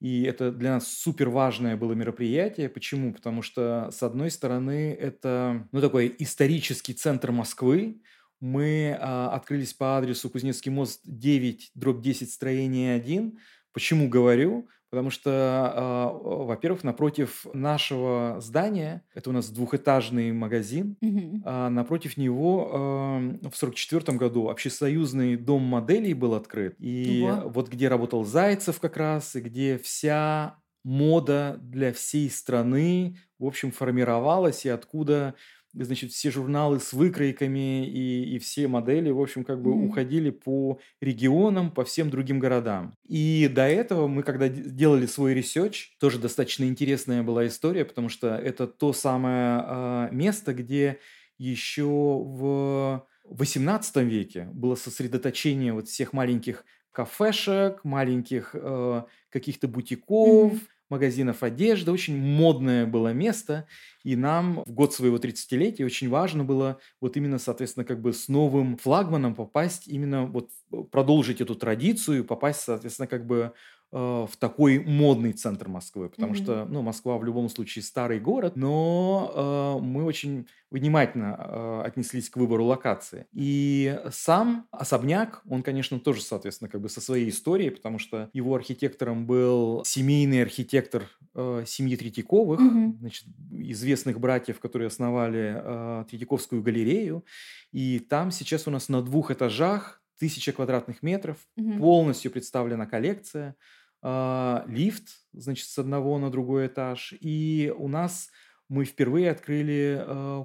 [0.00, 2.68] И это для нас супер важное было мероприятие.
[2.68, 3.12] Почему?
[3.12, 8.00] Потому что, с одной стороны, это ну, такой исторический центр Москвы,
[8.42, 13.38] мы а, открылись по адресу Кузнецкий мост 9, дробь 10, строение 1.
[13.72, 14.68] Почему говорю?
[14.90, 20.96] Потому что, а, во-первых, напротив нашего здания, это у нас двухэтажный магазин,
[21.44, 26.74] а, напротив него в 1944 году общесоюзный дом моделей был открыт.
[26.80, 27.48] И Ого.
[27.48, 33.70] вот где работал Зайцев как раз, и где вся мода для всей страны, в общем,
[33.70, 35.36] формировалась, и откуда
[35.74, 39.84] значит, все журналы с выкройками и, и все модели, в общем, как бы Мгм.
[39.84, 42.94] уходили по регионам, по всем другим городам.
[43.08, 48.36] И до этого мы, когда делали свой research, тоже достаточно интересная была история, потому что
[48.36, 50.98] это то самое а, место, где
[51.38, 60.66] еще в XVIII веке было сосредоточение вот всех маленьких кафешек, маленьких э, каких-то бутиков, Мгм.
[60.92, 61.90] Магазинов одежды.
[61.90, 63.66] Очень модное было место.
[64.04, 68.28] И нам в год своего 30-летия очень важно было вот именно, соответственно, как бы с
[68.28, 73.52] новым флагманом попасть, именно вот э, продолжить эту традицию, попасть, соответственно, как бы
[73.92, 76.42] в такой модный центр Москвы, потому Мгм.
[76.42, 82.30] что, ну, Москва в любом случае старый город, но э, мы очень внимательно э, отнеслись
[82.30, 83.26] к выбору локации.
[83.34, 88.54] И сам особняк, он, конечно, тоже, соответственно, как бы со своей историей, потому что его
[88.54, 92.96] архитектором был семейный архитектор э, семьи Третьяковых, Мгм.
[92.98, 97.24] значит, известных братьев, которые основали э, Третьяковскую галерею.
[97.72, 101.78] И там сейчас у нас на двух этажах тысяча квадратных метров, Мгм.
[101.80, 103.56] полностью представлена коллекция,
[104.02, 107.14] а, лифт, значит, с одного на другой этаж.
[107.20, 108.30] И у нас
[108.68, 110.44] мы впервые открыли э,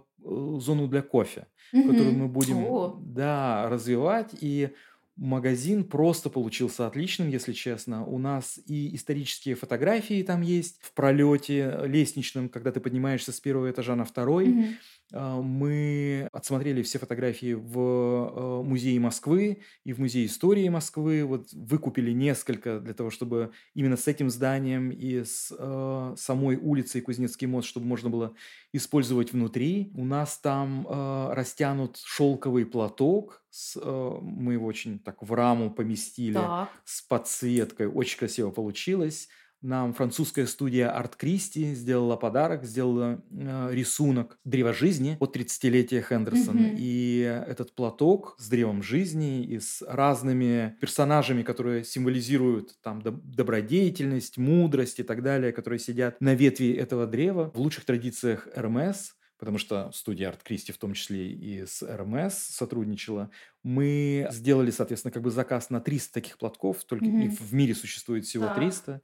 [0.59, 1.47] зону для кофе,
[1.83, 2.17] которую Мгм.
[2.17, 2.95] мы будем, О.
[2.97, 4.31] да, развивать.
[4.39, 4.73] И
[5.15, 8.05] магазин просто получился отличным, если честно.
[8.05, 13.71] У нас и исторические фотографии там есть в пролете лестничном, когда ты поднимаешься с первого
[13.71, 14.47] этажа на второй.
[14.49, 14.79] Мгм.
[15.13, 21.23] А, Мы отсмотрели все фотографии в э, музее Москвы и в музее истории Москвы.
[21.25, 27.01] Вот выкупили несколько для того, чтобы именно с этим зданием и с э, самой улицей
[27.01, 28.33] Кузнецкий мост, чтобы можно было
[28.73, 29.91] использовать внутри.
[29.95, 33.43] У нас там э, растянут шелковый платок.
[33.49, 36.69] с, э, мы его очень так в раму поместили Так.
[36.83, 37.87] с подсветкой.
[37.87, 39.29] Очень красиво получилось.
[39.63, 46.61] Нам французская студия Арт Кристи сделала подарок, сделала э, рисунок древа жизни от 30-летия Хендерсона.
[46.61, 46.75] Мгм.
[46.77, 54.37] И этот платок с древом жизни и с разными персонажами, которые символизируют там доб- добродетельность,
[54.37, 59.57] мудрость и так далее, которые сидят на ветви этого древа в лучших традициях РМС, потому
[59.57, 63.31] что студия Арт Кристи в том числе и с РМС сотрудничала,
[63.63, 67.35] мы сделали, соответственно, как бы заказ на 300 таких платков, только и Мгм.
[67.35, 68.55] в мире существует всего Так.
[68.55, 69.01] 300.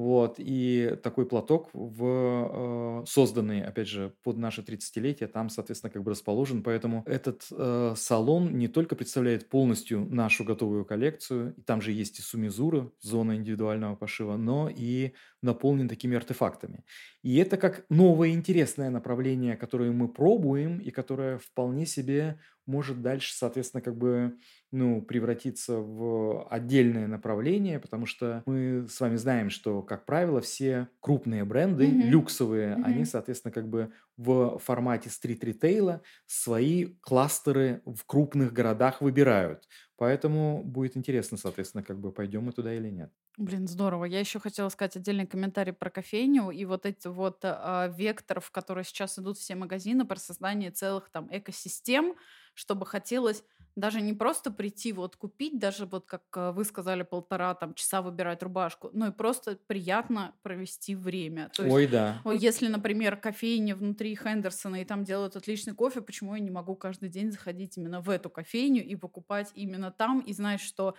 [0.00, 6.02] Вот, и такой платок, в, э, созданный, опять же, под наше 30-летие, там, соответственно, как
[6.02, 6.62] бы расположен.
[6.62, 12.22] Поэтому этот э, салон не только представляет полностью нашу готовую коллекцию, там же есть и
[12.22, 16.84] сумизура, зона индивидуального пошива, но и наполнен такими артефактами.
[17.22, 23.34] И это как новое интересное направление, которое мы пробуем и которое вполне себе может дальше,
[23.34, 24.36] соответственно, как бы,
[24.70, 30.88] ну, превратиться в отдельное направление, потому что мы с вами знаем, что, как правило, все
[31.00, 32.00] крупные бренды, Мгм.
[32.00, 33.04] люксовые, они, Мгм.
[33.04, 39.66] соответственно, как бы в формате стрит-ритейла свои кластеры в крупных городах выбирают.
[40.00, 43.12] Поэтому будет интересно, соответственно, как бы пойдем мы туда или нет.
[43.38, 44.04] Блин, здорово.
[44.04, 48.50] Я еще хотела сказать отдельный комментарий про кофейню и вот эти вот а, вектор, в
[48.50, 52.16] который сейчас идут все магазины, про создание целых там экосистем,
[52.60, 53.42] чтобы хотелось
[53.76, 58.02] даже не просто прийти вот купить, даже вот как а, вы сказали, полтора там часа
[58.02, 61.50] выбирать рубашку, но и просто приятно провести время.
[61.54, 62.20] То есть Ой, да.
[62.32, 67.08] если, например, кофейня внутри Хендерсона и там делают отличный кофе, почему я не могу каждый
[67.08, 70.94] день заходить именно в эту кофейню и покупать именно там и знать, что э,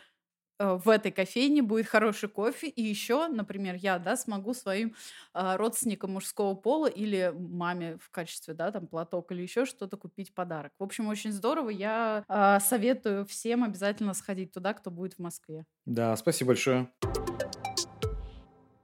[0.62, 4.96] в этой кофейне будет хороший кофе, и еще, например, я, да, смогу своим
[5.34, 10.34] а, родственникам мужского пола или маме в качестве, да, там, платок или еще что-то купить
[10.34, 10.72] подарок.
[10.80, 11.70] В общем, очень здорово.
[11.70, 15.66] Я а, советую всем обязательно сходить туда, кто будет в Москве.
[15.86, 16.90] Да, спасибо большое.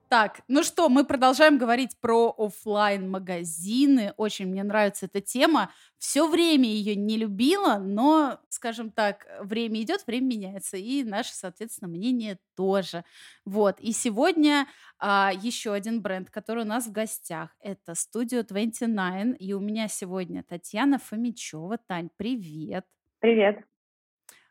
[0.09, 4.13] Так, ну что, мы продолжаем говорить про оффлайн магазины.
[4.15, 5.69] Очень мне нравится эта тема.
[5.97, 11.89] Все время ее не любила, но, скажем так, время идет, время меняется, и наше, соответственно,
[11.89, 13.03] мнение тоже.
[13.43, 13.81] Вот.
[13.81, 14.67] И сегодня
[14.97, 19.35] а, еще один бренд, который у нас в гостях, это Studio 29.
[19.41, 21.79] И у меня сегодня Татьяна Фомичева.
[21.85, 22.85] Тань, привет.
[23.19, 23.76] Привет.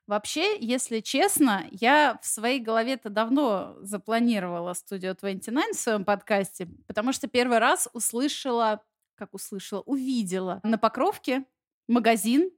[0.06, 7.12] Вообще, если честно, я в своей голове-то давно запланировала Studio 29 в своем подкасте, потому
[7.12, 8.82] что первый раз услышала,
[9.16, 11.44] как услышала, увидела на Покровке
[11.88, 12.52] магазин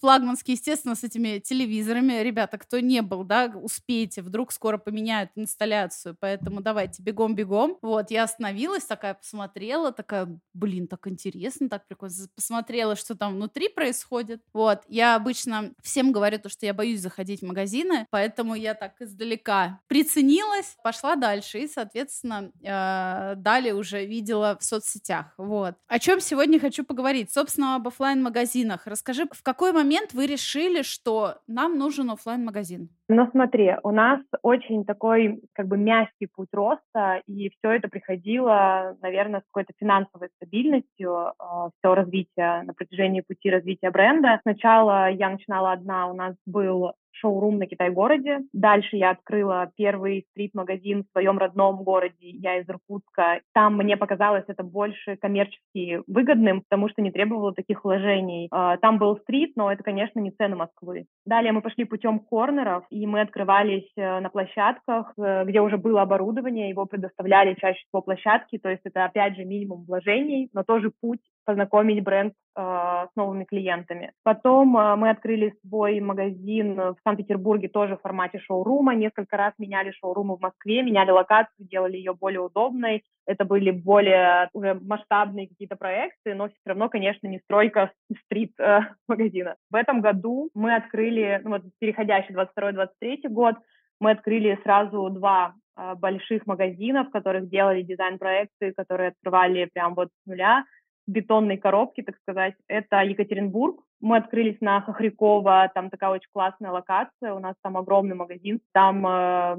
[0.00, 2.22] флагманский, естественно, с этими телевизорами.
[2.22, 7.78] Ребята, кто не был, да, успейте, вдруг скоро поменяют инсталляцию, поэтому давайте бегом-бегом.
[7.82, 12.08] Вот, я остановилась, такая посмотрела, такая, блин, так интересно, так прикольно.
[12.34, 14.42] Посмотрела, что там внутри происходит.
[14.52, 19.00] Вот, я обычно всем говорю то, что я боюсь заходить в магазины, поэтому я так
[19.00, 25.34] издалека приценилась, пошла дальше и, соответственно, э, далее уже видела в соцсетях.
[25.36, 25.74] Вот.
[25.86, 27.32] О чем сегодня хочу поговорить?
[27.32, 32.44] Собственно, об офлайн магазинах Расскажи, в какой момент момент вы решили, что нам нужен офлайн
[32.44, 37.88] магазин Ну смотри, у нас очень такой как бы мягкий путь роста, и все это
[37.88, 44.40] приходило, наверное, с какой-то финансовой стабильностью, а, все развитие на протяжении пути развития бренда.
[44.42, 48.40] Сначала я начинала одна, у нас был шоурум на Китай-городе.
[48.52, 53.40] Дальше я открыла первый стрит-магазин в своем родном городе, я из Иркутска.
[53.52, 58.48] Там мне показалось это больше коммерчески выгодным, потому что не требовало таких вложений.
[58.50, 61.06] А, там был стрит, но это, конечно, не цены Москвы.
[61.26, 66.02] Далее мы пошли путем корнеров, и мы открывались э, на площадках, э, где уже было
[66.02, 70.92] оборудование, его предоставляли чаще всего площадки, то есть это, опять же, минимум вложений, но тоже
[71.00, 74.12] путь познакомить бренд э, с новыми клиентами.
[74.22, 78.94] Потом э, мы открыли свой магазин в Санкт-Петербурге тоже в формате шоурума.
[78.94, 83.02] Несколько раз меняли шоурумы в Москве, меняли локацию, делали ее более удобной.
[83.26, 87.92] Это были более уже масштабные какие-то проекты, но все равно, конечно, не стройка
[88.26, 89.48] стрит-магазина.
[89.48, 93.54] Э, в этом году мы открыли, ну вот переходящий 22-23 год,
[94.00, 95.54] мы открыли сразу два
[95.96, 100.64] больших магазина, в которых делали дизайн-проекты, которые открывали прям вот с нуля
[101.08, 102.54] бетонной коробки, так сказать.
[102.68, 103.82] Это Екатеринбург.
[104.00, 109.04] Мы открылись на Хохрякова, там такая очень классная локация, у нас там огромный магазин, там
[109.04, 109.56] э,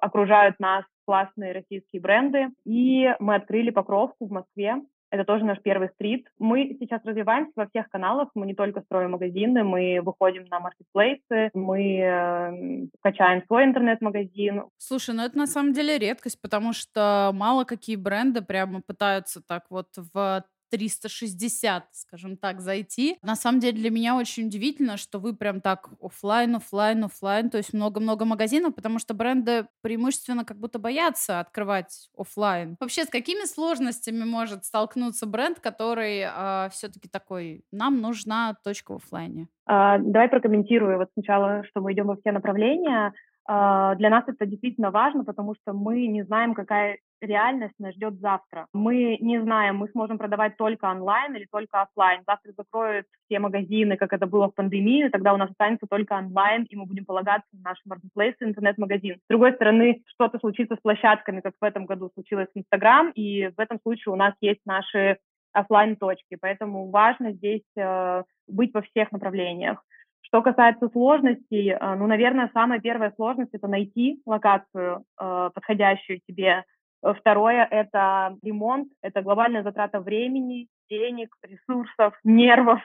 [0.00, 2.48] окружают нас классные российские бренды.
[2.64, 6.26] И мы открыли Покровку в Москве, это тоже наш первый стрит.
[6.38, 8.28] Мы сейчас развиваемся во всех каналах.
[8.34, 14.64] Мы не только строим магазины, мы выходим на маркетплейсы, мы э, качаем свой интернет-магазин.
[14.78, 19.66] Слушай, ну это на самом деле редкость, потому что мало какие бренды прямо пытаются так
[19.70, 20.44] вот в
[20.76, 23.16] 360, скажем так, зайти.
[23.22, 27.56] На самом деле для меня очень удивительно, что вы прям так офлайн, офлайн, офлайн, то
[27.56, 32.76] есть много-много магазинов, потому что бренды преимущественно как будто боятся открывать офлайн.
[32.78, 38.92] Вообще, с какими сложностями может столкнуться бренд, который э, а, все-таки такой, нам нужна точка
[38.92, 39.48] в офлайне?
[39.68, 43.12] Uh, давай прокомментирую вот сначала, что мы идем во все направления.
[43.48, 48.14] А, для нас это действительно важно, потому что мы не знаем, какая реальность нас ждет
[48.20, 48.66] завтра.
[48.72, 52.22] Мы не знаем, мы сможем продавать только онлайн или только офлайн.
[52.26, 56.64] Завтра закроют все магазины, как это было в пандемии, тогда у нас останется только онлайн,
[56.64, 59.16] и мы будем полагаться на наш маркетплейс и интернет-магазин.
[59.16, 63.48] С другой стороны, что-то случится с площадками, как в этом году случилось с Инстаграм, и
[63.48, 65.18] в этом случае у нас есть наши
[65.52, 69.82] офлайн точки поэтому важно здесь э, быть во всех направлениях.
[70.26, 76.64] Что касается сложностей, э, ну, наверное, самая первая сложность– это найти локацию, э, подходящую тебе
[77.02, 82.80] Второе– это ремонт, это глобальная затрата времени, денег, ресурсов, нервов,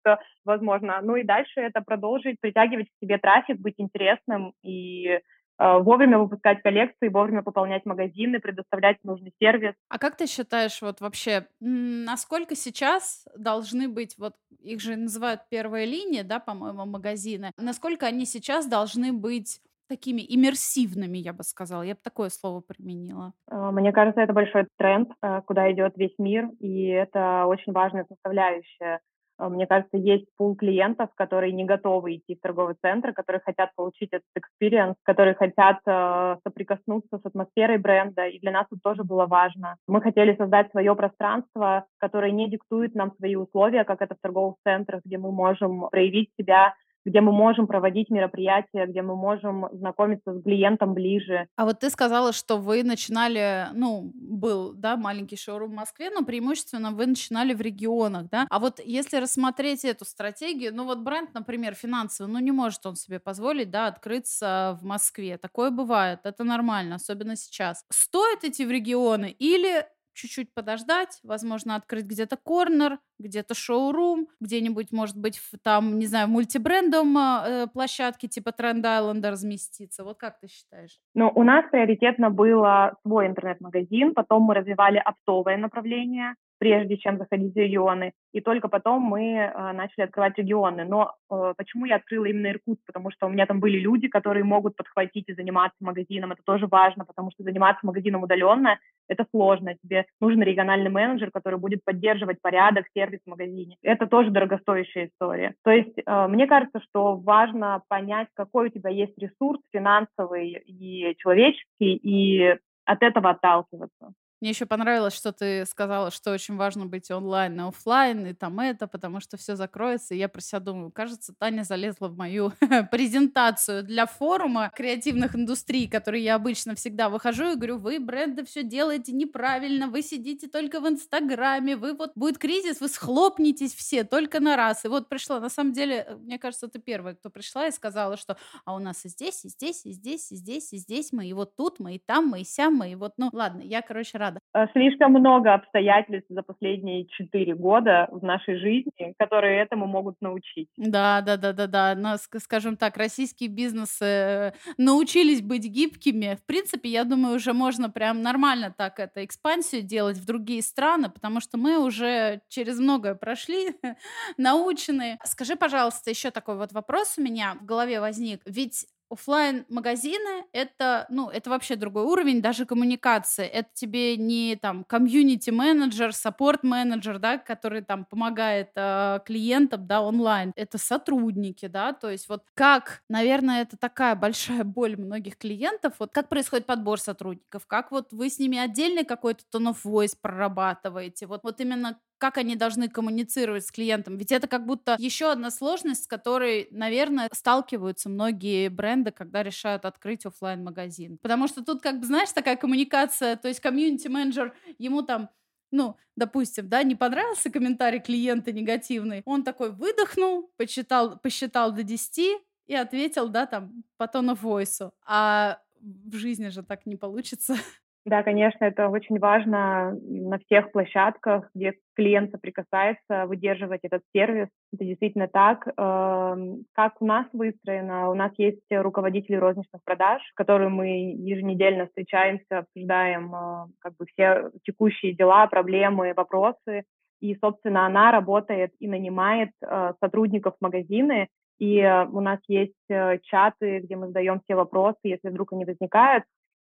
[0.00, 0.98] что возможно.
[1.02, 6.62] Ну и дальше это продолжить притягивать к себе трафик, быть интересным и Э, вовремя выпускать
[6.62, 9.74] коллекции, вовремя пополнять магазины, предоставлять нужный сервис.
[9.88, 15.84] А как ты считаешь, вот вообще, насколько сейчас должны быть, вот их же называют первая
[15.84, 21.82] линия, да, по-моему, магазины, насколько они сейчас должны быть такими иммерсивными, я бы сказала.
[21.82, 23.32] Я бы такое слово применила.
[23.50, 28.04] Э, мне кажется, это большой тренд, э, куда идет весь мир, и это очень важная
[28.08, 29.00] составляющая
[29.38, 34.10] мне кажется, есть пул клиентов, которые не готовы идти в торговый центр, которые хотят получить
[34.12, 39.26] этот experience, которые хотят э, соприкоснуться с атмосферой бренда, и для нас это тоже было
[39.26, 39.76] важно.
[39.86, 44.56] Мы хотели создать свое пространство, которое не диктует нам свои условия, как это в торговых
[44.64, 46.74] центрах, где мы можем проявить себя
[47.06, 51.46] где мы можем проводить мероприятия, где мы можем знакомиться с клиентом ближе.
[51.54, 56.24] А вот ты сказала, что вы начинали, ну, был, да, маленький шоурум в Москве, но
[56.24, 58.46] преимущественно вы начинали в регионах, да?
[58.50, 62.96] А вот если рассмотреть эту стратегию, ну вот бренд, например, финансовый, ну не может он
[62.96, 65.38] себе позволить, да, открыться в Москве.
[65.38, 67.84] Такое бывает, это нормально, особенно сейчас.
[67.88, 75.16] Стоит идти в регионы или чуть-чуть подождать, возможно, открыть где-то корнер, где-то шоурум, где-нибудь, может
[75.16, 80.04] быть, в, там, не знаю, мультибрендом э, площадки типа Тренд Айленда разместиться.
[80.04, 80.98] Вот как ты считаешь?
[81.14, 87.54] Ну, у нас приоритетно было свой интернет-магазин, потом мы развивали оптовое направление, прежде чем заходить
[87.54, 88.12] в регионы.
[88.32, 90.84] И только потом мы э, начали открывать регионы.
[90.84, 92.82] Но э, почему я открыла именно Иркутск?
[92.86, 96.32] Потому что у меня там были люди, которые могут подхватить и заниматься магазином.
[96.32, 98.78] Это тоже важно, потому что заниматься магазином удаленно–
[99.08, 99.74] это сложно.
[99.82, 103.76] Тебе нужен региональный менеджер, который будет поддерживать порядок, сервис в магазине.
[103.82, 105.54] Это тоже дорогостоящая история.
[105.64, 111.14] То есть э, мне кажется, что важно понять, какой у тебя есть ресурс финансовый и
[111.18, 114.12] человеческий, и от этого отталкиваться.
[114.40, 118.60] Мне еще понравилось, что ты сказала, что очень важно быть онлайн и офлайн, и там
[118.60, 120.14] это, потому что все закроется.
[120.14, 122.52] И я про себя думаю, кажется, Таня залезла в мою
[122.90, 128.62] презентацию для форума креативных индустрий, который я обычно всегда выхожу и говорю, вы, бренды, все
[128.62, 134.40] делаете неправильно, вы сидите только в Инстаграме, вы вот будет кризис, вы схлопнетесь все только
[134.40, 134.84] на раз.
[134.84, 138.16] И вот пришла, на самом деле, э, мне кажется, ты первая, кто пришла и сказала,
[138.18, 141.26] что а у нас и здесь, и здесь, и здесь, и здесь, и здесь мы,
[141.26, 143.80] и вот тут мы, и там мы, и сям мы, и вот, ну, ладно, я,
[143.82, 144.40] короче, рада.
[144.54, 150.68] Э, слишком много обстоятельств за последние четыре года в нашей жизни, которые этому могут научить.
[150.76, 151.94] Да, да, да, да, да.
[151.94, 156.36] Нас, скажем так, российские бизнесы э, научились быть гибкими.
[156.40, 161.08] В принципе, я думаю, уже можно прям нормально так это экспансию делать в другие страны,
[161.10, 163.76] потому что мы уже через многое прошли,
[164.36, 165.18] научены.
[165.24, 168.40] Скажи, пожалуйста, еще такой вот вопрос у меня в голове возник.
[168.46, 173.46] Ведь офлайн магазины это, ну, это вообще другой уровень даже коммуникации.
[173.46, 180.02] Это тебе не там комьюнити менеджер, саппорт менеджер, да, который там помогает э, клиентам, да,
[180.02, 180.52] онлайн.
[180.56, 185.94] Это сотрудники, да, то есть вот как, наверное, это такая большая боль многих клиентов.
[185.98, 190.14] Вот как происходит подбор сотрудников, как вот вы с ними отдельный какой-то tone of voice
[190.20, 194.16] прорабатываете, вот вот именно как они должны коммуницировать с клиентом.
[194.16, 199.84] Ведь это как будто еще одна сложность, с которой, наверное, сталкиваются многие бренды, когда решают
[199.84, 205.02] открыть офлайн магазин Потому что тут, как бы, знаешь, такая коммуникация, то есть комьюнити-менеджер, ему
[205.02, 205.30] там
[205.72, 212.40] ну, допустим, да, не понравился комментарий клиента негативный, он такой выдохнул, почитал, посчитал до 10
[212.66, 214.92] и ответил, да, там, по тону войсу.
[215.04, 217.56] А в жизни же так не получится.
[218.06, 224.46] Да, конечно, это очень важно на всех площадках, где клиент соприкасается, выдерживать этот сервис.
[224.72, 225.66] Это действительно так.
[225.76, 228.08] Эм, как у нас выстроено?
[228.08, 234.06] У нас есть руководители розничных продаж, с которыми мы еженедельно встречаемся, обсуждаем э, как бы
[234.06, 236.84] все текущие дела, проблемы, вопросы.
[237.20, 241.26] И, собственно, она работает и нанимает э, сотрудников магазины,
[241.58, 242.74] и э, у нас есть
[243.22, 246.22] чаты, где мы задаем все вопросы, если вдруг они возникают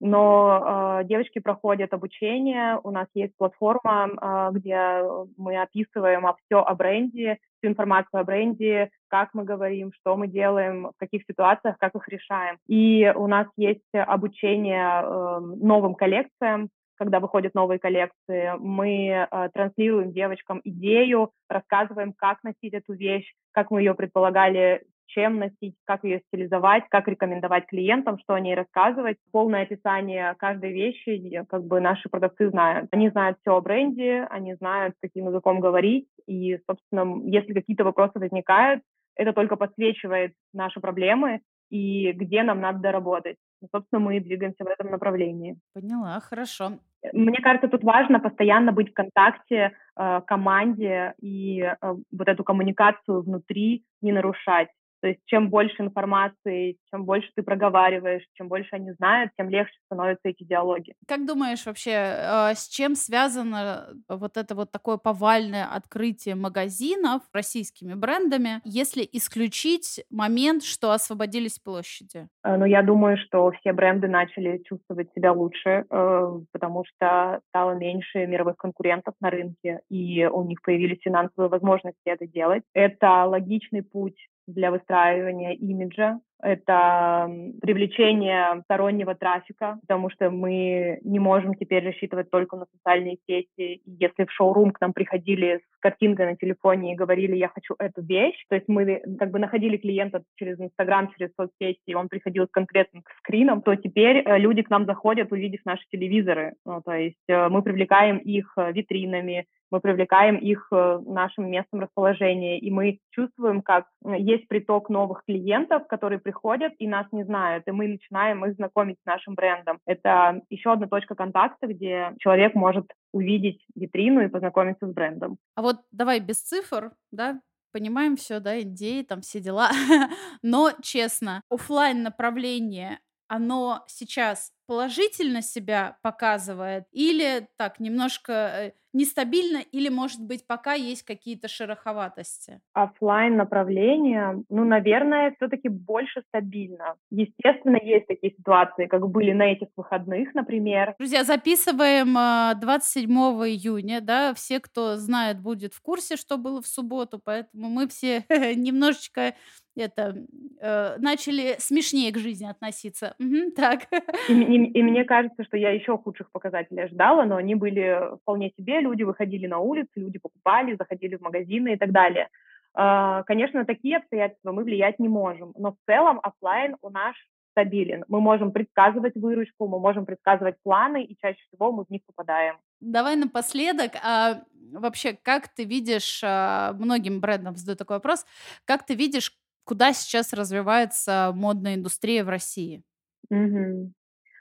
[0.04, 5.02] но э, девочки проходят обучение, у нас есть платформа, э, где
[5.38, 10.90] мы описываем все о бренде, всю информацию о бренде, как мы говорим, что мы делаем,
[10.96, 12.58] в каких ситуациях, как их решаем.
[12.68, 20.12] И у нас есть обучение э, новым коллекциям, когда выходят новые коллекции, мы э, транслируем
[20.12, 26.22] девочкам идею, рассказываем, как носить эту вещь, как мы ее предполагали чем носить, как ее
[26.28, 29.18] стилизовать, как рекомендовать клиентам, что о ней рассказывать.
[29.32, 32.88] Полное описание каждой вещи как бы наши продавцы знают.
[32.92, 38.20] Они знают все о бренде, они знают, каким языком говорить, и, собственно, если какие-то вопросы
[38.20, 38.82] возникают,
[39.16, 43.38] это только подсвечивает наши проблемы и где нам надо доработать.
[43.72, 45.58] Собственно, мы двигаемся в этом направлении.
[45.74, 46.74] Поняла, хорошо.
[47.14, 53.24] Мне кажется, тут важно постоянно быть в контакте э, команде и э, вот эту коммуникацию
[53.24, 54.70] внутри не нарушать.
[55.04, 59.78] То есть чем больше информации, чем больше ты проговариваешь, чем больше они знают, тем легче
[59.88, 60.94] становятся эти диалоги.
[61.06, 67.96] Как думаешь вообще, э, с чем связано вот это вот такое повальное открытие магазинов российскими
[67.96, 72.30] брендами, если исключить момент, что освободились площади?
[72.46, 77.72] Э, ну, я думаю, что все бренды начали чувствовать себя лучше, э, потому что стало
[77.74, 82.64] меньше мировых конкурентов на рынке, и у них появились финансовые возможности это делать.
[82.74, 84.16] Это логичный путь
[84.48, 87.30] для выстраивания имиджа это
[87.61, 93.82] привлечение стороннего трафика, потому что мы не можем теперь рассчитывать только на социальные сети.
[93.86, 98.02] Если в шоурум к нам приходили с картинкой на телефоне и говорили, я хочу эту
[98.02, 102.45] вещь, то есть мы как бы находили клиента через Инстаграм, через соцсети, и он приходил
[102.45, 106.53] с конкретным скрином, то теперь э, люди к нам заходят, увидев наши телевизоры.
[106.65, 112.60] Ну, то есть э, мы привлекаем их э, витринами, мы привлекаем их нашим местом расположения,
[112.60, 117.68] и мы чувствуем, как есть приток новых клиентов, которые приходят приходят и нас не знают,
[117.68, 119.80] и мы начинаем их знакомить с нашим брендом.
[119.86, 125.38] Это еще одна точка контакта, где человек может увидеть витрину и познакомиться с брендом.
[125.56, 127.40] А вот давай без цифр, да,
[127.72, 129.70] понимаем все, да, идеи, там все дела.
[130.42, 139.90] Но, честно, офлайн направление оно сейчас положительно себя показывает или так немножко э, нестабильно, или,
[139.90, 142.61] может быть, пока есть какие-то шероховатости?
[142.73, 146.95] Оффлайн направление, ну, наверное, все-таки больше стабильно.
[147.10, 150.95] Естественно, есть такие ситуации, как были на этих выходных, например.
[150.99, 152.14] Друзья, записываем
[152.60, 157.69] 27 э, июня, да, все, кто знает, будет в курсе, что было в субботу, поэтому
[157.69, 158.23] мы все
[158.56, 159.34] немножечко
[159.76, 160.15] это
[160.60, 163.15] э, начали смешнее к жизни относиться.
[163.19, 163.88] Угу, так.
[164.30, 168.52] И, и, и мне кажется, что я еще худших показателей ожидала, но они были вполне
[168.58, 168.82] себе.
[168.82, 172.30] Люди выходили на улицы, люди покупали, заходили в магазины и так далее.
[172.78, 177.16] Э, конечно, такие обстоятельства мы влиять не можем, но в целом офлайн у нас
[177.52, 178.04] стабилен.
[178.08, 182.58] Мы можем предсказывать выручку, мы можем предсказывать планы, и чаще всего мы в них попадаем.
[182.80, 188.26] Давай напоследок, а вообще, как ты видишь, а, многим брендам задаю такой вопрос,
[188.66, 189.32] как ты видишь
[189.66, 192.84] куда сейчас развивается модная индустрия в России?
[193.30, 193.94] Мгм.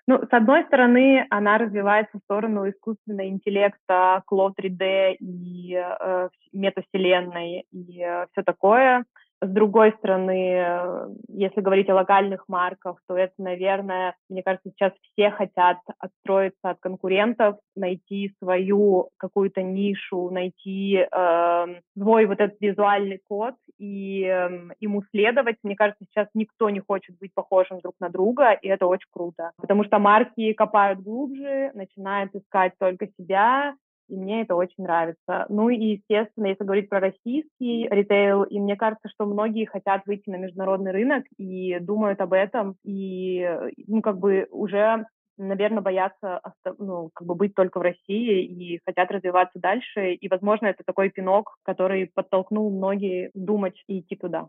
[0.08, 7.66] Ну, с одной стороны, она развивается в сторону искусственного интеллекта, Cloud 3D и э, метавселенной
[7.70, 9.04] и э, все такое.
[9.42, 15.30] С другой стороны, если говорить о локальных марках, то это, наверное, мне кажется, сейчас все
[15.30, 21.66] хотят отстроиться от конкурентов, найти свою какую-то нишу, найти э,
[21.98, 25.56] свой вот этот визуальный код и э, ему следовать.
[25.64, 29.50] Мне кажется, сейчас никто не хочет быть похожим друг на друга, и это очень круто,
[29.56, 33.74] потому что марки копают глубже, начинают искать только себя,
[34.12, 35.46] и мне это очень нравится.
[35.48, 40.28] Ну и, естественно, если говорить про российский ритейл, и мне кажется, что многие хотят выйти
[40.28, 43.48] на международный рынок и думают об этом, и,
[43.86, 45.06] ну, как бы уже
[45.38, 46.40] наверное, боятся
[46.78, 50.12] ну, как бы быть только в России и хотят развиваться дальше.
[50.12, 54.48] И, возможно, это такой пинок, который подтолкнул многие думать и идти туда.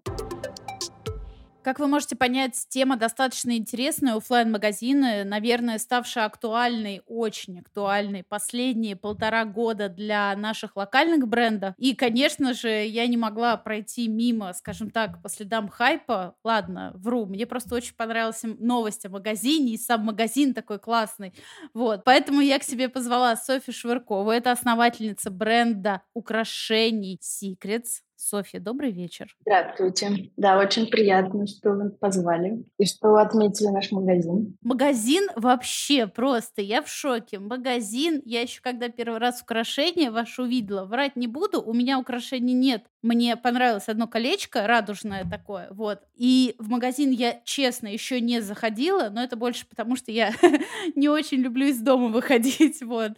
[1.63, 4.15] Как вы можете понять, тема достаточно интересная.
[4.15, 11.73] офлайн магазины наверное, ставшие актуальной, очень актуальной последние полтора года для наших локальных брендов.
[11.77, 16.35] И, конечно же, я не могла пройти мимо, скажем так, по следам хайпа.
[16.43, 21.33] Ладно, вру, мне просто очень понравилась новость о магазине, и сам магазин такой классный.
[21.73, 24.31] Вот, поэтому я к себе позвала Софью Швыркову.
[24.31, 28.01] Это основательница бренда украшений Secrets.
[28.23, 29.35] Софья, добрый вечер.
[29.41, 30.31] Здравствуйте.
[30.37, 34.55] Да, очень приятно, что вы позвали и что отметили наш магазин.
[34.61, 37.39] Магазин вообще просто, я в шоке.
[37.39, 42.53] Магазин, я еще когда первый раз украшение ваше увидела, врать не буду, у меня украшений
[42.53, 42.85] нет.
[43.01, 45.99] Мне понравилось одно колечко радужное такое, вот.
[46.15, 50.31] И в магазин я, честно, еще не заходила, но это больше потому, что я
[50.95, 53.11] не очень люблю из дома выходить, вот.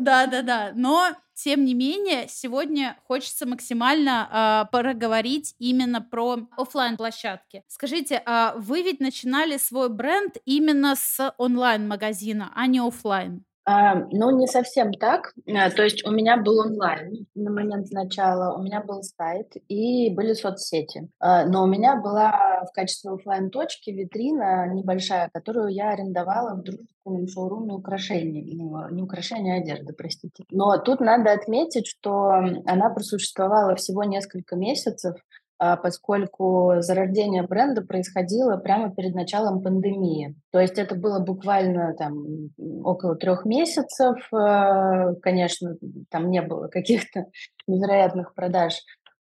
[0.00, 0.72] Да-да-да.
[0.74, 8.54] Но, тем не менее, сегодня хочется максимально э, проговорить именно про офлайн площадки Скажите, а
[8.56, 13.44] вы ведь начинали свой бренд именно с онлайн-магазина, а не офлайн?
[13.66, 15.34] Ну, не совсем так.
[15.48, 20.10] А, то есть у меня был онлайн на момент начала, у меня был сайт и
[20.10, 21.08] были соцсети.
[21.18, 26.62] А, но у меня была в качестве офлайн точки витрина небольшая, которую я арендовала в
[26.62, 28.54] дружественном шоуруме украшений.
[28.54, 30.44] Ну, не украшения, а одежды, простите.
[30.50, 32.28] Но тут надо отметить, что
[32.66, 35.16] она просуществовала всего несколько месяцев,
[35.58, 40.34] поскольку зарождение бренда происходило прямо перед началом пандемии.
[40.52, 42.50] То есть это было буквально там
[42.84, 44.16] около трех месяцев.
[44.32, 45.76] Э, конечно,
[46.10, 47.26] там не было каких-то
[47.66, 48.74] невероятных продаж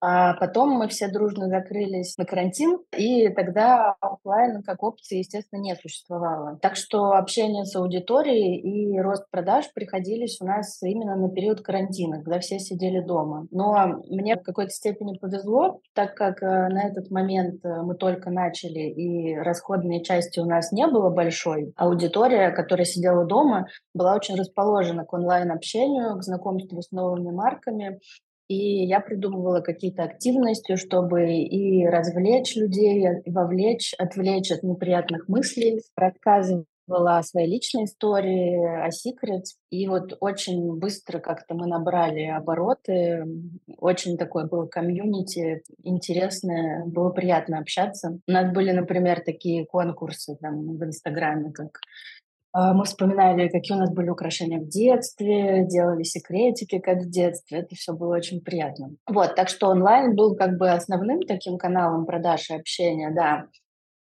[0.07, 5.75] а потом мы все дружно закрылись на карантин, и тогда офлайн как опции, естественно, не
[5.77, 6.59] существовало.
[6.61, 12.23] Так что общение с аудиторией и рост продаж приходились у нас именно на период карантина,
[12.23, 13.47] когда все сидели дома.
[13.51, 18.29] Но мне в какой-то степени повезло, так как э, на этот момент э, мы только
[18.29, 21.73] начали, и расходной части у нас не было большой.
[21.77, 28.01] Аудитория, которая сидела дома, была очень расположена к онлайн-общению, к знакомству с новыми марками,
[28.49, 35.81] и я придумывала какие-то активности, чтобы и развлечь людей, и вовлечь, отвлечь от неприятных мыслей,
[35.97, 39.45] рассказывала о своей личной истории, о секрет.
[39.71, 43.25] И вот очень быстро как-то мы набрали обороты.
[43.79, 46.85] Очень такое было комьюнити интересное.
[46.85, 48.19] Было приятно общаться.
[48.29, 52.14] У нас были, например, такие конкурсы там в Инстаграме, как а,
[52.55, 57.59] мы вспоминали, какие у нас были украшения в детстве, делали секретики, как в детстве.
[57.59, 58.93] Это все было очень приятно.
[59.09, 63.47] Вот, так что онлайн был как бы основным таким каналом продаж и общения, да.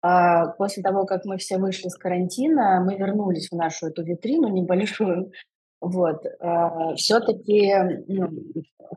[0.02, 4.47] А после того, как мы все вышли с карантина, мы вернулись в нашу эту витрину
[4.48, 5.32] небольшую,
[5.80, 6.24] вот.
[6.40, 7.74] А, Все-таки,
[8.08, 8.28] ну,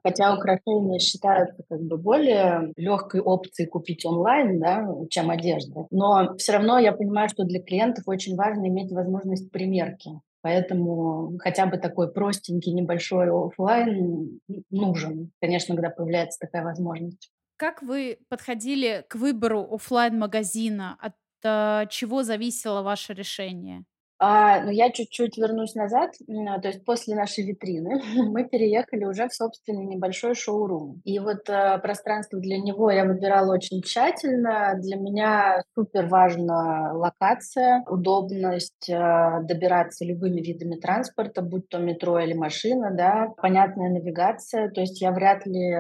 [0.03, 6.53] хотя украшения считаются как бы более легкой опцией купить онлайн, да, чем одежда, но все
[6.53, 10.11] равно я понимаю, что для клиентов очень важно иметь возможность примерки.
[10.41, 14.39] Поэтому хотя бы такой простенький небольшой офлайн
[14.69, 17.29] нужен, конечно, когда появляется такая возможность.
[17.57, 23.83] Как вы подходили к выбору офлайн магазина От э, чего зависело ваше решение?
[24.19, 26.11] А, ну, я чуть-чуть вернусь назад.
[26.27, 31.01] То есть после нашей витрины мы переехали уже в собственный небольшой шоурум.
[31.05, 34.75] И вот э, пространство для него я выбирала очень тщательно.
[34.77, 42.33] Для меня супер важна локация, удобность э, добираться любыми видами транспорта, будь то метро или
[42.33, 44.69] машина, да, понятная навигация.
[44.69, 45.75] То есть я вряд ли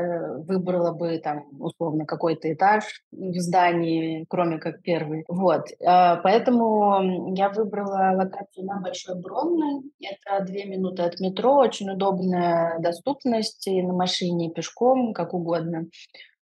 [0.47, 5.25] выбрала бы там условно какой-то этаж в здании, кроме как первый.
[5.27, 5.71] Вот.
[5.81, 9.81] Э, поэтому я выбрала локацию на Большой Бронной.
[10.01, 15.87] Это две минуты от метро, очень удобная доступность и на машине, и пешком, как угодно.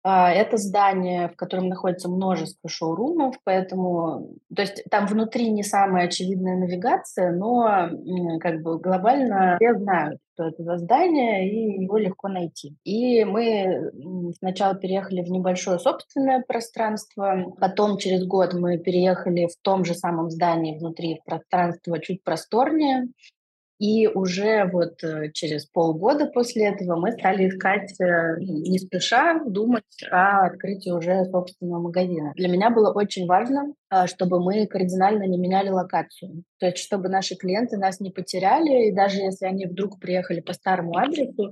[0.05, 6.07] А, это здание, в котором находится множество шоурумов, поэтому, то есть там внутри не самая
[6.07, 7.89] очевидная навигация, но
[8.41, 12.75] как бы глобально все знают, что это за здание, и его легко найти.
[12.83, 13.91] И мы
[14.39, 20.29] сначала переехали в небольшое собственное пространство, потом через год мы переехали в том же самом
[20.29, 23.07] здании внутри в пространство чуть просторнее,
[23.79, 29.83] и уже вот э, через полгода после этого мы стали искать, э, не спеша, думать
[30.09, 32.33] о открытии уже собственного магазина.
[32.35, 36.43] Для меня было очень важно, а, чтобы мы кардинально не меняли локацию.
[36.59, 40.53] То есть, чтобы наши клиенты нас не потеряли, и даже если они вдруг приехали по
[40.53, 41.51] старому адресу,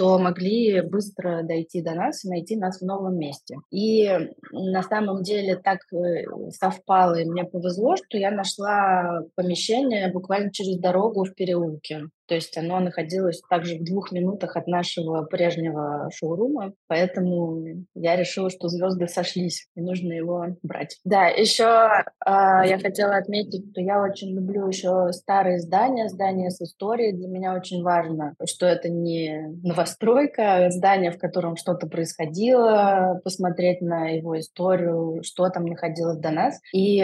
[0.00, 3.56] то могли быстро дойти до нас и найти нас в новом месте.
[3.70, 4.08] И
[4.50, 10.78] на самом деле так э, совпало, и мне повезло, что я нашла помещение буквально через
[10.78, 12.06] дорогу в переулке.
[12.30, 18.50] То есть оно находилось также в двух минутах от нашего прежнего шоурума, поэтому я решила,
[18.50, 21.00] что звезды сошлись, и нужно его брать.
[21.04, 26.60] Да, еще э, я хотела отметить, что я очень люблю еще старые здания, здания с
[26.60, 27.14] историей.
[27.14, 33.80] Для меня очень важно, что это не новостройка, а здание, в котором что-то происходило, посмотреть
[33.80, 36.60] на его историю, что там находилось до нас.
[36.72, 37.02] И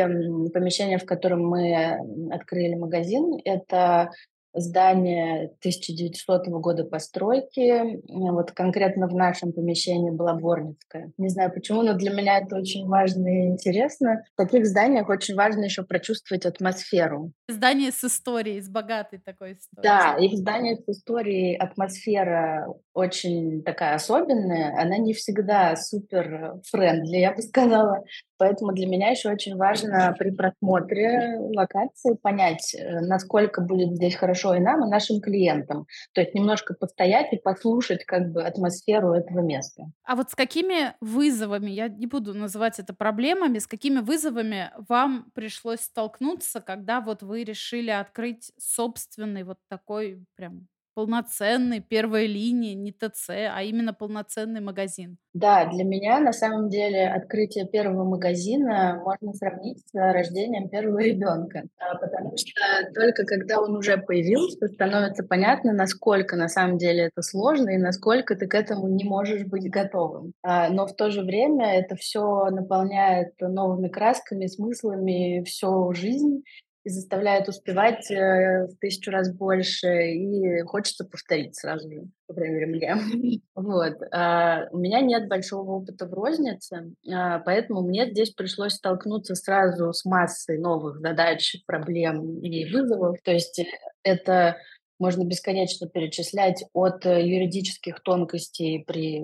[0.54, 1.98] помещение, в котором мы
[2.30, 4.12] открыли магазин, это
[4.56, 8.00] здание 1900 года постройки.
[8.08, 11.12] Вот конкретно в нашем помещении была Борницкая.
[11.18, 14.22] Не знаю почему, но для меня это очень важно и интересно.
[14.34, 17.32] В таких зданиях очень важно еще прочувствовать атмосферу.
[17.48, 19.82] Здание с историей, с богатой такой историей.
[19.82, 22.66] Да, и в с историей атмосфера
[22.96, 24.74] очень такая особенная.
[24.80, 28.02] Она не всегда супер френдли, я бы сказала.
[28.38, 34.54] Поэтому для меня еще очень важно при просмотре локации понять, э, насколько будет здесь хорошо
[34.54, 35.86] и нам, и нашим клиентам.
[36.12, 39.84] То есть немножко постоять и послушать как бы атмосферу этого места.
[40.04, 45.30] А вот с какими вызовами, я не буду называть это проблемами, с какими вызовами вам
[45.34, 50.66] пришлось столкнуться, когда вот вы решили открыть собственный вот такой прям
[50.96, 55.18] полноценный, первая линия, не ТЦ, а именно полноценный магазин.
[55.34, 61.64] Да, для меня на самом деле открытие первого магазина можно сравнить с рождением первого ребенка,
[61.78, 62.50] а, потому что
[62.94, 68.34] только когда он уже появился, становится понятно, насколько на самом деле это сложно и насколько
[68.34, 70.32] ты к этому не можешь быть готовым.
[70.42, 76.42] А, но в то же время это все наполняет новыми красками, смыслами всю жизнь,
[76.86, 82.64] и заставляет успевать э, в тысячу раз больше, и хочется повторить сразу же, по крайней
[82.64, 83.40] мере, мне.
[83.56, 83.94] Вот.
[84.12, 89.92] А у меня нет большого опыта в рознице, а, поэтому мне здесь пришлось столкнуться сразу
[89.92, 93.16] с массой новых задач, проблем и вызовов.
[93.24, 93.60] То есть
[94.04, 94.56] это
[94.98, 99.22] можно бесконечно перечислять от э, юридических тонкостей при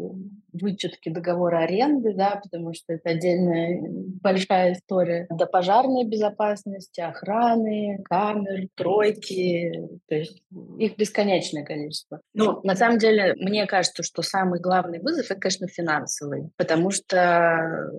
[0.52, 3.80] вычетке договора аренды, да, потому что это отдельная
[4.22, 10.42] большая история, до пожарной безопасности, охраны, камер, тройки, то есть
[10.78, 12.20] их бесконечное количество.
[12.34, 17.90] Ну, на самом деле, мне кажется, что самый главный вызов— это, конечно, финансовый, потому что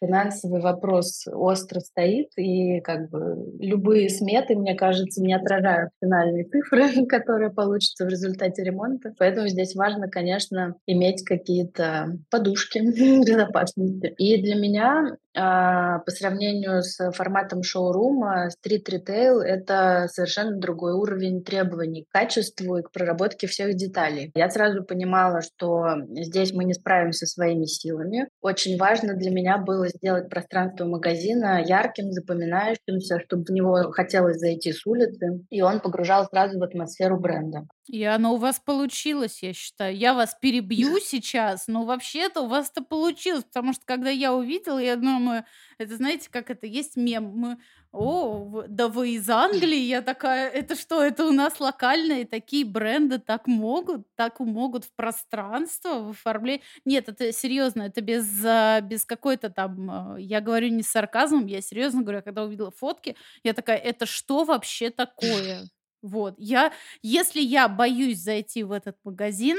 [0.00, 7.06] финансовый вопрос остро стоит, и как бы любые сметы, мне кажется, не отражают финальные цифры,
[7.06, 9.14] которые получатся в результате ремонта.
[9.18, 12.78] Поэтому здесь важно, конечно, иметь какие-то подушки
[13.26, 14.14] безопасности.
[14.18, 22.04] И для меня а, по сравнению с форматом шоурума, стрит-ритейл— это совершенно другой уровень требований
[22.04, 24.32] к качеству и к проработке всех деталей.
[24.34, 28.28] Я сразу понимала, что здесь мы не справимся своими силами.
[28.40, 34.72] Очень важно для меня было сделать пространство магазина ярким, запоминающимся, чтобы в него хотелось зайти
[34.72, 37.66] с улицы, и он погружал сразу в атмосферу бренда.
[37.88, 39.96] И оно у вас получилось, я считаю.
[39.96, 44.78] Я вас перебью сейчас, но вообще-то у вас это получилось, потому что когда я увидела,
[44.78, 45.44] я думаю,
[45.78, 47.58] это знаете, как это есть мем, мы,
[47.96, 53.18] о, да вы из Англии, я такая, это что, это у нас локальные такие бренды
[53.18, 56.62] так могут, так могут в пространство, в оформлении.
[56.84, 61.46] Нет, это серьезно, это без, а, без какой-то там, а, я говорю не с сарказмом,
[61.46, 65.68] я серьезно говорю, когда увидела фотки, я такая, это что вообще такое?
[66.02, 66.34] Вот.
[66.38, 69.58] Я, если я боюсь зайти в этот магазин,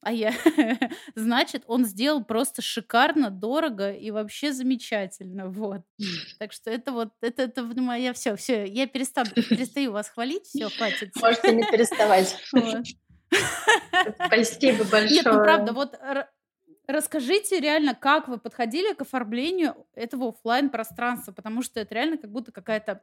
[0.00, 0.32] а я,
[1.14, 5.82] значит, он сделал просто шикарно, дорого и вообще замечательно, вот.
[6.38, 10.68] Так что это вот, это, это моя все, все, я перестану, перестаю вас хвалить, все,
[10.70, 11.14] хватит.
[11.20, 12.36] Можете не переставать.
[14.26, 15.10] Спасибо большое.
[15.10, 15.98] Нет, ну правда, вот
[16.86, 22.30] расскажите реально, как вы подходили к оформлению этого офлайн пространства, потому что это реально как
[22.30, 23.02] будто какая-то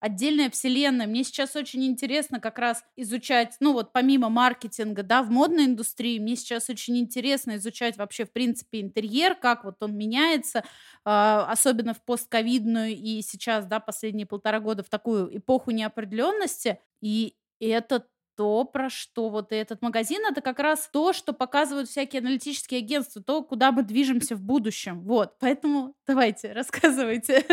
[0.00, 1.06] отдельная вселенная.
[1.06, 6.18] Мне сейчас очень интересно как раз изучать, ну вот помимо маркетинга, да, в модной индустрии,
[6.18, 10.62] мне сейчас очень интересно изучать вообще, в принципе, интерьер, как вот он меняется, э,
[11.04, 16.80] особенно в постковидную и сейчас, да, последние полтора года в такую эпоху неопределенности.
[17.00, 18.06] И это
[18.36, 23.22] то, про что вот этот магазин, это как раз то, что показывают всякие аналитические агентства,
[23.22, 25.02] то, куда мы движемся в будущем.
[25.02, 27.44] Вот, поэтому давайте, рассказывайте,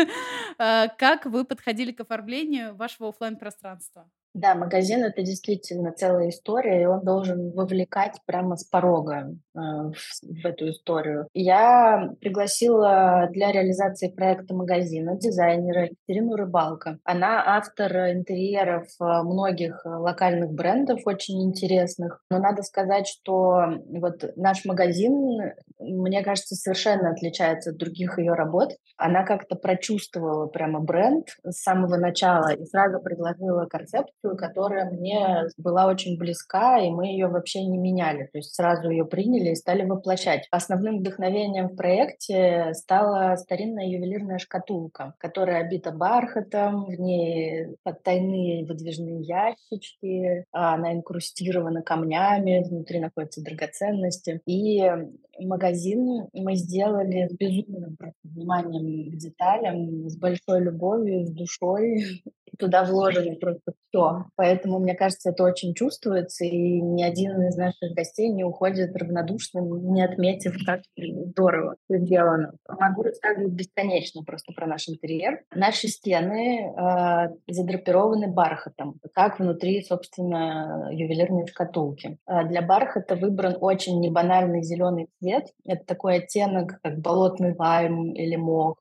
[0.58, 6.82] а, как вы подходили к оформлению вашего офлайн пространства да, магазин это действительно целая история,
[6.82, 9.92] и он должен вовлекать прямо с порога э, в,
[10.22, 11.28] в эту историю.
[11.34, 16.98] Я пригласила для реализации проекта магазина дизайнера Екатерину Рыбалко.
[17.04, 22.24] Она автор интерьеров э, многих локальных брендов, очень интересных.
[22.30, 28.70] Но надо сказать, что вот наш магазин, мне кажется, совершенно отличается от других ее работ.
[28.96, 35.86] Она как-то прочувствовала прямо бренд с самого начала и сразу предложила концепт которая мне была
[35.86, 38.28] очень близка, и мы ее вообще не меняли.
[38.32, 40.46] То есть сразу ее приняли и стали воплощать.
[40.50, 49.22] Основным вдохновением в проекте стала старинная ювелирная шкатулка, которая обита бархатом, в ней подтайные выдвижные
[49.22, 54.40] ящички, а она инкрустирована камнями, внутри находятся драгоценности.
[54.46, 54.82] И
[55.40, 62.22] магазин мы сделали с безумным вниманием к деталям, с большой любовью, с душой.
[62.58, 64.11] Туда вложено просто все.
[64.36, 69.92] Поэтому, мне кажется, это очень чувствуется, и ни один из наших гостей не уходит равнодушным,
[69.92, 72.52] не отметив, как здорово сделано.
[72.68, 75.42] Могу рассказывать бесконечно просто про наш интерьер.
[75.54, 82.18] Наши стены э, задрапированы бархатом, как внутри, собственно, ювелирной шкатулки.
[82.26, 85.46] Э, для бархата выбран очень небанальный зеленый цвет.
[85.66, 88.76] Это такой оттенок, как болотный лайм или мох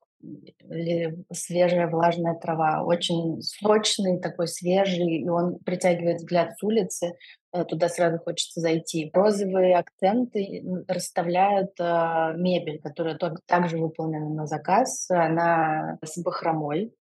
[1.32, 2.84] свежая влажная трава.
[2.84, 7.14] Очень сочный, такой свежий, и он притягивает взгляд с улицы.
[7.54, 9.12] Э, туда сразу хочется зайти.
[9.14, 15.10] Розовые акценты расставляют э, мебель, которая также выполнена на заказ.
[15.10, 16.94] Она с бахромой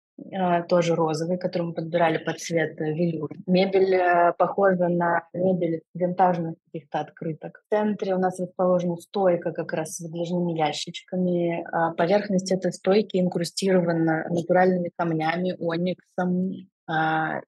[0.67, 3.29] тоже розовый, который мы подбирали под цвет э, велюр.
[3.47, 7.61] Мебель э, похожа на мебель винтажных каких-то открыток.
[7.65, 11.65] В центре у нас расположена стойка как раз с выдвижными ящичками.
[11.71, 16.78] А поверхность этой стойки инкрустирована натуральными камнями, ониксом, а,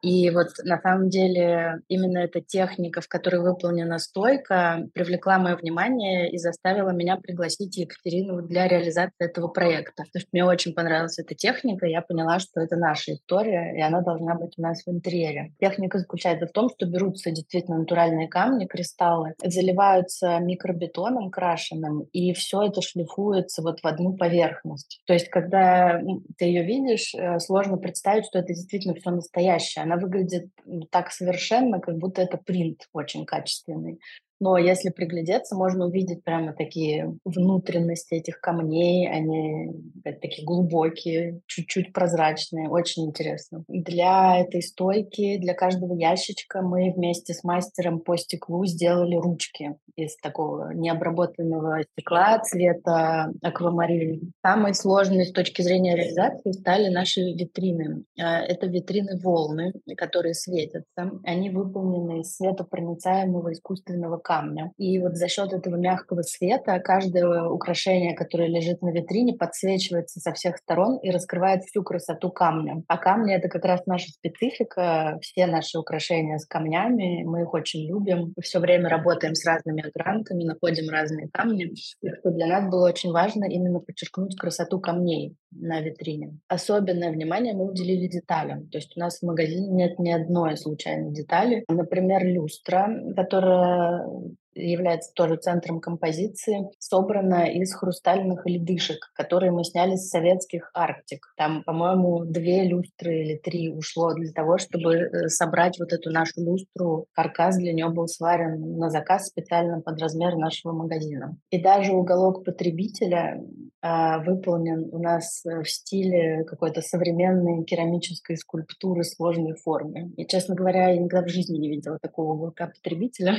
[0.02, 6.30] и вот на самом деле именно эта техника, в которой выполнена стойка, привлекла мое внимание
[6.30, 10.04] и заставила меня пригласить Екатерину для реализации этого проекта.
[10.04, 14.02] Потому что мне очень понравилась эта техника, я поняла, что это наша история, и она
[14.02, 15.54] должна быть у нас в интерьере.
[15.60, 22.64] Техника заключается в том, что берутся действительно натуральные камни, кристаллы, заливаются микробетоном крашеным, и все
[22.64, 25.02] это шлифуется вот в одну поверхность.
[25.06, 26.02] То есть, когда
[26.38, 29.82] ты ее видишь, э, сложно представить, что это действительно все настоящая.
[29.82, 30.50] Она выглядит
[30.92, 34.00] так совершенно, как будто это принт очень качественный.
[34.42, 39.08] Но если приглядеться, можно увидеть прямо такие внутренности этих камней.
[39.08, 39.72] Они
[40.04, 42.68] такие глубокие, чуть-чуть прозрачные.
[42.68, 43.64] Очень интересно.
[43.68, 50.16] Для этой стойки, для каждого ящичка мы вместе с мастером по стеклу сделали ручки из
[50.18, 54.34] такого необработанного стекла цвета аквамарин.
[54.42, 58.06] Самой сложной с точки зрения реализации стали наши витрины.
[58.20, 61.12] А, это витрины волны, которые светятся.
[61.24, 64.72] Они выполнены из светопроницаемого искусственного камня.
[64.78, 70.32] И вот за счет этого мягкого света каждое украшение, которое лежит на витрине, подсвечивается со
[70.32, 72.82] всех сторон и раскрывает всю красоту камня.
[72.88, 75.20] А камни— это как раз наша специфика.
[75.22, 78.34] Все наши украшения с камнями, мы их очень любим.
[78.42, 81.66] Все время работаем с разными грантами, находим разные камни.
[82.02, 86.38] И что для нас было очень важно именно подчеркнуть красоту камней на витрине.
[86.48, 88.70] Особенное внимание мы уделили деталям.
[88.70, 91.66] То есть у нас в магазине нет ни одной случайной детали.
[91.68, 94.08] Например, люстра, которая
[94.54, 101.34] является тоже центром композиции, собрана из хрустальных ледышек, которые мы сняли с советских Арктик.
[101.38, 106.42] Там, по-моему, две люстры или три ушло для того, чтобы э, собрать вот эту нашу
[106.42, 107.06] люстру.
[107.14, 111.38] Каркас для нее был сварен на заказ специально под размер нашего магазина.
[111.50, 113.42] И даже уголок потребителя
[113.84, 120.12] а, выполнен у нас э, в стиле какой-то современной керамической скульптуры сложной формы.
[120.18, 123.38] И, честно говоря, я никогда в жизни не видела такого уголка потребителя.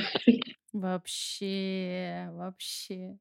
[1.02, 3.18] Вообще, вообще.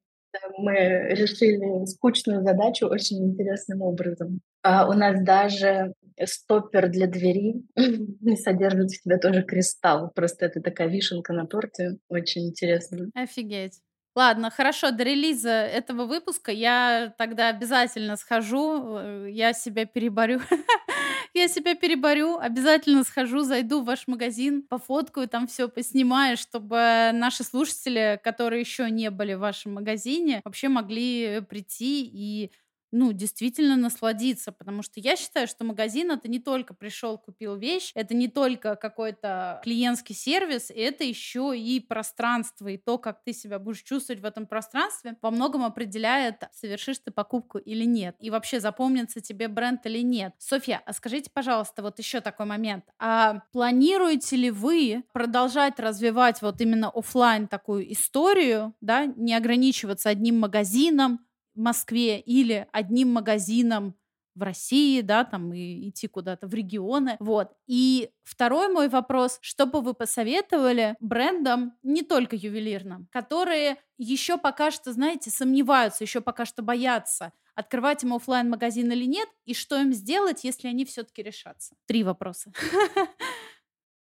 [0.60, 0.74] Мы
[1.10, 4.42] решили скучную задачу очень интересным образом.
[4.62, 5.94] А у нас даже
[6.24, 7.64] стоппер для двери
[8.38, 10.12] содержит в себе тоже кристалл.
[10.14, 11.98] Просто это такая вишенка на торте.
[12.08, 13.10] Очень интересно.
[13.16, 13.82] Офигеть.
[14.16, 20.42] Ладно, хорошо, до релиза этого выпуска я тогда обязательно схожу, э, я себя переборю.
[21.34, 27.44] я себя переборю, обязательно схожу, зайду в ваш магазин, пофоткаю там все, поснимаю, чтобы наши
[27.46, 32.52] слушатели, которые еще не были в вашем магазине, вообще могли прийти и
[32.92, 37.92] ну, действительно насладиться, потому что я считаю, что магазин это не только пришел, купил вещь,
[37.96, 43.60] это не только какой-то клиентский сервис, это еще и пространство, и то, как ты себя
[43.60, 48.60] будешь чувствовать в этом пространстве, во многом определяет, совершишь ты покупку или нет, и вообще
[48.60, 50.34] запомнится тебе бренд или нет.
[50.38, 56.60] Софья, а скажите, пожалуйста, вот еще такой момент, а планируете ли вы продолжать развивать вот
[56.62, 61.20] именно офлайн такую историю, да, не ограничиваться одним магазином,
[61.56, 63.96] в Москве или одним магазином
[64.36, 67.52] в России, да, там и идти куда-то в регионы, вот.
[67.68, 74.72] И второй мой вопрос, что бы вы посоветовали брендам, не только ювелирным, которые еще пока
[74.72, 79.80] что, знаете, сомневаются, еще пока что боятся, открывать им офлайн магазин или нет, и что
[79.80, 81.76] им сделать, если они все-таки решатся?
[81.86, 82.52] Три вопроса.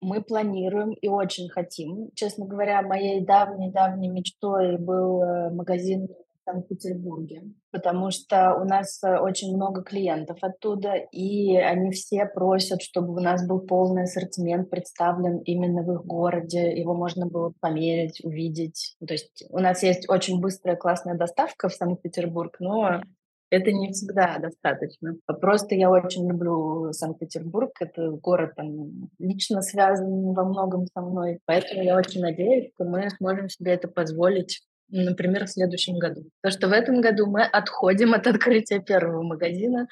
[0.02, 2.10] Мы планируем и очень хотим.
[2.14, 6.08] Честно говоря, моей давней-давней мечтой был э, магазин
[6.46, 13.14] Санкт-Петербурге, потому что у нас э, очень много клиентов оттуда, и они все просят, чтобы
[13.14, 18.96] у нас был полный ассортимент представлен именно в их городе, его можно было померить, увидеть.
[19.06, 23.02] То есть у нас есть очень быстрая классная доставка в Санкт-Петербург, но
[23.50, 25.16] это не всегда достаточно.
[25.40, 27.70] Просто я очень люблю Санкт-Петербург.
[27.80, 31.38] Это город там, лично связан во многом со мной.
[31.44, 36.24] Поэтому я очень надеюсь, что мы сможем себе это позволить например, в следующем году.
[36.40, 39.88] Потому что в этом году мы отходим от открытия первого магазина,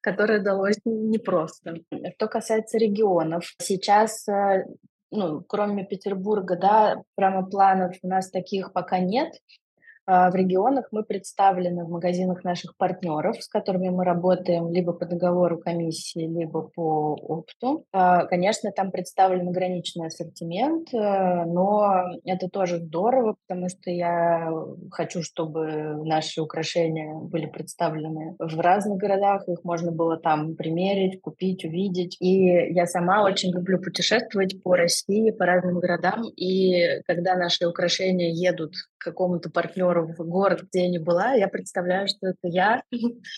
[0.00, 1.76] которое далось непросто.
[2.16, 4.64] Что касается регионов, сейчас э,
[5.10, 9.32] ну, кроме Петербурга, да, прямо планов у нас таких пока нет.
[10.10, 15.04] А в регионах мы представлены в магазинах наших партнеров, с которыми мы работаем либо по
[15.04, 17.84] договору комиссии, либо по опту.
[17.92, 24.50] А, конечно, там представлен ограниченный ассортимент, э, но это тоже здорово, потому что я
[24.90, 31.66] хочу, чтобы наши украшения были представлены в разных городах, их можно было там примерить, купить,
[31.66, 32.16] увидеть.
[32.18, 38.30] И я сама очень люблю путешествовать по России, по разным городам, и когда наши украшения
[38.30, 42.82] едут к какому-то партнеру в город, где я не была, я представляю, что это я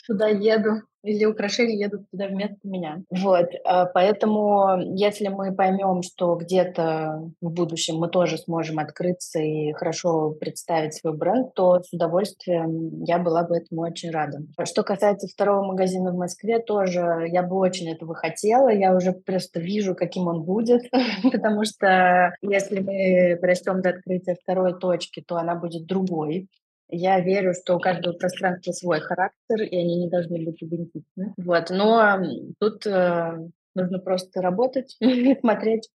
[0.07, 3.03] туда еду, или украшения едут туда вместо меня.
[3.11, 9.73] Вот, а, поэтому если мы поймем, что где-то в будущем мы тоже сможем открыться и
[9.73, 14.39] хорошо представить свой бренд, то с удовольствием я была бы этому очень рада.
[14.65, 18.69] Что касается второго магазина в Москве, тоже я бы очень этого хотела.
[18.69, 20.83] Я уже просто вижу, каким он будет,
[21.33, 26.49] потому что если мы растем до открытия второй точки, то она будет другой.
[26.91, 31.35] Я верю, что у каждого пространства свой характер, и они не должны быть идентичны.
[31.37, 31.71] Вот.
[31.71, 32.23] Но
[32.59, 33.39] тут э,
[33.75, 35.89] нужно просто работать и смотреть,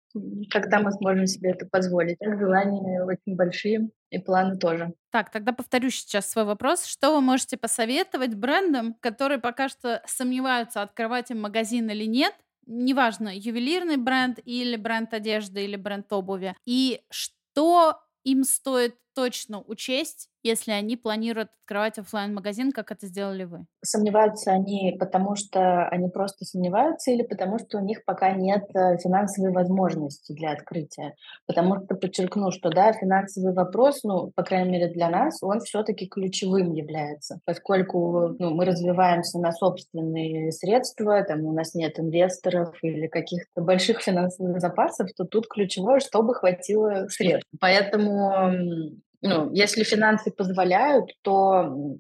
[0.50, 2.18] когда мы сможем себе это позволить.
[2.22, 4.94] Желания очень большие, и планы тоже.
[5.12, 6.86] Так, тогда повторю сейчас свой вопрос.
[6.86, 12.34] Что вы можете посоветовать брендам, которые пока что сомневаются, открывать им магазин или нет?
[12.68, 16.56] Неважно, ювелирный бренд или бренд одежды или бренд обуви.
[16.66, 23.46] И что им стоит точно учесть, если они планируют открывать офлайн магазин как это сделали
[23.46, 23.66] вы?
[23.84, 28.98] Сомневаются они, потому что они просто сомневаются или потому что у них пока нет э,
[29.00, 31.16] финансовой возможности для открытия?
[31.48, 36.08] Потому что подчеркну, что да, финансовый вопрос, ну, по крайней мере для нас, он все-таки
[36.08, 43.08] ключевым является, поскольку ну, мы развиваемся на собственные средства, там у нас нет инвесторов или
[43.08, 47.50] каких-то больших финансовых запасов, то тут ключевое, чтобы хватило средств.
[47.60, 51.98] Поэтому ну, если финансы позволяют, то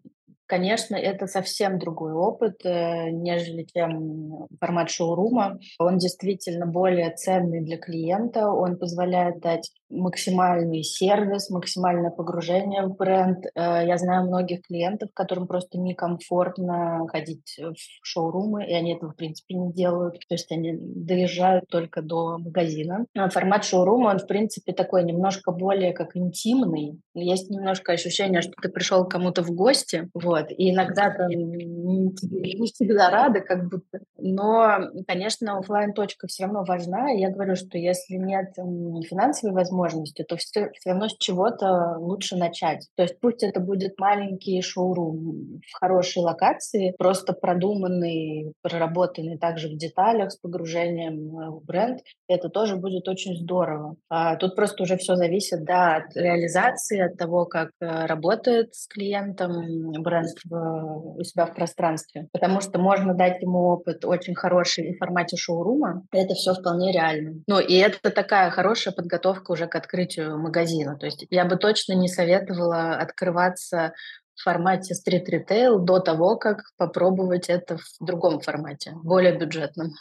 [0.48, 5.58] Конечно, это совсем другой опыт, э, нежели чем формат шоурума.
[5.80, 13.46] Он действительно более ценный для клиента, он позволяет дать максимальный сервис, максимальное погружение в бренд.
[13.56, 19.16] Э, я знаю многих клиентов, которым просто некомфортно ходить в шоурумы, и они этого, в
[19.16, 20.20] принципе, не делают.
[20.28, 23.06] То есть они доезжают только до магазина.
[23.16, 27.00] А формат шоурума, он, в принципе, такой немножко более как интимный.
[27.14, 32.68] Есть немножко ощущение, что ты пришел к кому-то в гости, вот, и иногда там не
[32.68, 34.00] всегда рада, как будто.
[34.18, 37.10] Но, конечно, офлайн точка все равно важна.
[37.10, 42.36] Я говорю, что если нет финансовой возможности, возможности, то все, все равно с чего-то лучше
[42.36, 42.88] начать.
[42.96, 49.78] То есть пусть это будет маленький шоурум в хорошей локации, просто продуманный, проработанный также в
[49.78, 53.96] деталях с погружением э, в бренд, это тоже будет очень здорово.
[54.10, 58.88] А тут просто уже все зависит да, от реализации, от того, как э, работает с
[58.88, 62.28] клиентом бренд в, у себя в пространстве.
[62.32, 67.42] Потому что можно дать ему опыт очень хороший в формате шоурума, это все вполне реально.
[67.48, 70.98] Ну и это такая хорошая подготовка к открытию магазина.
[70.98, 73.94] То есть я бы точно не советовала открываться
[74.36, 79.92] в формате стрит-ритейл до того, как попробовать это в другом формате, более бюджетном.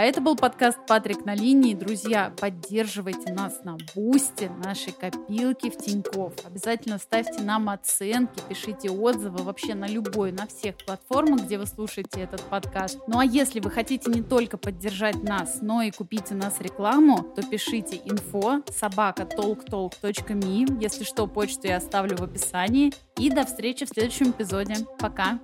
[0.00, 1.74] А это был подкаст «Патрик на линии».
[1.74, 6.32] Друзья, поддерживайте нас на Бусте, нашей копилке в Тинькофф.
[6.46, 12.22] Обязательно ставьте нам оценки, пишите отзывы вообще на любой, на всех платформах, где вы слушаете
[12.22, 12.98] этот подкаст.
[13.08, 17.22] Ну а если вы хотите не только поддержать нас, но и купить у нас рекламу,
[17.36, 20.80] то пишите info собака talktalk.me.
[20.80, 22.94] Если что, почту я оставлю в описании.
[23.18, 24.76] И до встречи в следующем эпизоде.
[24.98, 25.38] Пока!